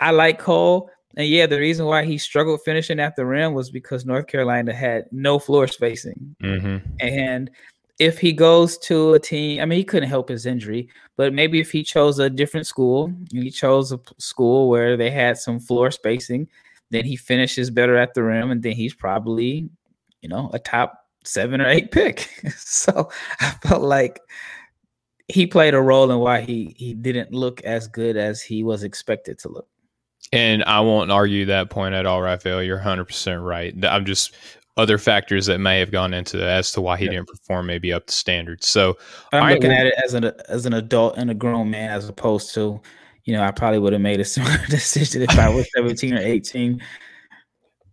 I 0.00 0.10
like 0.10 0.38
Cole, 0.38 0.90
and 1.16 1.28
yeah, 1.28 1.46
the 1.46 1.58
reason 1.58 1.84
why 1.84 2.06
he 2.06 2.16
struggled 2.16 2.62
finishing 2.64 2.98
at 2.98 3.14
the 3.14 3.26
rim 3.26 3.52
was 3.52 3.70
because 3.70 4.06
North 4.06 4.26
Carolina 4.26 4.72
had 4.72 5.04
no 5.12 5.38
floor 5.38 5.68
spacing, 5.68 6.34
mm-hmm. 6.42 6.78
and 6.98 7.50
if 7.98 8.18
he 8.18 8.32
goes 8.32 8.78
to 8.78 9.14
a 9.14 9.18
team, 9.18 9.60
I 9.60 9.66
mean, 9.66 9.78
he 9.78 9.84
couldn't 9.84 10.08
help 10.08 10.30
his 10.30 10.46
injury, 10.46 10.88
but 11.16 11.34
maybe 11.34 11.60
if 11.60 11.70
he 11.70 11.82
chose 11.82 12.18
a 12.18 12.28
different 12.28 12.66
school, 12.66 13.12
he 13.30 13.50
chose 13.50 13.92
a 13.92 14.00
school 14.18 14.68
where 14.68 14.96
they 14.96 15.10
had 15.10 15.38
some 15.38 15.58
floor 15.58 15.90
spacing, 15.90 16.48
then 16.90 17.04
he 17.04 17.16
finishes 17.16 17.70
better 17.70 17.96
at 17.96 18.14
the 18.14 18.22
rim, 18.22 18.50
and 18.50 18.62
then 18.62 18.72
he's 18.72 18.94
probably, 18.94 19.68
you 20.20 20.28
know, 20.28 20.50
a 20.52 20.58
top 20.58 21.06
seven 21.24 21.60
or 21.60 21.68
eight 21.68 21.90
pick. 21.90 22.30
so 22.56 23.10
I 23.40 23.50
felt 23.62 23.82
like 23.82 24.20
he 25.28 25.46
played 25.46 25.74
a 25.74 25.80
role 25.80 26.10
in 26.10 26.18
why 26.18 26.40
he 26.42 26.74
he 26.76 26.94
didn't 26.94 27.32
look 27.32 27.60
as 27.62 27.88
good 27.88 28.16
as 28.16 28.42
he 28.42 28.62
was 28.62 28.84
expected 28.84 29.38
to 29.40 29.48
look. 29.48 29.68
And 30.32 30.64
I 30.64 30.80
won't 30.80 31.10
argue 31.10 31.46
that 31.46 31.70
point 31.70 31.94
at 31.94 32.06
all, 32.06 32.20
Rafael. 32.20 32.62
You're 32.62 32.80
100% 32.80 33.44
right. 33.44 33.72
I'm 33.84 34.04
just 34.04 34.34
other 34.76 34.98
factors 34.98 35.46
that 35.46 35.58
may 35.58 35.78
have 35.78 35.90
gone 35.90 36.12
into 36.12 36.36
that 36.36 36.48
as 36.48 36.72
to 36.72 36.80
why 36.80 36.96
he 36.96 37.08
didn't 37.08 37.28
perform 37.28 37.66
maybe 37.66 37.92
up 37.92 38.06
to 38.06 38.12
standards. 38.12 38.66
So 38.66 38.98
I'm 39.32 39.54
looking 39.54 39.72
at 39.72 39.86
it 39.86 39.94
as 40.02 40.14
an 40.14 40.32
as 40.48 40.66
an 40.66 40.74
adult 40.74 41.16
and 41.16 41.30
a 41.30 41.34
grown 41.34 41.70
man 41.70 41.90
as 41.90 42.08
opposed 42.08 42.54
to, 42.54 42.80
you 43.26 43.34
know, 43.34 43.42
I 43.42 43.50
probably 43.50 43.80
would 43.80 43.92
have 43.92 44.02
made 44.02 44.20
a 44.20 44.24
similar 44.24 44.58
decision 44.68 45.22
if 45.22 45.38
I 45.38 45.48
was 45.48 45.68
17 45.74 46.14
or 46.14 46.20
18. 46.20 46.80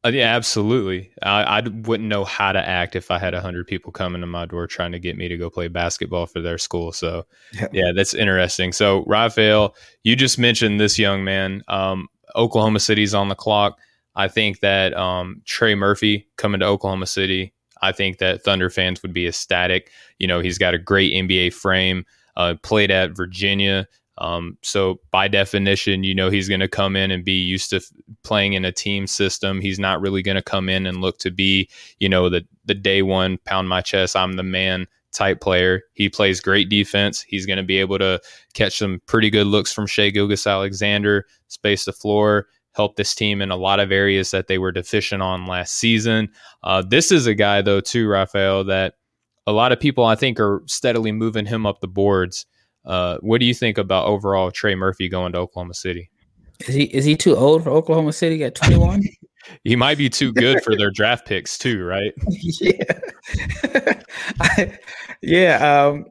Uh, 0.06 0.10
yeah, 0.10 0.36
absolutely. 0.36 1.12
I, 1.22 1.44
I 1.44 1.62
wouldn't 1.62 2.10
know 2.10 2.26
how 2.26 2.52
to 2.52 2.60
act 2.60 2.96
if 2.96 3.10
I 3.10 3.18
had 3.18 3.34
a 3.34 3.42
hundred 3.42 3.68
people 3.68 3.92
coming 3.92 4.22
to 4.22 4.28
my 4.28 4.46
door 4.46 4.68
trying 4.68 4.92
to 4.92 5.00
get 5.00 5.18
me 5.18 5.30
to 5.30 5.38
go 5.38 5.50
play 5.50 5.70
basketball 5.70 6.26
for 6.26 6.42
their 6.42 6.58
school. 6.58 6.92
So, 6.92 7.26
yeah, 7.54 7.68
yeah 7.72 7.92
that's 7.96 8.14
interesting. 8.14 8.74
So, 8.74 9.06
Rafael, 9.08 9.76
you 10.04 10.16
just 10.16 10.38
mentioned 10.38 10.80
this 10.80 11.00
young 11.00 11.24
man. 11.24 11.64
Um, 11.70 12.10
Oklahoma 12.36 12.80
City's 12.80 13.14
on 13.14 13.30
the 13.30 13.36
clock. 13.36 13.80
I 14.16 14.28
think 14.28 14.60
that 14.60 14.94
um, 14.94 15.42
Trey 15.46 15.74
Murphy 15.74 16.28
coming 16.38 16.60
to 16.60 16.68
Oklahoma 16.68 17.08
City, 17.08 17.54
I 17.82 17.94
think 17.94 18.18
that 18.18 18.44
Thunder 18.44 18.70
fans 18.70 19.02
would 19.04 19.14
be 19.14 19.26
ecstatic. 19.26 19.90
You 20.20 20.28
know, 20.28 20.42
he's 20.42 20.58
got 20.58 20.74
a 20.74 20.78
great 20.78 21.14
NBA 21.14 21.54
frame, 21.54 22.06
uh, 22.36 22.56
played 22.62 22.92
at 22.92 23.16
Virginia. 23.16 23.88
Um, 24.20 24.58
so 24.62 25.00
by 25.12 25.28
definition, 25.28 26.04
you 26.04 26.14
know, 26.14 26.30
he's 26.30 26.48
going 26.48 26.60
to 26.60 26.68
come 26.68 26.96
in 26.96 27.12
and 27.12 27.26
be 27.26 27.34
used 27.34 27.72
to 27.72 27.78
f- 27.78 27.92
playing 28.24 28.54
in 28.54 28.64
a 28.64 28.72
team 28.72 29.08
system. 29.08 29.60
He's 29.60 29.80
not 29.80 30.02
really 30.02 30.22
going 30.22 30.36
to 30.36 30.44
come 30.44 30.70
in 30.70 30.86
and 30.86 31.02
look 31.02 31.18
to 31.20 31.32
be, 31.32 31.70
you 32.00 32.08
know, 32.08 32.30
the, 32.30 32.46
the 32.66 32.76
day 32.76 33.02
one 33.02 33.40
pound 33.46 33.70
my 33.70 33.82
chest. 33.82 34.16
I'm 34.16 34.34
the 34.34 34.44
man 34.44 34.86
type 35.14 35.42
player. 35.42 35.82
He 35.94 36.10
plays 36.10 36.40
great 36.40 36.70
defense. 36.70 37.22
He's 37.22 37.46
going 37.46 37.58
to 37.58 37.64
be 37.64 37.80
able 37.80 37.98
to 38.00 38.20
catch 38.54 38.78
some 38.78 39.02
pretty 39.08 39.30
good 39.30 39.48
looks 39.48 39.74
from 39.74 39.88
Shai 39.88 40.10
Gilgeous-Alexander, 40.10 41.26
space 41.48 41.86
the 41.86 41.94
floor 41.94 42.48
help 42.74 42.96
this 42.96 43.14
team 43.16 43.42
in 43.42 43.52
a 43.52 43.56
lot 43.56 43.80
of 43.80 43.92
areas 43.92 44.32
that 44.32 44.48
they 44.48 44.58
were 44.58 44.72
deficient 44.72 45.22
on 45.22 45.46
last 45.46 45.76
season. 45.76 46.30
Uh, 46.64 46.82
this 46.82 47.12
is 47.12 47.28
a 47.28 47.36
guy, 47.36 47.62
though, 47.62 47.80
too, 47.80 48.08
Rafael, 48.08 48.64
that 48.66 48.96
a 49.46 49.52
lot 49.52 49.72
of 49.72 49.80
people 49.80 50.06
I 50.06 50.16
think 50.16 50.40
are 50.40 50.64
steadily 50.66 51.12
moving 51.12 51.46
him 51.46 51.66
up 51.66 51.82
the 51.82 51.88
boards. 51.88 52.46
Uh, 52.86 53.18
what 53.22 53.40
do 53.40 53.46
you 53.46 53.54
think 53.54 53.78
about 53.78 54.08
overall 54.08 54.52
Trey 54.52 54.76
Murphy 54.76 55.08
going 55.10 55.32
to 55.34 55.40
Oklahoma 55.40 55.74
City? 55.74 56.10
Is 56.68 56.76
he 56.76 56.84
is 56.86 57.06
he 57.06 57.16
too 57.16 57.36
old 57.36 57.64
for 57.64 57.70
Oklahoma 57.70 58.14
City 58.14 58.44
at 58.44 58.56
21? 58.56 59.04
he 59.64 59.76
might 59.76 59.98
be 59.98 60.10
too 60.10 60.32
good 60.32 60.64
for 60.64 60.76
their 60.76 60.92
draft 60.92 61.26
picks 61.26 61.58
too, 61.58 61.84
right? 61.84 62.14
yeah, 62.62 63.00
I, 64.40 64.78
yeah. 65.22 65.86
Um, 65.86 66.06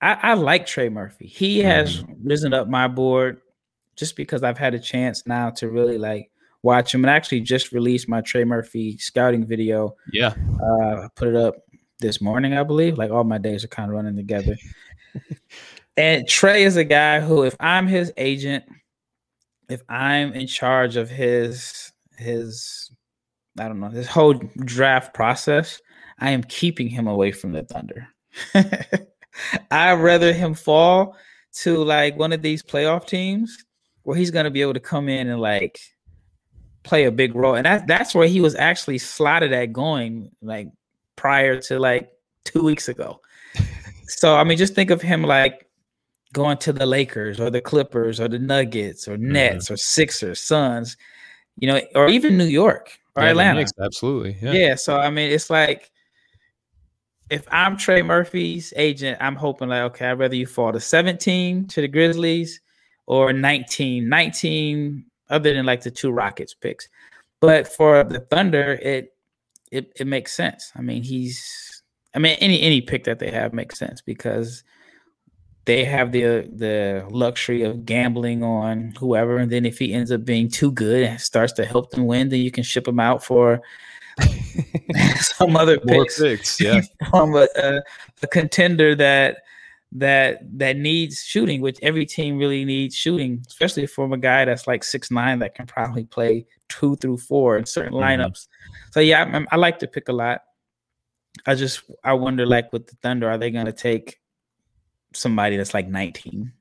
I, 0.00 0.18
I, 0.22 0.34
like 0.34 0.66
Trey 0.66 0.88
Murphy. 0.88 1.26
He 1.26 1.60
has 1.60 2.02
mm-hmm. 2.02 2.28
risen 2.28 2.52
up 2.52 2.68
my 2.68 2.88
board 2.88 3.40
just 3.96 4.16
because 4.16 4.42
I've 4.42 4.58
had 4.58 4.74
a 4.74 4.80
chance 4.80 5.26
now 5.26 5.50
to 5.50 5.68
really 5.68 5.98
like 5.98 6.30
watch 6.62 6.94
him 6.94 7.04
and 7.04 7.10
I 7.10 7.14
actually 7.14 7.40
just 7.40 7.72
released 7.72 8.08
my 8.08 8.20
Trey 8.20 8.44
Murphy 8.44 8.98
scouting 8.98 9.46
video. 9.46 9.94
Yeah. 10.12 10.34
Uh, 10.60 11.02
I 11.02 11.08
put 11.14 11.28
it 11.28 11.36
up 11.36 11.56
this 12.00 12.20
morning, 12.20 12.54
I 12.54 12.64
believe. 12.64 12.98
Like 12.98 13.10
all 13.10 13.24
my 13.24 13.38
days 13.38 13.64
are 13.64 13.68
kind 13.68 13.90
of 13.90 13.94
running 13.94 14.16
together. 14.16 14.56
And 15.96 16.26
Trey 16.26 16.64
is 16.64 16.76
a 16.76 16.84
guy 16.84 17.20
who, 17.20 17.42
if 17.42 17.56
I'm 17.60 17.86
his 17.86 18.12
agent, 18.16 18.64
if 19.68 19.82
I'm 19.88 20.32
in 20.32 20.46
charge 20.46 20.96
of 20.96 21.10
his 21.10 21.92
his 22.16 22.90
I 23.58 23.68
don't 23.68 23.80
know, 23.80 23.88
his 23.88 24.08
whole 24.08 24.34
draft 24.34 25.12
process, 25.14 25.80
I 26.18 26.30
am 26.30 26.42
keeping 26.44 26.88
him 26.88 27.06
away 27.06 27.32
from 27.32 27.52
the 27.52 27.62
Thunder. 27.62 28.08
I'd 29.70 29.94
rather 29.94 30.32
him 30.32 30.54
fall 30.54 31.16
to 31.54 31.84
like 31.84 32.16
one 32.16 32.32
of 32.32 32.42
these 32.42 32.62
playoff 32.62 33.06
teams 33.06 33.64
where 34.04 34.16
he's 34.16 34.30
going 34.30 34.44
to 34.44 34.50
be 34.50 34.62
able 34.62 34.74
to 34.74 34.80
come 34.80 35.08
in 35.08 35.28
and 35.28 35.40
like 35.40 35.78
play 36.82 37.04
a 37.04 37.12
big 37.12 37.34
role. 37.34 37.54
And 37.54 37.66
that, 37.66 37.86
that's 37.86 38.14
where 38.14 38.26
he 38.26 38.40
was 38.40 38.54
actually 38.54 38.98
slotted 38.98 39.52
at 39.52 39.72
going 39.72 40.30
like 40.40 40.68
prior 41.16 41.60
to 41.62 41.78
like 41.78 42.10
two 42.44 42.62
weeks 42.62 42.88
ago. 42.88 43.20
so, 44.06 44.36
I 44.36 44.44
mean, 44.44 44.58
just 44.58 44.74
think 44.74 44.90
of 44.90 45.02
him 45.02 45.22
like 45.22 45.66
going 46.32 46.58
to 46.58 46.72
the 46.72 46.86
Lakers 46.86 47.40
or 47.40 47.50
the 47.50 47.60
Clippers 47.60 48.20
or 48.20 48.28
the 48.28 48.38
Nuggets 48.38 49.06
or 49.06 49.16
mm-hmm. 49.16 49.32
Nets 49.32 49.66
mm-hmm. 49.66 49.74
or 49.74 49.76
Sixers, 49.76 50.40
Suns, 50.40 50.96
you 51.58 51.68
know, 51.68 51.80
or 51.94 52.08
even 52.08 52.38
New 52.38 52.44
York 52.46 52.98
or 53.16 53.22
yeah, 53.22 53.30
Atlanta. 53.30 53.60
Knicks, 53.60 53.72
absolutely. 53.80 54.36
Yeah. 54.40 54.52
yeah. 54.52 54.74
So, 54.74 54.98
I 54.98 55.10
mean, 55.10 55.30
it's 55.30 55.50
like, 55.50 55.90
if 57.30 57.46
I'm 57.50 57.76
Trey 57.76 58.02
Murphy's 58.02 58.74
agent, 58.76 59.18
I'm 59.20 59.36
hoping 59.36 59.68
like, 59.68 59.82
okay, 59.82 60.10
I'd 60.10 60.18
rather 60.18 60.36
you 60.36 60.46
fall 60.46 60.72
to 60.72 60.80
17 60.80 61.66
to 61.68 61.80
the 61.80 61.88
Grizzlies 61.88 62.60
or 63.06 63.32
19, 63.32 64.08
19 64.08 65.04
other 65.30 65.54
than 65.54 65.64
like 65.64 65.82
the 65.82 65.90
two 65.90 66.10
Rockets 66.10 66.54
picks. 66.54 66.88
But 67.40 67.66
for 67.66 68.04
the 68.04 68.20
Thunder, 68.20 68.78
it 68.82 69.14
it 69.72 69.92
it 69.98 70.06
makes 70.06 70.32
sense. 70.34 70.70
I 70.76 70.82
mean, 70.82 71.02
he's 71.02 71.82
I 72.14 72.18
mean 72.18 72.36
any 72.40 72.60
any 72.60 72.80
pick 72.80 73.04
that 73.04 73.18
they 73.18 73.30
have 73.30 73.52
makes 73.52 73.78
sense 73.78 74.00
because 74.00 74.62
they 75.64 75.84
have 75.84 76.12
the 76.12 76.48
the 76.52 77.06
luxury 77.10 77.62
of 77.62 77.86
gambling 77.86 78.42
on 78.42 78.94
whoever, 78.98 79.38
and 79.38 79.50
then 79.50 79.64
if 79.64 79.78
he 79.78 79.92
ends 79.92 80.10
up 80.10 80.24
being 80.24 80.48
too 80.48 80.72
good 80.72 81.04
and 81.04 81.20
starts 81.20 81.52
to 81.54 81.64
help 81.64 81.90
them 81.90 82.06
win, 82.06 82.28
then 82.28 82.40
you 82.40 82.50
can 82.50 82.64
ship 82.64 82.88
him 82.88 82.98
out 82.98 83.22
for 83.22 83.62
some 85.20 85.56
other 85.56 85.78
picks, 85.78 86.18
picks 86.18 86.60
yeah, 86.60 86.80
from 87.10 87.34
a, 87.34 87.46
a, 87.56 87.82
a 88.22 88.26
contender 88.26 88.94
that 88.96 89.38
that 89.92 90.40
that 90.58 90.76
needs 90.76 91.22
shooting, 91.22 91.60
which 91.60 91.78
every 91.82 92.06
team 92.06 92.38
really 92.38 92.64
needs 92.64 92.96
shooting, 92.96 93.44
especially 93.46 93.86
from 93.86 94.12
a 94.12 94.18
guy 94.18 94.44
that's 94.44 94.66
like 94.66 94.82
six 94.82 95.10
nine 95.10 95.38
that 95.40 95.54
can 95.54 95.66
probably 95.66 96.04
play 96.04 96.46
two 96.68 96.96
through 96.96 97.18
four 97.18 97.56
in 97.56 97.66
certain 97.66 97.92
mm-hmm. 97.92 98.22
lineups. 98.22 98.48
So 98.90 99.00
yeah, 99.00 99.44
I, 99.50 99.54
I, 99.54 99.56
like 99.56 99.78
to 99.80 99.86
pick 99.86 100.08
a 100.08 100.12
lot. 100.12 100.40
I 101.46 101.54
just 101.54 101.82
I 102.02 102.14
wonder 102.14 102.46
like 102.46 102.72
with 102.72 102.86
the 102.86 102.96
Thunder, 103.02 103.30
are 103.30 103.38
they 103.38 103.50
going 103.50 103.66
to 103.66 103.72
take 103.72 104.18
somebody 105.14 105.56
that's 105.56 105.74
like 105.74 105.88
nineteen? 105.88 106.52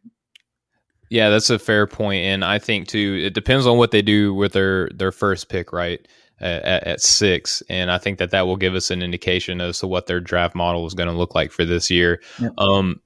Yeah, 1.09 1.29
that's 1.29 1.49
a 1.49 1.59
fair 1.59 1.87
point, 1.87 2.23
and 2.23 2.45
I 2.45 2.59
think 2.59 2.87
too 2.87 3.19
it 3.21 3.33
depends 3.33 3.67
on 3.67 3.77
what 3.77 3.91
they 3.91 4.01
do 4.01 4.33
with 4.33 4.53
their 4.53 4.89
their 4.89 5.11
first 5.11 5.49
pick, 5.49 5.73
right? 5.73 6.05
At, 6.39 6.87
at, 6.87 7.01
six, 7.01 7.61
and 7.69 7.91
I 7.91 7.99
think 7.99 8.17
that 8.17 8.31
that 8.31 8.47
will 8.47 8.57
give 8.57 8.73
us 8.73 8.89
an 8.89 9.03
indication 9.03 9.61
as 9.61 9.77
to 9.77 9.87
what 9.87 10.07
their 10.07 10.19
draft 10.19 10.55
model 10.55 10.87
is 10.87 10.95
going 10.95 11.07
to 11.07 11.15
look 11.15 11.35
like 11.35 11.51
for 11.51 11.65
this 11.65 11.91
year. 11.91 12.19
Yep. 12.39 12.53
Um, 12.57 12.99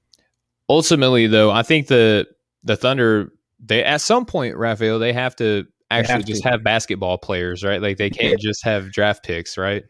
ultimately, 0.70 1.28
though, 1.28 1.52
I 1.52 1.62
think 1.62 1.88
the 1.88 2.28
the 2.64 2.78
Thunder 2.78 3.34
they 3.60 3.84
at 3.84 4.02
some 4.02 4.26
point, 4.26 4.56
Rafael, 4.56 5.00
they 5.00 5.12
have 5.12 5.36
to 5.38 5.66
actually 5.92 6.14
have 6.14 6.26
just 6.26 6.44
to. 6.44 6.50
have 6.50 6.64
basketball 6.64 7.18
players, 7.18 7.64
right? 7.64 7.82
Like 7.82 7.98
they 7.98 8.10
can't 8.10 8.40
just 8.40 8.64
have 8.64 8.92
draft 8.92 9.24
picks, 9.24 9.58
right? 9.58 9.84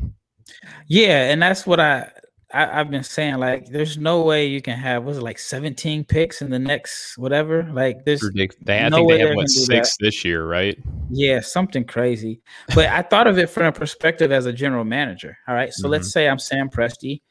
Yeah, 0.87 1.31
and 1.31 1.41
that's 1.41 1.65
what 1.65 1.79
I, 1.79 2.11
I 2.53 2.65
have 2.65 2.89
been 2.89 3.03
saying. 3.03 3.35
Like, 3.35 3.67
there's 3.67 3.97
no 3.97 4.21
way 4.21 4.45
you 4.45 4.61
can 4.61 4.77
have 4.77 5.03
was 5.03 5.17
it 5.17 5.23
like 5.23 5.39
17 5.39 6.05
picks 6.05 6.41
in 6.41 6.49
the 6.49 6.59
next 6.59 7.17
whatever. 7.17 7.63
Like, 7.71 8.05
there's 8.05 8.29
they, 8.33 8.79
I 8.79 8.89
no 8.89 8.97
think 8.97 9.09
they 9.09 9.19
have 9.19 9.35
what 9.35 9.49
six 9.49 9.97
this 9.99 10.23
year, 10.23 10.47
right? 10.47 10.77
Yeah, 11.09 11.41
something 11.41 11.85
crazy. 11.85 12.41
But 12.73 12.89
I 12.89 13.01
thought 13.01 13.27
of 13.27 13.37
it 13.37 13.49
from 13.49 13.65
a 13.65 13.71
perspective 13.71 14.31
as 14.31 14.45
a 14.45 14.53
general 14.53 14.83
manager. 14.83 15.37
All 15.47 15.55
right, 15.55 15.73
so 15.73 15.83
mm-hmm. 15.83 15.93
let's 15.93 16.11
say 16.11 16.27
I'm 16.29 16.39
Sam 16.39 16.69
Presti, 16.69 17.21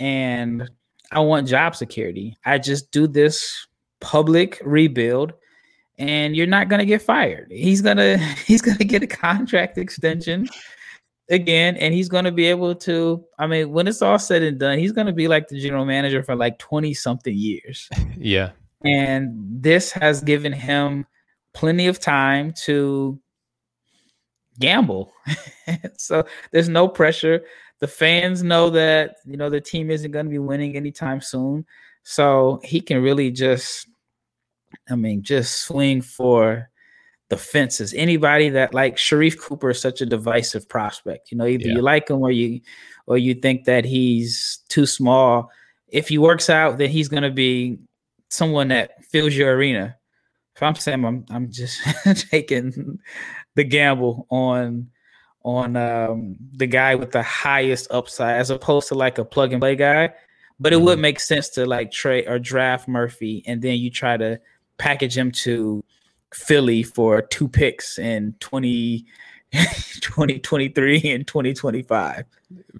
and 0.00 0.68
I 1.10 1.20
want 1.20 1.48
job 1.48 1.76
security. 1.76 2.36
I 2.44 2.58
just 2.58 2.90
do 2.90 3.06
this 3.06 3.66
public 4.00 4.60
rebuild 4.64 5.32
and 5.98 6.34
you're 6.34 6.46
not 6.46 6.68
going 6.68 6.80
to 6.80 6.86
get 6.86 7.02
fired. 7.02 7.48
He's 7.50 7.82
to 7.82 8.18
he's 8.46 8.62
going 8.62 8.78
to 8.78 8.84
get 8.84 9.02
a 9.02 9.06
contract 9.06 9.78
extension 9.78 10.48
again 11.30 11.76
and 11.76 11.94
he's 11.94 12.08
going 12.08 12.24
to 12.24 12.32
be 12.32 12.46
able 12.46 12.74
to 12.74 13.24
I 13.38 13.46
mean 13.46 13.70
when 13.70 13.86
it's 13.88 14.02
all 14.02 14.18
said 14.18 14.42
and 14.42 14.58
done, 14.58 14.78
he's 14.78 14.92
going 14.92 15.06
to 15.06 15.12
be 15.12 15.28
like 15.28 15.48
the 15.48 15.60
general 15.60 15.84
manager 15.84 16.22
for 16.22 16.36
like 16.36 16.58
20 16.58 16.94
something 16.94 17.34
years. 17.34 17.88
Yeah. 18.18 18.50
And 18.84 19.62
this 19.62 19.92
has 19.92 20.22
given 20.22 20.52
him 20.52 21.06
plenty 21.54 21.86
of 21.86 22.00
time 22.00 22.52
to 22.64 23.20
gamble. 24.58 25.12
so 25.96 26.24
there's 26.50 26.68
no 26.68 26.88
pressure 26.88 27.42
the 27.82 27.88
fans 27.88 28.44
know 28.44 28.70
that 28.70 29.16
you 29.26 29.36
know 29.36 29.50
the 29.50 29.60
team 29.60 29.90
isn't 29.90 30.12
going 30.12 30.24
to 30.24 30.30
be 30.30 30.38
winning 30.38 30.76
anytime 30.76 31.20
soon, 31.20 31.66
so 32.04 32.60
he 32.62 32.80
can 32.80 33.02
really 33.02 33.32
just, 33.32 33.88
I 34.88 34.94
mean, 34.94 35.24
just 35.24 35.62
swing 35.62 36.00
for 36.00 36.70
the 37.32 37.38
fences. 37.38 37.94
Anybody 37.94 38.50
that 38.50 38.74
like 38.74 38.96
Sharife 38.96 39.38
Cooper 39.38 39.70
is 39.70 39.80
such 39.80 40.02
a 40.02 40.06
divisive 40.06 40.68
prospect. 40.68 41.32
You 41.32 41.38
know, 41.38 41.46
either 41.46 41.68
yeah. 41.68 41.76
you 41.76 41.80
like 41.80 42.10
him 42.10 42.20
or 42.20 42.30
you 42.30 42.60
or 43.06 43.16
you 43.16 43.32
think 43.32 43.64
that 43.64 43.86
he's 43.86 44.58
too 44.68 44.84
small. 44.84 45.50
If 45.88 46.08
he 46.08 46.18
works 46.18 46.50
out, 46.50 46.76
then 46.76 46.90
he's 46.90 47.08
going 47.08 47.22
to 47.22 47.30
be 47.30 47.78
someone 48.28 48.68
that 48.68 49.02
fills 49.06 49.34
your 49.34 49.56
arena. 49.56 49.96
If 50.54 50.62
I'm 50.62 50.74
Sam, 50.74 51.06
I'm 51.06 51.24
I'm 51.30 51.50
just 51.50 51.80
taking 52.30 52.98
the 53.54 53.64
gamble 53.64 54.26
on 54.28 54.90
on 55.42 55.74
um, 55.76 56.36
the 56.52 56.66
guy 56.66 56.96
with 56.96 57.12
the 57.12 57.22
highest 57.22 57.90
upside 57.90 58.36
as 58.36 58.50
opposed 58.50 58.88
to 58.88 58.94
like 58.94 59.16
a 59.16 59.24
plug 59.24 59.54
and 59.54 59.62
play 59.62 59.74
guy. 59.74 60.12
But 60.60 60.74
it 60.74 60.76
mm-hmm. 60.76 60.84
would 60.84 60.98
make 60.98 61.18
sense 61.18 61.48
to 61.50 61.64
like 61.64 61.92
trade 61.92 62.28
or 62.28 62.38
draft 62.38 62.88
Murphy, 62.88 63.42
and 63.46 63.62
then 63.62 63.78
you 63.78 63.88
try 63.88 64.18
to 64.18 64.38
package 64.76 65.16
him 65.16 65.32
to 65.32 65.82
Philly 66.32 66.82
for 66.82 67.22
two 67.22 67.48
picks 67.48 67.98
in 67.98 68.34
20, 68.40 69.04
2023 69.52 71.02
and 71.04 71.26
2025. 71.26 72.24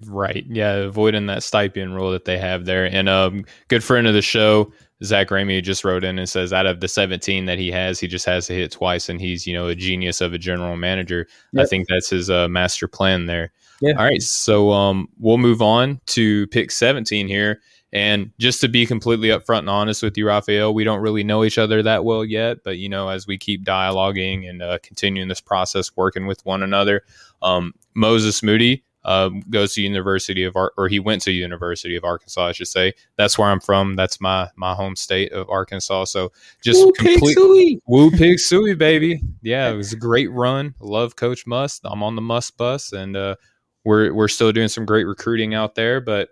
Right. 0.05 0.45
Yeah. 0.49 0.73
Avoiding 0.73 1.27
that 1.27 1.39
Stepien 1.39 1.93
rule 1.95 2.11
that 2.11 2.25
they 2.25 2.37
have 2.37 2.65
there. 2.65 2.85
And 2.85 3.09
um 3.09 3.45
good 3.67 3.83
friend 3.83 4.07
of 4.07 4.13
the 4.13 4.21
show, 4.21 4.71
Zach 5.03 5.29
Ramey 5.29 5.61
just 5.63 5.83
wrote 5.83 6.03
in 6.03 6.17
and 6.17 6.29
says 6.29 6.53
out 6.53 6.65
of 6.65 6.79
the 6.79 6.87
17 6.87 7.45
that 7.45 7.59
he 7.59 7.71
has, 7.71 7.99
he 7.99 8.07
just 8.07 8.25
has 8.25 8.47
to 8.47 8.53
hit 8.53 8.71
twice 8.71 9.09
and 9.09 9.19
he's, 9.19 9.45
you 9.45 9.53
know, 9.53 9.67
a 9.67 9.75
genius 9.75 10.21
of 10.21 10.33
a 10.33 10.37
general 10.37 10.77
manager. 10.77 11.27
Yep. 11.53 11.63
I 11.63 11.67
think 11.67 11.87
that's 11.87 12.09
his 12.09 12.29
uh, 12.29 12.47
master 12.47 12.87
plan 12.87 13.25
there. 13.25 13.51
Yeah. 13.81 13.93
All 13.97 14.05
right. 14.05 14.21
So 14.21 14.71
um 14.71 15.09
we'll 15.19 15.37
move 15.37 15.61
on 15.61 15.99
to 16.07 16.47
pick 16.47 16.71
17 16.71 17.27
here. 17.27 17.61
And 17.93 18.31
just 18.39 18.59
to 18.61 18.67
be 18.67 18.87
completely 18.87 19.27
upfront 19.27 19.59
and 19.59 19.69
honest 19.69 20.01
with 20.01 20.17
you, 20.17 20.27
Rafael, 20.27 20.73
we 20.73 20.83
don't 20.83 21.01
really 21.01 21.23
know 21.23 21.43
each 21.43 21.59
other 21.59 21.83
that 21.83 22.03
well 22.03 22.25
yet. 22.25 22.63
But 22.63 22.79
you 22.79 22.89
know, 22.89 23.09
as 23.09 23.27
we 23.27 23.37
keep 23.37 23.63
dialoguing 23.63 24.49
and 24.49 24.63
uh, 24.63 24.79
continuing 24.81 25.27
this 25.27 25.39
process, 25.39 25.95
working 25.95 26.25
with 26.25 26.43
one 26.43 26.63
another, 26.63 27.03
um, 27.43 27.73
Moses 27.93 28.41
Moody 28.41 28.83
uh, 29.05 29.29
goes 29.51 29.75
to 29.75 29.81
University 29.81 30.43
of 30.43 30.55
Ar- 30.55 30.73
or 30.75 30.87
he 30.87 30.99
went 30.99 31.21
to 31.23 31.31
University 31.31 31.95
of 31.95 32.03
Arkansas, 32.03 32.47
I 32.47 32.51
should 32.53 32.67
say. 32.67 32.93
That's 33.17 33.37
where 33.37 33.49
I'm 33.49 33.59
from. 33.59 33.95
That's 33.95 34.19
my 34.19 34.49
my 34.55 34.73
home 34.73 34.95
state 34.95 35.31
of 35.31 35.47
Arkansas. 35.49 36.05
So 36.05 36.31
just 36.63 36.83
woo 36.83 36.93
complete 36.93 37.37
pig 37.37 37.79
woo 37.85 38.09
pig 38.09 38.39
suey, 38.39 38.73
baby. 38.73 39.21
Yeah, 39.43 39.69
it 39.69 39.75
was 39.77 39.93
a 39.93 39.97
great 39.97 40.31
run. 40.31 40.73
Love 40.79 41.15
Coach 41.15 41.45
Muss. 41.45 41.79
I'm 41.83 42.01
on 42.01 42.15
the 42.15 42.21
Muss 42.23 42.49
bus, 42.49 42.91
and 42.91 43.15
uh, 43.15 43.35
we're 43.83 44.13
we're 44.13 44.29
still 44.29 44.51
doing 44.51 44.69
some 44.69 44.85
great 44.85 45.05
recruiting 45.05 45.53
out 45.53 45.75
there, 45.75 46.01
but 46.01 46.29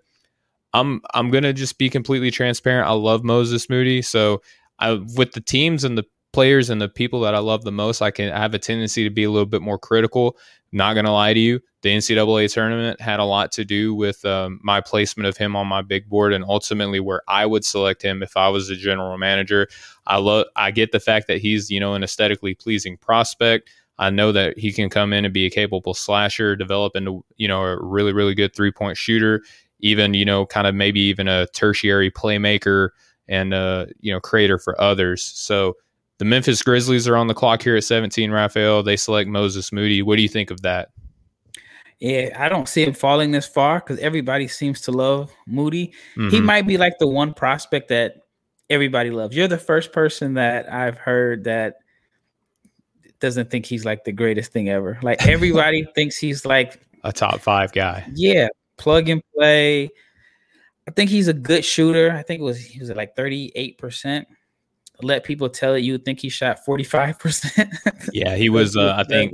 I'm 0.74 1.02
I'm 1.14 1.32
gonna 1.32 1.54
just 1.54 1.78
be 1.78 1.90
completely 1.90 2.32
transparent. 2.32 2.88
I 2.88 2.94
love 2.94 3.24
Moses 3.24 3.70
Moody, 3.70 4.02
so 4.02 4.42
I 4.80 4.94
with 5.16 5.34
the 5.34 5.42
teams 5.42 5.84
and 5.84 5.98
the 5.98 6.06
players 6.34 6.70
and 6.70 6.82
the 6.82 6.88
people 6.88 7.20
that 7.22 7.36
I 7.36 7.40
love 7.40 7.64
the 7.64 7.72
most, 7.72 8.02
I 8.02 8.12
can 8.12 8.32
I 8.32 8.40
have 8.40 8.54
a 8.54 8.60
tendency 8.60 9.04
to 9.04 9.10
be 9.10 9.24
a 9.24 9.32
little 9.32 9.46
bit 9.46 9.62
more 9.62 9.78
critical. 9.78 10.38
Not 10.72 10.94
gonna 10.94 11.12
lie 11.12 11.34
to 11.34 11.40
you, 11.40 11.60
the 11.82 11.90
NCAA 11.90 12.52
tournament 12.54 13.02
had 13.02 13.20
a 13.20 13.26
lot 13.26 13.52
to 13.54 13.66
do 13.66 13.94
with 13.94 14.24
um, 14.24 14.60
my 14.64 14.80
placement 14.80 15.28
of 15.28 15.36
him 15.36 15.56
on 15.56 15.68
my 15.68 15.82
big 15.82 16.08
board, 16.08 16.32
and 16.32 16.46
ultimately 16.48 17.00
where 17.00 17.24
I 17.28 17.46
would 17.46 17.66
select 17.66 18.02
him 18.02 18.24
if 18.24 18.38
I 18.38 18.50
was 18.50 18.70
a 18.70 18.76
general 18.76 19.18
manager. 19.18 19.68
I 20.08 20.18
love 20.18 20.46
I 20.56 20.72
get 20.72 20.92
the 20.92 21.00
fact 21.00 21.28
that 21.28 21.40
he's 21.40 21.70
you 21.70 21.80
know 21.80 21.94
an 21.96 22.04
aesthetically 22.04 22.54
pleasing 22.54 22.98
prospect. 22.98 23.70
I 23.98 24.10
know 24.10 24.32
that 24.32 24.58
he 24.58 24.72
can 24.72 24.90
come 24.90 25.14
in 25.14 25.26
and 25.26 25.34
be 25.34 25.46
a 25.46 25.50
capable 25.50 25.94
slasher, 25.94 26.56
develop 26.56 26.96
into 26.96 27.26
you 27.36 27.48
know 27.48 27.62
a 27.64 27.84
really 27.84 28.14
really 28.14 28.36
good 28.36 28.56
three 28.56 28.72
point 28.72 28.96
shooter 28.98 29.42
even 29.82 30.14
you 30.14 30.26
know 30.26 30.46
kind 30.46 30.68
of 30.68 30.76
maybe 30.76 31.02
even 31.02 31.28
a 31.28 31.48
tertiary 31.48 32.10
playmaker 32.10 32.90
and 33.28 33.54
uh 33.54 33.88
you 34.00 34.14
know 34.14 34.20
creator 34.20 34.58
for 34.58 34.80
others. 34.80 35.24
So 35.24 35.76
the 36.18 36.26
memphis 36.26 36.62
grizzlies 36.62 37.08
are 37.08 37.18
on 37.18 37.28
the 37.28 37.34
clock 37.34 37.64
here 37.64 37.76
at 37.76 37.84
17 37.84 38.32
rafael 38.32 38.84
they 38.84 38.96
select 38.96 39.30
moses 39.30 39.72
moody. 39.72 40.02
What 40.02 40.16
do 40.16 40.22
you 40.22 40.30
think 40.30 40.52
of 40.52 40.62
that? 40.62 40.90
Yeah 42.00 42.36
i 42.38 42.50
don't 42.50 42.68
see 42.68 42.84
him 42.84 42.94
falling 42.94 43.32
this 43.32 43.48
far 43.48 43.80
because 43.80 44.00
everybody 44.00 44.48
seems 44.48 44.82
to 44.82 44.92
love 44.92 45.32
moody. 45.48 45.94
Mm-hmm. 46.16 46.30
he 46.30 46.42
might 46.42 46.68
be 46.68 46.78
like 46.78 46.98
the 47.00 47.08
one 47.08 47.34
prospect 47.34 47.90
that 47.90 48.18
everybody 48.70 49.10
loves. 49.10 49.36
You're 49.36 49.48
the 49.48 49.58
first 49.58 49.92
person 49.92 50.36
that 50.36 50.72
i've 50.72 50.98
heard 50.98 51.44
that 51.46 51.76
doesn't 53.20 53.52
think 53.52 53.68
he's 53.68 53.86
like 53.86 54.04
the 54.04 54.12
greatest 54.12 54.52
thing 54.52 54.70
ever. 54.70 54.98
Like 55.02 55.28
everybody 55.28 55.88
thinks 55.96 56.18
he's 56.18 56.46
like 56.46 56.80
a 57.04 57.12
top 57.12 57.40
five 57.40 57.72
guy. 57.72 58.06
Yeah 58.14 58.48
plug 58.82 59.10
and 59.10 59.22
play. 59.36 59.90
I 60.88 60.92
think 60.92 61.10
he's 61.10 61.28
a 61.28 61.34
good 61.34 61.64
shooter. 61.64 62.12
I 62.12 62.24
think 62.24 62.42
it 62.42 62.44
was 62.44 62.60
he 62.60 62.80
was 62.80 62.90
at 62.90 62.98
like 62.98 63.16
38%. 63.16 64.26
Let 65.04 65.24
people 65.24 65.50
tell 65.50 65.78
you, 65.78 65.94
you 65.94 65.98
think 65.98 66.20
he 66.20 66.30
shot 66.30 66.60
45%. 66.68 68.10
yeah, 68.14 68.36
he 68.36 68.50
was 68.50 68.76
uh, 68.76 68.96
I 68.98 69.04
think 69.04 69.34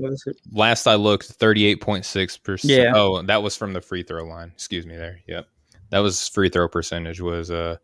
last 0.51 0.87
I 0.87 0.95
looked 0.95 1.39
38.6%. 1.39 2.59
Yeah. 2.63 2.93
Oh, 2.95 3.21
that 3.21 3.41
was 3.41 3.57
from 3.57 3.73
the 3.73 3.81
free 3.81 4.03
throw 4.03 4.25
line. 4.25 4.51
Excuse 4.53 4.85
me 4.85 4.95
there. 4.95 5.21
Yep. 5.27 5.47
That 5.89 5.99
was 5.99 6.27
free 6.27 6.49
throw 6.49 6.67
percentage 6.67 7.21
was 7.21 7.49
uh 7.49 7.77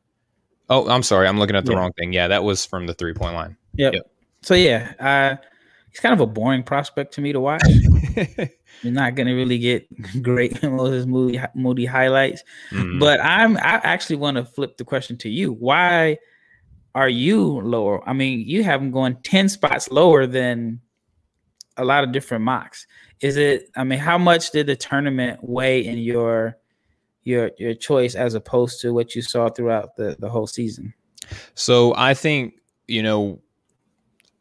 Oh, 0.70 0.90
I'm 0.90 1.04
sorry. 1.04 1.28
I'm 1.28 1.38
looking 1.38 1.58
at 1.58 1.66
the 1.66 1.74
yeah. 1.74 1.78
wrong 1.78 1.92
thing. 1.94 2.14
Yeah, 2.14 2.30
that 2.30 2.44
was 2.44 2.66
from 2.66 2.88
the 2.88 2.94
three-point 2.94 3.36
line. 3.36 3.58
Yep. 3.76 3.94
yep. 3.94 4.12
So 4.42 4.56
yeah, 4.56 4.94
uh 5.00 5.44
he's 5.94 6.00
kind 6.00 6.14
of 6.14 6.20
a 6.20 6.26
boring 6.26 6.64
prospect 6.64 7.14
to 7.14 7.22
me 7.22 7.32
to 7.32 7.40
watch. 7.40 7.62
You're 8.82 8.94
not 8.94 9.14
gonna 9.14 9.36
really 9.36 9.60
get 9.60 9.88
great 10.24 10.62
Moses 10.64 11.06
Moody 11.06 11.40
Moody 11.54 11.86
highlights. 11.86 12.44
Mm-hmm. 12.72 13.00
But 13.00 13.22
I'm 13.22 13.58
I 13.58 13.80
actually 13.84 14.16
want 14.16 14.38
to 14.38 14.46
flip 14.46 14.78
the 14.78 14.84
question 14.84 15.18
to 15.20 15.30
you. 15.30 15.54
Why 15.54 16.18
are 16.96 17.10
you 17.10 17.62
lower? 17.62 18.08
I 18.10 18.14
mean, 18.14 18.40
you 18.40 18.64
have 18.64 18.82
him 18.82 18.92
going 18.92 19.18
10 19.24 19.50
spots 19.50 19.92
lower 19.92 20.26
than 20.26 20.82
a 21.78 21.86
lot 21.86 22.04
of 22.04 22.12
different 22.12 22.44
mocks. 22.44 22.88
Is 23.22 23.38
it 23.38 23.70
I 23.76 23.84
mean, 23.84 24.00
how 24.00 24.18
much 24.18 24.50
did 24.50 24.66
the 24.66 24.76
tournament 24.76 25.40
weigh 25.44 25.86
in 25.86 26.00
your 26.00 26.58
your 27.22 27.52
your 27.60 27.76
choice 27.76 28.16
as 28.16 28.34
opposed 28.34 28.82
to 28.82 28.94
what 28.96 29.14
you 29.14 29.22
saw 29.22 29.48
throughout 29.48 29.96
the, 29.96 30.16
the 30.18 30.30
whole 30.30 30.48
season? 30.48 30.92
So 31.54 31.94
I 31.96 32.16
think, 32.16 32.56
you 32.88 33.04
know, 33.04 33.40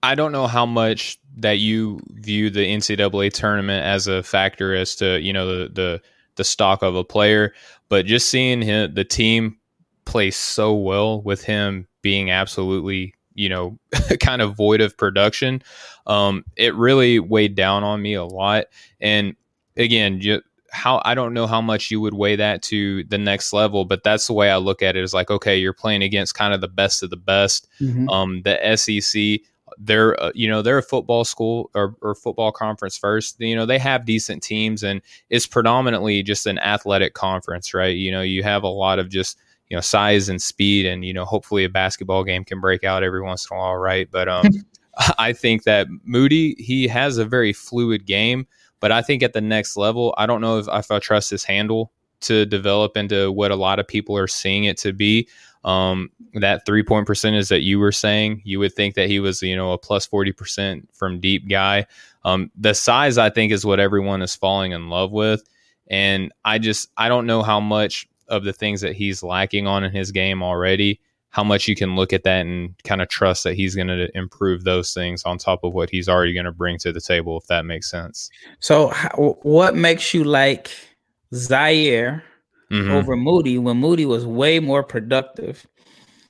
I 0.02 0.14
don't 0.14 0.32
know 0.32 0.46
how 0.46 0.66
much 0.66 1.18
that 1.36 1.58
you 1.58 2.00
view 2.10 2.50
the 2.50 2.66
NCAA 2.66 3.32
tournament 3.32 3.84
as 3.84 4.06
a 4.06 4.22
factor 4.22 4.74
as 4.74 4.94
to 4.96 5.20
you 5.20 5.32
know 5.32 5.46
the 5.46 5.68
the 5.68 6.02
the 6.36 6.44
stock 6.44 6.82
of 6.82 6.96
a 6.96 7.04
player, 7.04 7.52
but 7.88 8.06
just 8.06 8.30
seeing 8.30 8.62
him, 8.62 8.94
the 8.94 9.04
team 9.04 9.58
play 10.04 10.30
so 10.30 10.74
well 10.74 11.20
with 11.22 11.44
him 11.44 11.86
being 12.00 12.30
absolutely 12.30 13.14
you 13.34 13.48
know 13.48 13.78
kind 14.20 14.42
of 14.42 14.56
void 14.56 14.80
of 14.80 14.96
production, 14.96 15.62
um, 16.06 16.44
it 16.56 16.74
really 16.74 17.18
weighed 17.18 17.54
down 17.54 17.84
on 17.84 18.02
me 18.02 18.14
a 18.14 18.24
lot. 18.24 18.66
And 19.00 19.36
again, 19.76 20.20
you, 20.20 20.42
how 20.70 21.00
I 21.04 21.14
don't 21.14 21.34
know 21.34 21.46
how 21.46 21.60
much 21.60 21.90
you 21.90 22.00
would 22.00 22.14
weigh 22.14 22.36
that 22.36 22.62
to 22.64 23.04
the 23.04 23.18
next 23.18 23.52
level, 23.52 23.84
but 23.84 24.02
that's 24.02 24.26
the 24.26 24.32
way 24.32 24.50
I 24.50 24.56
look 24.56 24.82
at 24.82 24.96
it. 24.96 25.04
Is 25.04 25.14
like, 25.14 25.30
okay, 25.30 25.58
you're 25.58 25.72
playing 25.72 26.02
against 26.02 26.34
kind 26.34 26.54
of 26.54 26.60
the 26.60 26.68
best 26.68 27.02
of 27.02 27.10
the 27.10 27.16
best. 27.16 27.68
Mm-hmm. 27.80 28.08
Um, 28.08 28.42
the 28.42 28.76
SEC 28.76 29.46
they're 29.78 30.20
uh, 30.22 30.32
you 30.34 30.48
know 30.48 30.62
they're 30.62 30.78
a 30.78 30.82
football 30.82 31.24
school 31.24 31.70
or, 31.74 31.94
or, 32.00 32.14
football 32.14 32.52
conference 32.52 32.96
first 32.96 33.40
you 33.40 33.54
know 33.54 33.66
they 33.66 33.78
have 33.78 34.04
decent 34.04 34.42
teams 34.42 34.82
and 34.82 35.00
it's 35.30 35.46
predominantly 35.46 36.22
just 36.22 36.46
an 36.46 36.58
athletic 36.58 37.14
conference 37.14 37.74
right? 37.74 37.96
You 37.96 38.10
know 38.10 38.22
you 38.22 38.42
have 38.42 38.62
a 38.62 38.68
lot 38.68 38.98
of 38.98 39.08
just 39.08 39.38
you 39.68 39.76
know 39.76 39.80
size 39.80 40.28
and 40.28 40.40
speed 40.40 40.86
and 40.86 41.04
you 41.04 41.12
know 41.12 41.24
hopefully 41.24 41.64
a 41.64 41.68
basketball 41.68 42.24
game 42.24 42.44
can 42.44 42.60
break 42.60 42.84
out 42.84 43.02
every 43.02 43.22
once 43.22 43.48
in 43.50 43.56
a 43.56 43.60
while 43.60 43.76
right? 43.76 44.08
But 44.10 44.28
um 44.28 44.46
i 45.18 45.32
think 45.32 45.64
that 45.64 45.86
moody 46.04 46.54
he 46.58 46.86
has 46.86 47.16
a 47.16 47.24
very 47.24 47.52
fluid 47.52 48.04
game 48.04 48.46
but 48.78 48.92
i 48.92 49.00
think 49.00 49.22
at 49.22 49.32
the 49.32 49.40
next 49.40 49.76
level 49.76 50.14
i 50.18 50.26
don't 50.26 50.42
know 50.42 50.58
if, 50.58 50.68
if 50.70 50.90
i 50.90 50.98
trust 50.98 51.30
his 51.30 51.44
handle 51.44 51.90
to 52.20 52.46
develop 52.46 52.96
into 52.96 53.32
what 53.32 53.50
a 53.50 53.56
lot 53.56 53.78
of 53.78 53.86
people 53.86 54.16
are 54.16 54.28
seeing 54.28 54.64
it 54.64 54.76
to 54.76 54.92
be 54.92 55.28
um, 55.64 56.10
that 56.34 56.66
three 56.66 56.82
point 56.82 57.06
percentage 57.06 57.48
that 57.48 57.62
you 57.62 57.78
were 57.78 57.92
saying, 57.92 58.42
you 58.44 58.58
would 58.58 58.74
think 58.74 58.94
that 58.94 59.08
he 59.08 59.20
was, 59.20 59.42
you 59.42 59.56
know, 59.56 59.72
a 59.72 59.78
plus 59.78 60.06
40% 60.06 60.86
from 60.92 61.20
deep 61.20 61.48
guy. 61.48 61.86
Um, 62.24 62.50
the 62.56 62.74
size, 62.74 63.18
I 63.18 63.30
think, 63.30 63.52
is 63.52 63.64
what 63.64 63.80
everyone 63.80 64.22
is 64.22 64.34
falling 64.34 64.72
in 64.72 64.88
love 64.88 65.12
with. 65.12 65.44
And 65.88 66.32
I 66.44 66.58
just, 66.58 66.88
I 66.96 67.08
don't 67.08 67.26
know 67.26 67.42
how 67.42 67.60
much 67.60 68.08
of 68.28 68.44
the 68.44 68.52
things 68.52 68.80
that 68.80 68.94
he's 68.94 69.22
lacking 69.22 69.66
on 69.66 69.84
in 69.84 69.92
his 69.92 70.10
game 70.10 70.42
already, 70.42 71.00
how 71.30 71.44
much 71.44 71.68
you 71.68 71.76
can 71.76 71.96
look 71.96 72.12
at 72.12 72.24
that 72.24 72.46
and 72.46 72.74
kind 72.84 73.02
of 73.02 73.08
trust 73.08 73.44
that 73.44 73.54
he's 73.54 73.74
going 73.74 73.88
to 73.88 74.08
improve 74.16 74.64
those 74.64 74.94
things 74.94 75.22
on 75.24 75.38
top 75.38 75.64
of 75.64 75.74
what 75.74 75.90
he's 75.90 76.08
already 76.08 76.32
going 76.32 76.46
to 76.46 76.52
bring 76.52 76.78
to 76.78 76.92
the 76.92 77.00
table, 77.00 77.36
if 77.38 77.46
that 77.48 77.66
makes 77.66 77.90
sense. 77.90 78.30
So, 78.60 78.88
what 79.42 79.74
makes 79.76 80.14
you 80.14 80.24
like 80.24 80.70
Ziaire? 81.32 82.22
Mm-hmm. 82.72 82.90
over 82.90 83.16
Moody 83.16 83.58
when 83.58 83.76
Moody 83.76 84.06
was 84.06 84.24
way 84.24 84.58
more 84.58 84.82
productive. 84.82 85.66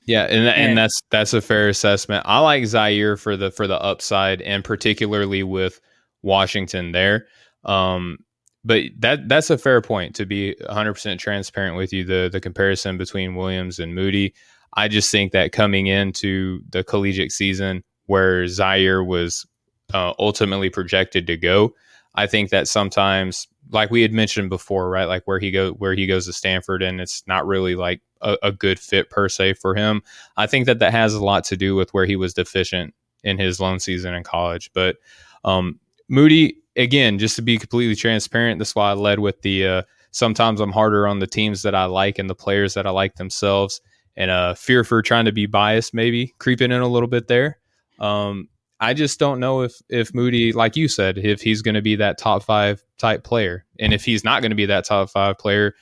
Yeah, 0.05 0.23
and, 0.23 0.45
and, 0.45 0.49
and 0.49 0.77
that's 0.77 1.01
that's 1.09 1.33
a 1.33 1.41
fair 1.41 1.69
assessment. 1.69 2.25
I 2.27 2.39
like 2.39 2.63
Ziaire 2.63 3.17
for 3.17 3.37
the 3.37 3.49
for 3.49 3.65
the 3.65 3.81
upside, 3.81 4.41
and 4.41 4.61
particularly 4.61 5.43
with 5.43 5.79
Washington 6.21 6.91
there. 6.91 7.27
Um, 7.63 8.17
but 8.65 8.83
that 8.99 9.29
that's 9.29 9.49
a 9.49 9.57
fair 9.57 9.81
point 9.81 10.15
to 10.15 10.25
be 10.25 10.55
100% 10.69 11.17
transparent 11.19 11.77
with 11.77 11.93
you. 11.93 12.03
The 12.03 12.29
the 12.29 12.41
comparison 12.41 12.97
between 12.97 13.35
Williams 13.35 13.79
and 13.79 13.95
Moody, 13.95 14.33
I 14.73 14.89
just 14.89 15.09
think 15.11 15.31
that 15.31 15.53
coming 15.53 15.87
into 15.87 16.59
the 16.69 16.83
collegiate 16.83 17.31
season 17.31 17.83
where 18.07 18.43
Ziaire 18.45 19.05
was 19.05 19.45
uh, 19.93 20.13
ultimately 20.19 20.69
projected 20.69 21.25
to 21.27 21.37
go, 21.37 21.73
I 22.15 22.27
think 22.27 22.49
that 22.49 22.67
sometimes 22.67 23.47
like 23.73 23.91
we 23.91 24.01
had 24.01 24.13
mentioned 24.13 24.49
before, 24.49 24.89
right? 24.89 25.05
Like 25.05 25.23
where 25.25 25.39
he 25.39 25.51
go 25.51 25.71
where 25.73 25.93
he 25.93 26.07
goes 26.07 26.25
to 26.25 26.33
Stanford, 26.33 26.81
and 26.81 27.01
it's 27.01 27.23
not 27.27 27.45
really 27.45 27.75
like 27.75 28.01
a, 28.21 28.37
a, 28.43 28.51
good 28.51 28.79
fit 28.79 29.09
per 29.09 29.27
se 29.29 29.53
for 29.55 29.75
him. 29.75 30.01
I 30.37 30.47
think 30.47 30.65
that 30.65 30.79
that 30.79 30.91
has 30.91 31.13
a 31.13 31.23
lot 31.23 31.43
to 31.45 31.57
do 31.57 31.75
with 31.75 31.93
where 31.93 32.05
he 32.05 32.15
was 32.15 32.33
deficient 32.33 32.93
in 33.23 33.37
his 33.37 33.59
lone 33.59 33.79
season 33.79 34.13
in 34.13 34.23
college. 34.23 34.71
But 34.73 34.97
um, 35.43 35.79
Moody, 36.09 36.57
again, 36.75 37.19
just 37.19 37.35
to 37.37 37.41
be 37.41 37.57
completely 37.57 37.95
transparent, 37.95 38.59
that's 38.59 38.75
why 38.75 38.91
I 38.91 38.93
led 38.93 39.19
with 39.19 39.41
the 39.41 39.67
uh, 39.67 39.81
sometimes 40.11 40.59
I'm 40.59 40.71
harder 40.71 41.07
on 41.07 41.19
the 41.19 41.27
teams 41.27 41.63
that 41.63 41.75
I 41.75 41.85
like 41.85 42.19
and 42.19 42.29
the 42.29 42.35
players 42.35 42.73
that 42.75 42.87
I 42.87 42.91
like 42.91 43.15
themselves. 43.15 43.81
And 44.15 44.29
uh, 44.29 44.53
fear 44.53 44.83
for 44.83 45.01
trying 45.01 45.25
to 45.25 45.31
be 45.31 45.47
biased, 45.47 45.93
maybe 45.93 46.35
creeping 46.37 46.71
in 46.71 46.81
a 46.81 46.87
little 46.87 47.07
bit 47.07 47.27
there. 47.27 47.57
Um, 47.99 48.47
I 48.83 48.93
just 48.93 49.17
don't 49.17 49.39
know 49.39 49.61
if 49.61 49.81
if 49.87 50.13
Moody, 50.13 50.51
like 50.51 50.75
you 50.75 50.89
said, 50.89 51.17
if 51.17 51.41
he's 51.41 51.61
going 51.61 51.75
to 51.75 51.81
be 51.81 51.95
that 51.95 52.17
top 52.17 52.43
five 52.43 52.83
type 52.97 53.23
player, 53.23 53.65
and 53.79 53.93
if 53.93 54.03
he's 54.03 54.25
not 54.25 54.41
going 54.41 54.51
to 54.51 54.55
be 54.55 54.65
that 54.65 54.83
top 54.83 55.09
five 55.09 55.37
player, 55.37 55.73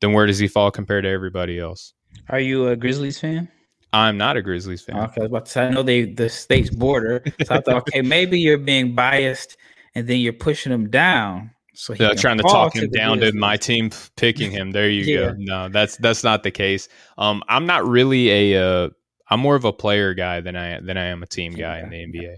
then 0.00 0.12
where 0.12 0.24
does 0.24 0.38
he 0.38 0.46
fall 0.46 0.70
compared 0.70 1.02
to 1.02 1.10
everybody 1.10 1.58
else? 1.58 1.94
Are 2.28 2.38
you 2.38 2.68
a 2.68 2.76
Grizzlies 2.76 3.18
fan? 3.18 3.48
I'm 3.92 4.16
not 4.16 4.36
a 4.36 4.42
Grizzlies 4.42 4.82
fan. 4.82 4.96
Okay, 4.96 5.14
I 5.16 5.20
was 5.20 5.30
about 5.30 5.46
to 5.46 5.50
say 5.50 5.66
I 5.66 5.70
know 5.70 5.82
they 5.82 6.04
the 6.04 6.28
state's 6.28 6.70
border, 6.70 7.24
so 7.44 7.56
I 7.56 7.60
thought, 7.60 7.88
okay, 7.88 8.02
maybe 8.02 8.38
you're 8.38 8.56
being 8.56 8.94
biased, 8.94 9.56
and 9.96 10.06
then 10.06 10.20
you're 10.20 10.32
pushing 10.32 10.70
them 10.70 10.90
down. 10.90 11.50
So 11.74 11.94
yeah, 11.98 12.14
trying 12.14 12.36
to 12.36 12.44
talk 12.44 12.76
him 12.76 12.82
to 12.82 12.98
down 12.98 13.18
to 13.18 13.32
my 13.32 13.56
team 13.56 13.90
picking 14.16 14.52
him. 14.52 14.70
There 14.70 14.88
you 14.88 15.02
yeah. 15.02 15.30
go. 15.30 15.34
No, 15.38 15.68
that's 15.68 15.96
that's 15.96 16.22
not 16.22 16.44
the 16.44 16.52
case. 16.52 16.88
Um, 17.18 17.42
I'm 17.48 17.66
not 17.66 17.84
really 17.84 18.52
a. 18.52 18.64
Uh, 18.64 18.90
I'm 19.34 19.40
more 19.40 19.56
of 19.56 19.64
a 19.64 19.72
player 19.72 20.14
guy 20.14 20.40
than 20.40 20.54
I 20.54 20.78
than 20.78 20.96
I 20.96 21.06
am 21.06 21.24
a 21.24 21.26
team 21.26 21.54
guy 21.54 21.80
in 21.80 21.90
the 21.90 21.96
NBA. 21.96 22.36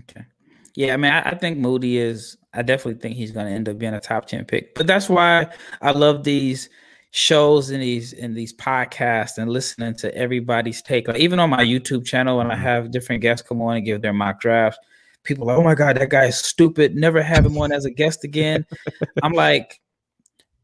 Okay. 0.00 0.26
Yeah, 0.74 0.92
I 0.92 0.96
mean, 0.96 1.12
I, 1.12 1.20
I, 1.20 1.34
think 1.36 1.56
Moody 1.56 1.98
is. 1.98 2.36
I 2.52 2.62
definitely 2.62 3.00
think 3.00 3.14
he's 3.14 3.30
going 3.30 3.46
to 3.46 3.52
end 3.52 3.68
up 3.68 3.78
being 3.78 3.94
a 3.94 4.00
top 4.00 4.26
ten 4.26 4.44
pick. 4.44 4.74
But 4.74 4.88
that's 4.88 5.08
why 5.08 5.46
I 5.80 5.92
love 5.92 6.24
these 6.24 6.68
shows 7.12 7.70
and 7.70 7.80
these 7.80 8.12
and 8.12 8.36
these 8.36 8.52
podcasts 8.52 9.38
and 9.38 9.52
listening 9.52 9.94
to 9.98 10.12
everybody's 10.16 10.82
take. 10.82 11.06
Like 11.06 11.20
even 11.20 11.38
on 11.38 11.48
my 11.48 11.62
YouTube 11.62 12.04
channel, 12.04 12.38
when 12.38 12.50
I 12.50 12.54
mm-hmm. 12.54 12.62
have 12.64 12.90
different 12.90 13.22
guests 13.22 13.46
come 13.46 13.62
on 13.62 13.76
and 13.76 13.86
give 13.86 14.02
their 14.02 14.12
mock 14.12 14.40
drafts, 14.40 14.80
people 15.22 15.46
like, 15.46 15.58
"Oh 15.58 15.62
my 15.62 15.76
god, 15.76 15.96
that 15.96 16.10
guy 16.10 16.24
is 16.24 16.38
stupid. 16.38 16.96
Never 16.96 17.22
have 17.22 17.46
him 17.46 17.56
on 17.56 17.70
as 17.70 17.84
a 17.84 17.90
guest 17.90 18.24
again." 18.24 18.66
I'm 19.22 19.32
like, 19.32 19.80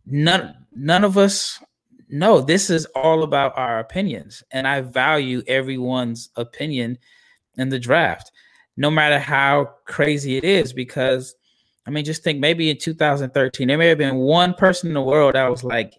none 0.06 0.56
none 0.74 1.04
of 1.04 1.16
us. 1.16 1.62
No, 2.08 2.40
this 2.40 2.70
is 2.70 2.86
all 2.94 3.22
about 3.22 3.56
our 3.58 3.80
opinions, 3.80 4.42
and 4.52 4.66
I 4.66 4.80
value 4.80 5.42
everyone's 5.46 6.30
opinion 6.36 6.98
in 7.56 7.68
the 7.68 7.78
draft 7.78 8.30
no 8.76 8.90
matter 8.90 9.18
how 9.18 9.70
crazy 9.84 10.36
it 10.36 10.44
is. 10.44 10.72
Because, 10.72 11.34
I 11.86 11.90
mean, 11.90 12.04
just 12.04 12.22
think 12.22 12.38
maybe 12.38 12.70
in 12.70 12.78
2013, 12.78 13.68
there 13.68 13.78
may 13.78 13.88
have 13.88 13.98
been 13.98 14.16
one 14.16 14.54
person 14.54 14.88
in 14.88 14.94
the 14.94 15.02
world 15.02 15.34
that 15.34 15.50
was 15.50 15.64
like, 15.64 15.94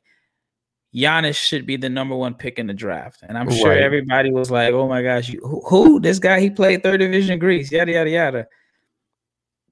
Giannis 0.96 1.36
should 1.36 1.66
be 1.66 1.78
the 1.78 1.90
number 1.90 2.16
one 2.16 2.34
pick 2.34 2.60
in 2.60 2.68
the 2.68 2.74
draft. 2.74 3.20
And 3.22 3.38
I'm 3.38 3.52
sure 3.52 3.74
everybody 3.74 4.32
was 4.32 4.50
like, 4.50 4.74
oh 4.74 4.88
my 4.88 5.04
gosh, 5.04 5.30
you, 5.30 5.40
who, 5.42 5.62
who? 5.68 6.00
This 6.00 6.18
guy, 6.18 6.40
he 6.40 6.50
played 6.50 6.82
third 6.82 7.00
division 7.00 7.38
Greece, 7.40 7.72
yada, 7.72 7.92
yada, 7.92 8.10
yada. 8.10 8.48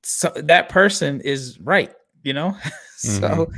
So 0.03 0.31
that 0.35 0.69
person 0.69 1.21
is 1.21 1.59
right, 1.59 1.93
you 2.23 2.33
know? 2.33 2.57
Mm-hmm. 3.05 3.19
so 3.19 3.51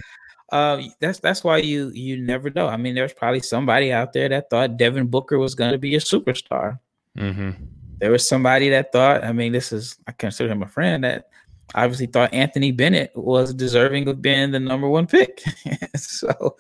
uh, 0.52 0.82
that's 1.00 1.20
that's 1.20 1.44
why 1.44 1.58
you 1.58 1.90
you 1.94 2.18
never 2.18 2.50
know. 2.50 2.68
I 2.68 2.78
mean, 2.78 2.96
there's 2.96 3.14
probably 3.14 3.42
somebody 3.42 3.92
out 3.92 4.14
there 4.14 4.30
that 4.30 4.50
thought 4.50 4.78
Devin 4.78 5.08
Booker 5.08 5.38
was 5.38 5.56
going 5.56 5.72
to 5.72 5.78
be 5.78 5.96
a 5.96 6.00
superstar. 6.00 6.80
Mm-hmm 7.18 7.64
there 8.00 8.12
was 8.12 8.28
somebody 8.28 8.70
that 8.70 8.92
thought, 8.92 9.24
I 9.24 9.32
mean, 9.32 9.52
this 9.52 9.72
is, 9.72 9.98
I 10.08 10.12
consider 10.12 10.50
him 10.50 10.62
a 10.62 10.68
friend 10.68 11.04
that 11.04 11.30
obviously 11.76 12.06
thought 12.06 12.34
Anthony 12.34 12.72
Bennett 12.72 13.12
was 13.16 13.54
deserving 13.54 14.08
of 14.08 14.22
being 14.22 14.52
the 14.52 14.60
number 14.60 14.88
one 14.88 15.08
pick. 15.08 15.44
so 15.96 16.58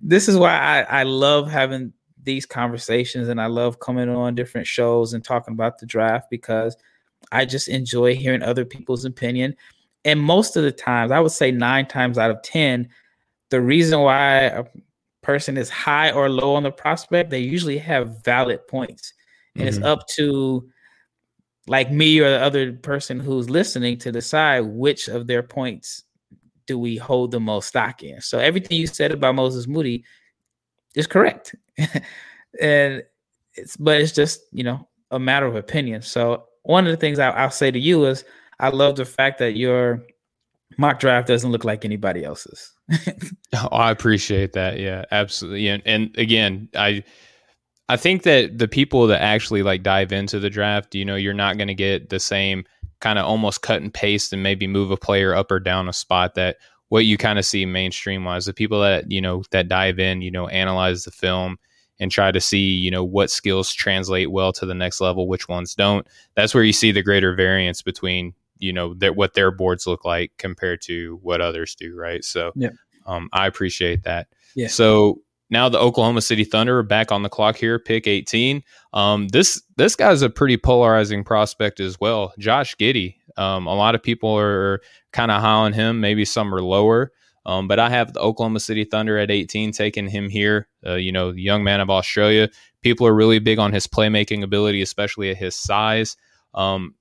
this 0.00 0.28
is 0.28 0.36
why 0.36 0.56
I, 0.56 1.00
I 1.00 1.02
love 1.02 1.50
having 1.50 1.92
these 2.22 2.46
conversations 2.46 3.28
and 3.28 3.40
I 3.40 3.46
love 3.46 3.80
coming 3.80 4.08
on 4.08 4.34
different 4.34 4.66
shows 4.66 5.12
and 5.12 5.24
talking 5.24 5.54
about 5.54 5.78
the 5.78 5.86
draft 5.86 6.30
because 6.30 6.76
I 7.32 7.44
just 7.44 7.68
enjoy 7.68 8.14
hearing 8.14 8.42
other 8.42 8.64
people's 8.64 9.04
opinion. 9.04 9.56
And 10.04 10.20
most 10.20 10.56
of 10.56 10.62
the 10.62 10.72
times, 10.72 11.10
I 11.10 11.18
would 11.18 11.32
say 11.32 11.50
nine 11.50 11.86
times 11.86 12.16
out 12.16 12.30
of 12.30 12.42
10, 12.42 12.88
the 13.50 13.60
reason 13.60 14.00
why 14.00 14.42
a 14.42 14.64
person 15.22 15.56
is 15.56 15.70
high 15.70 16.10
or 16.10 16.28
low 16.28 16.54
on 16.54 16.62
the 16.62 16.70
prospect, 16.70 17.30
they 17.30 17.40
usually 17.40 17.78
have 17.78 18.24
valid 18.24 18.66
points. 18.66 19.12
And 19.54 19.64
mm-hmm. 19.64 19.68
it's 19.68 19.84
up 19.84 20.06
to 20.16 20.68
like 21.66 21.90
me 21.90 22.20
or 22.20 22.30
the 22.30 22.40
other 22.42 22.72
person 22.72 23.18
who's 23.18 23.50
listening 23.50 23.98
to 23.98 24.12
decide 24.12 24.60
which 24.60 25.08
of 25.08 25.26
their 25.26 25.42
points 25.42 26.04
do 26.66 26.78
we 26.78 26.96
hold 26.96 27.30
the 27.30 27.40
most 27.40 27.68
stock 27.68 28.02
in. 28.02 28.20
So 28.20 28.38
everything 28.38 28.78
you 28.78 28.86
said 28.86 29.12
about 29.12 29.34
Moses 29.34 29.66
Moody 29.66 30.04
is 30.94 31.06
correct. 31.06 31.54
and 32.60 33.02
it's 33.54 33.76
but 33.76 34.00
it's 34.00 34.12
just, 34.12 34.42
you 34.52 34.64
know, 34.64 34.88
a 35.10 35.18
matter 35.18 35.46
of 35.46 35.56
opinion. 35.56 36.02
So 36.02 36.46
one 36.62 36.86
of 36.86 36.90
the 36.90 36.96
things 36.96 37.18
I, 37.18 37.44
will 37.44 37.50
say 37.50 37.70
to 37.70 37.78
you 37.78 38.06
is 38.06 38.24
I 38.58 38.68
love 38.70 38.96
the 38.96 39.04
fact 39.04 39.38
that 39.38 39.56
your 39.56 40.04
mock 40.78 40.98
draft 40.98 41.28
doesn't 41.28 41.50
look 41.50 41.64
like 41.64 41.84
anybody 41.84 42.24
else's. 42.24 42.72
oh, 43.54 43.68
I 43.72 43.90
appreciate 43.90 44.52
that. 44.54 44.78
Yeah, 44.78 45.04
absolutely. 45.10 45.68
And, 45.68 45.82
and 45.86 46.18
again, 46.18 46.68
I 46.76 47.04
I 47.88 47.96
think 47.96 48.24
that 48.24 48.58
the 48.58 48.68
people 48.68 49.06
that 49.06 49.22
actually 49.22 49.62
like 49.62 49.82
dive 49.82 50.12
into 50.12 50.40
the 50.40 50.50
draft, 50.50 50.94
you 50.94 51.04
know, 51.04 51.14
you're 51.14 51.32
not 51.32 51.56
going 51.56 51.68
to 51.68 51.74
get 51.74 52.08
the 52.08 52.18
same 52.18 52.64
kind 53.00 53.18
of 53.18 53.26
almost 53.26 53.62
cut 53.62 53.82
and 53.82 53.94
paste 53.94 54.32
and 54.32 54.42
maybe 54.42 54.66
move 54.66 54.90
a 54.90 54.96
player 54.96 55.34
up 55.34 55.50
or 55.50 55.60
down 55.60 55.88
a 55.88 55.92
spot 55.92 56.34
that 56.34 56.56
what 56.88 57.04
you 57.04 57.16
kind 57.16 57.38
of 57.38 57.44
see 57.44 57.64
mainstream 57.66 58.24
wise. 58.24 58.46
The 58.46 58.52
people 58.52 58.80
that, 58.80 59.10
you 59.10 59.20
know, 59.20 59.44
that 59.50 59.68
dive 59.68 59.98
in, 59.98 60.22
you 60.22 60.30
know, 60.30 60.48
analyze 60.48 61.04
the 61.04 61.10
film 61.10 61.58
and 61.98 62.10
try 62.10 62.32
to 62.32 62.40
see, 62.40 62.70
you 62.70 62.90
know, 62.90 63.04
what 63.04 63.30
skills 63.30 63.72
translate 63.72 64.30
well 64.30 64.52
to 64.52 64.66
the 64.66 64.74
next 64.74 65.00
level, 65.00 65.28
which 65.28 65.48
ones 65.48 65.74
don't. 65.74 66.06
That's 66.34 66.54
where 66.54 66.64
you 66.64 66.72
see 66.72 66.92
the 66.92 67.02
greater 67.02 67.34
variance 67.34 67.82
between, 67.82 68.34
you 68.58 68.72
know, 68.72 68.94
their, 68.94 69.12
what 69.12 69.34
their 69.34 69.50
boards 69.50 69.86
look 69.86 70.04
like 70.04 70.32
compared 70.38 70.80
to 70.82 71.18
what 71.22 71.40
others 71.40 71.74
do. 71.74 71.94
Right. 71.96 72.24
So, 72.24 72.52
yeah. 72.54 72.70
um, 73.06 73.28
I 73.32 73.46
appreciate 73.46 74.04
that. 74.04 74.28
Yeah. 74.54 74.68
So 74.68 75.20
now 75.50 75.68
the 75.68 75.78
Oklahoma 75.78 76.22
City 76.22 76.44
Thunder 76.44 76.78
are 76.78 76.82
back 76.82 77.12
on 77.12 77.22
the 77.22 77.28
clock 77.28 77.56
here, 77.56 77.78
pick 77.78 78.06
18. 78.06 78.62
Um, 78.92 79.28
this 79.28 79.62
this 79.76 79.94
guy's 79.94 80.22
a 80.22 80.30
pretty 80.30 80.56
polarizing 80.56 81.24
prospect 81.24 81.80
as 81.80 82.00
well. 82.00 82.32
Josh 82.38 82.76
Giddey. 82.76 83.16
Um, 83.36 83.66
a 83.66 83.74
lot 83.74 83.94
of 83.94 84.02
people 84.02 84.36
are 84.36 84.80
kind 85.12 85.30
of 85.30 85.40
high 85.40 85.48
on 85.48 85.72
him. 85.72 86.00
Maybe 86.00 86.24
some 86.24 86.54
are 86.54 86.62
lower. 86.62 87.12
Um, 87.44 87.68
but 87.68 87.78
I 87.78 87.90
have 87.90 88.12
the 88.12 88.20
Oklahoma 88.20 88.58
City 88.58 88.84
Thunder 88.84 89.18
at 89.18 89.30
18, 89.30 89.70
taking 89.70 90.08
him 90.08 90.28
here. 90.28 90.68
Uh, 90.84 90.94
you 90.94 91.12
know, 91.12 91.30
the 91.30 91.42
young 91.42 91.62
man 91.62 91.80
of 91.80 91.90
Australia. 91.90 92.48
People 92.82 93.06
are 93.06 93.14
really 93.14 93.38
big 93.38 93.60
on 93.60 93.72
his 93.72 93.86
playmaking 93.86 94.42
ability, 94.42 94.82
especially 94.82 95.30
at 95.30 95.36
his 95.36 95.54
size. 95.54 96.16
Um, 96.54 96.94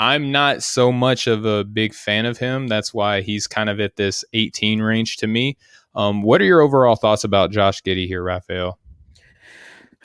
I'm 0.00 0.32
not 0.32 0.62
so 0.62 0.90
much 0.90 1.26
of 1.26 1.44
a 1.44 1.62
big 1.62 1.92
fan 1.92 2.24
of 2.24 2.38
him. 2.38 2.68
That's 2.68 2.94
why 2.94 3.20
he's 3.20 3.46
kind 3.46 3.68
of 3.68 3.80
at 3.80 3.96
this 3.96 4.24
18 4.32 4.80
range 4.80 5.18
to 5.18 5.26
me. 5.26 5.58
Um, 5.94 6.22
what 6.22 6.40
are 6.40 6.46
your 6.46 6.62
overall 6.62 6.96
thoughts 6.96 7.22
about 7.22 7.50
Josh 7.50 7.82
Giddey 7.82 8.06
here, 8.06 8.22
Rafael? 8.22 8.78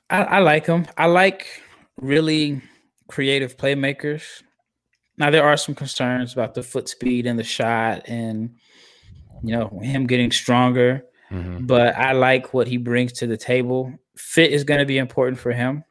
I, 0.09 0.23
I 0.23 0.39
like 0.39 0.65
him. 0.65 0.85
I 0.97 1.05
like 1.05 1.47
really 1.95 2.61
creative 3.07 3.55
playmakers. 3.55 4.43
Now 5.17 5.29
there 5.29 5.45
are 5.45 5.55
some 5.55 5.75
concerns 5.75 6.33
about 6.33 6.55
the 6.55 6.63
foot 6.63 6.89
speed 6.89 7.25
and 7.25 7.39
the 7.39 7.45
shot, 7.45 8.01
and 8.09 8.53
you 9.43 9.55
know 9.55 9.79
him 9.81 10.07
getting 10.07 10.29
stronger. 10.29 11.05
Mm-hmm. 11.31 11.67
But 11.67 11.95
I 11.95 12.11
like 12.11 12.53
what 12.53 12.67
he 12.67 12.75
brings 12.75 13.13
to 13.13 13.27
the 13.27 13.37
table. 13.37 13.93
Fit 14.17 14.51
is 14.51 14.65
going 14.65 14.81
to 14.81 14.85
be 14.85 14.97
important 14.97 15.39
for 15.39 15.53
him. 15.53 15.85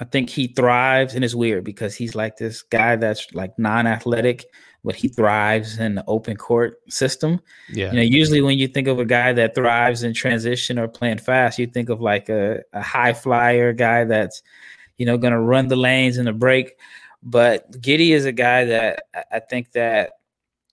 I 0.00 0.04
think 0.04 0.30
he 0.30 0.48
thrives, 0.48 1.14
and 1.14 1.24
it's 1.24 1.34
weird 1.34 1.64
because 1.64 1.94
he's 1.94 2.14
like 2.14 2.36
this 2.36 2.62
guy 2.62 2.96
that's 2.96 3.26
like 3.34 3.58
non-athletic, 3.58 4.46
but 4.84 4.94
he 4.94 5.08
thrives 5.08 5.78
in 5.78 5.96
the 5.96 6.04
open 6.06 6.36
court 6.36 6.76
system. 6.88 7.40
Yeah. 7.68 7.90
You 7.90 7.96
know, 7.96 8.02
usually 8.02 8.40
when 8.40 8.58
you 8.58 8.68
think 8.68 8.86
of 8.86 9.00
a 9.00 9.04
guy 9.04 9.32
that 9.32 9.54
thrives 9.54 10.04
in 10.04 10.14
transition 10.14 10.78
or 10.78 10.86
playing 10.86 11.18
fast, 11.18 11.58
you 11.58 11.66
think 11.66 11.88
of 11.88 12.00
like 12.00 12.28
a, 12.28 12.62
a 12.72 12.80
high 12.80 13.12
flyer 13.12 13.72
guy 13.72 14.04
that's, 14.04 14.42
you 14.98 15.06
know, 15.06 15.18
going 15.18 15.32
to 15.32 15.40
run 15.40 15.66
the 15.66 15.76
lanes 15.76 16.16
in 16.16 16.26
the 16.26 16.32
break. 16.32 16.76
But 17.22 17.70
Giddey 17.72 18.10
is 18.10 18.24
a 18.24 18.32
guy 18.32 18.64
that 18.66 19.02
I 19.32 19.40
think 19.40 19.72
that 19.72 20.12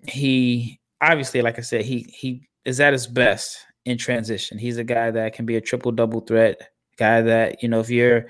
he 0.08 0.80
obviously, 1.02 1.42
like 1.42 1.58
I 1.58 1.64
said, 1.64 1.84
he 1.84 2.06
he 2.14 2.48
is 2.64 2.80
at 2.80 2.94
his 2.94 3.08
best 3.08 3.58
in 3.86 3.98
transition. 3.98 4.60
He's 4.60 4.78
a 4.78 4.84
guy 4.84 5.10
that 5.12 5.34
can 5.34 5.46
be 5.46 5.56
a 5.56 5.62
triple 5.62 5.92
double 5.92 6.22
threat 6.22 6.70
guy 6.98 7.22
that 7.22 7.62
you 7.62 7.68
know 7.68 7.80
if 7.80 7.90
you're 7.90 8.28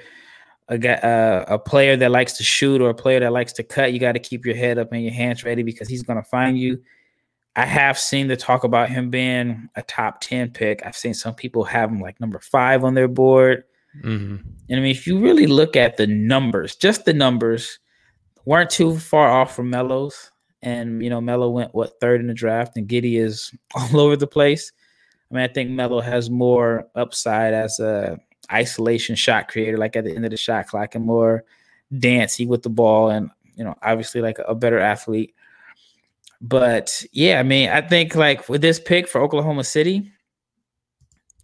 a 0.67 0.77
guy, 0.77 0.93
uh, 0.93 1.45
a 1.47 1.59
player 1.59 1.95
that 1.97 2.11
likes 2.11 2.33
to 2.33 2.43
shoot 2.43 2.81
or 2.81 2.89
a 2.89 2.95
player 2.95 3.19
that 3.19 3.31
likes 3.31 3.53
to 3.53 3.63
cut, 3.63 3.93
you 3.93 3.99
got 3.99 4.13
to 4.13 4.19
keep 4.19 4.45
your 4.45 4.55
head 4.55 4.77
up 4.77 4.91
and 4.91 5.03
your 5.03 5.13
hands 5.13 5.43
ready 5.43 5.63
because 5.63 5.87
he's 5.87 6.03
going 6.03 6.21
to 6.21 6.27
find 6.27 6.57
you. 6.57 6.81
I 7.55 7.65
have 7.65 7.97
seen 7.97 8.27
the 8.27 8.35
talk 8.35 8.63
about 8.63 8.89
him 8.89 9.09
being 9.09 9.69
a 9.75 9.81
top 9.83 10.19
10 10.21 10.51
pick. 10.51 10.85
I've 10.85 10.97
seen 10.97 11.13
some 11.13 11.35
people 11.35 11.63
have 11.63 11.89
him 11.89 12.01
like 12.01 12.19
number 12.19 12.39
five 12.39 12.83
on 12.83 12.95
their 12.95 13.07
board. 13.07 13.63
Mm-hmm. 14.03 14.35
And 14.69 14.79
I 14.79 14.81
mean, 14.81 14.91
if 14.91 15.07
you 15.07 15.19
really 15.19 15.47
look 15.47 15.75
at 15.75 15.97
the 15.97 16.07
numbers, 16.07 16.75
just 16.75 17.05
the 17.05 17.13
numbers 17.13 17.79
weren't 18.43 18.69
too 18.69 18.97
far 18.97 19.29
off 19.29 19.55
from 19.55 19.69
Melo's. 19.69 20.31
And, 20.61 21.01
you 21.03 21.09
know, 21.09 21.21
Melo 21.21 21.49
went, 21.49 21.75
what, 21.75 21.99
third 22.01 22.19
in 22.19 22.27
the 22.27 22.33
draft, 22.33 22.75
and 22.75 22.89
Giddey 22.89 23.19
is 23.19 23.53
all 23.75 23.99
over 23.99 24.15
the 24.15 24.27
place. 24.27 24.71
I 25.31 25.35
mean, 25.35 25.43
I 25.43 25.47
think 25.47 25.69
Melo 25.69 26.01
has 26.01 26.29
more 26.29 26.87
upside 26.95 27.53
as 27.53 27.79
a 27.79 28.17
isolation 28.51 29.15
shot 29.15 29.47
creator, 29.47 29.77
like 29.77 29.95
at 29.95 30.03
the 30.03 30.15
end 30.15 30.25
of 30.25 30.31
the 30.31 30.37
shot 30.37 30.67
clock, 30.67 30.95
and 30.95 31.05
more 31.05 31.43
dancey 31.97 32.45
with 32.45 32.63
the 32.63 32.69
ball, 32.69 33.09
and 33.09 33.29
you 33.55 33.63
know, 33.63 33.75
obviously 33.81 34.21
like 34.21 34.37
a 34.47 34.55
better 34.55 34.79
athlete. 34.79 35.33
But 36.41 37.03
yeah, 37.11 37.39
I 37.39 37.43
mean, 37.43 37.69
I 37.69 37.81
think 37.81 38.15
like 38.15 38.47
with 38.49 38.61
this 38.61 38.79
pick 38.79 39.07
for 39.07 39.21
Oklahoma 39.21 39.63
City, 39.63 40.11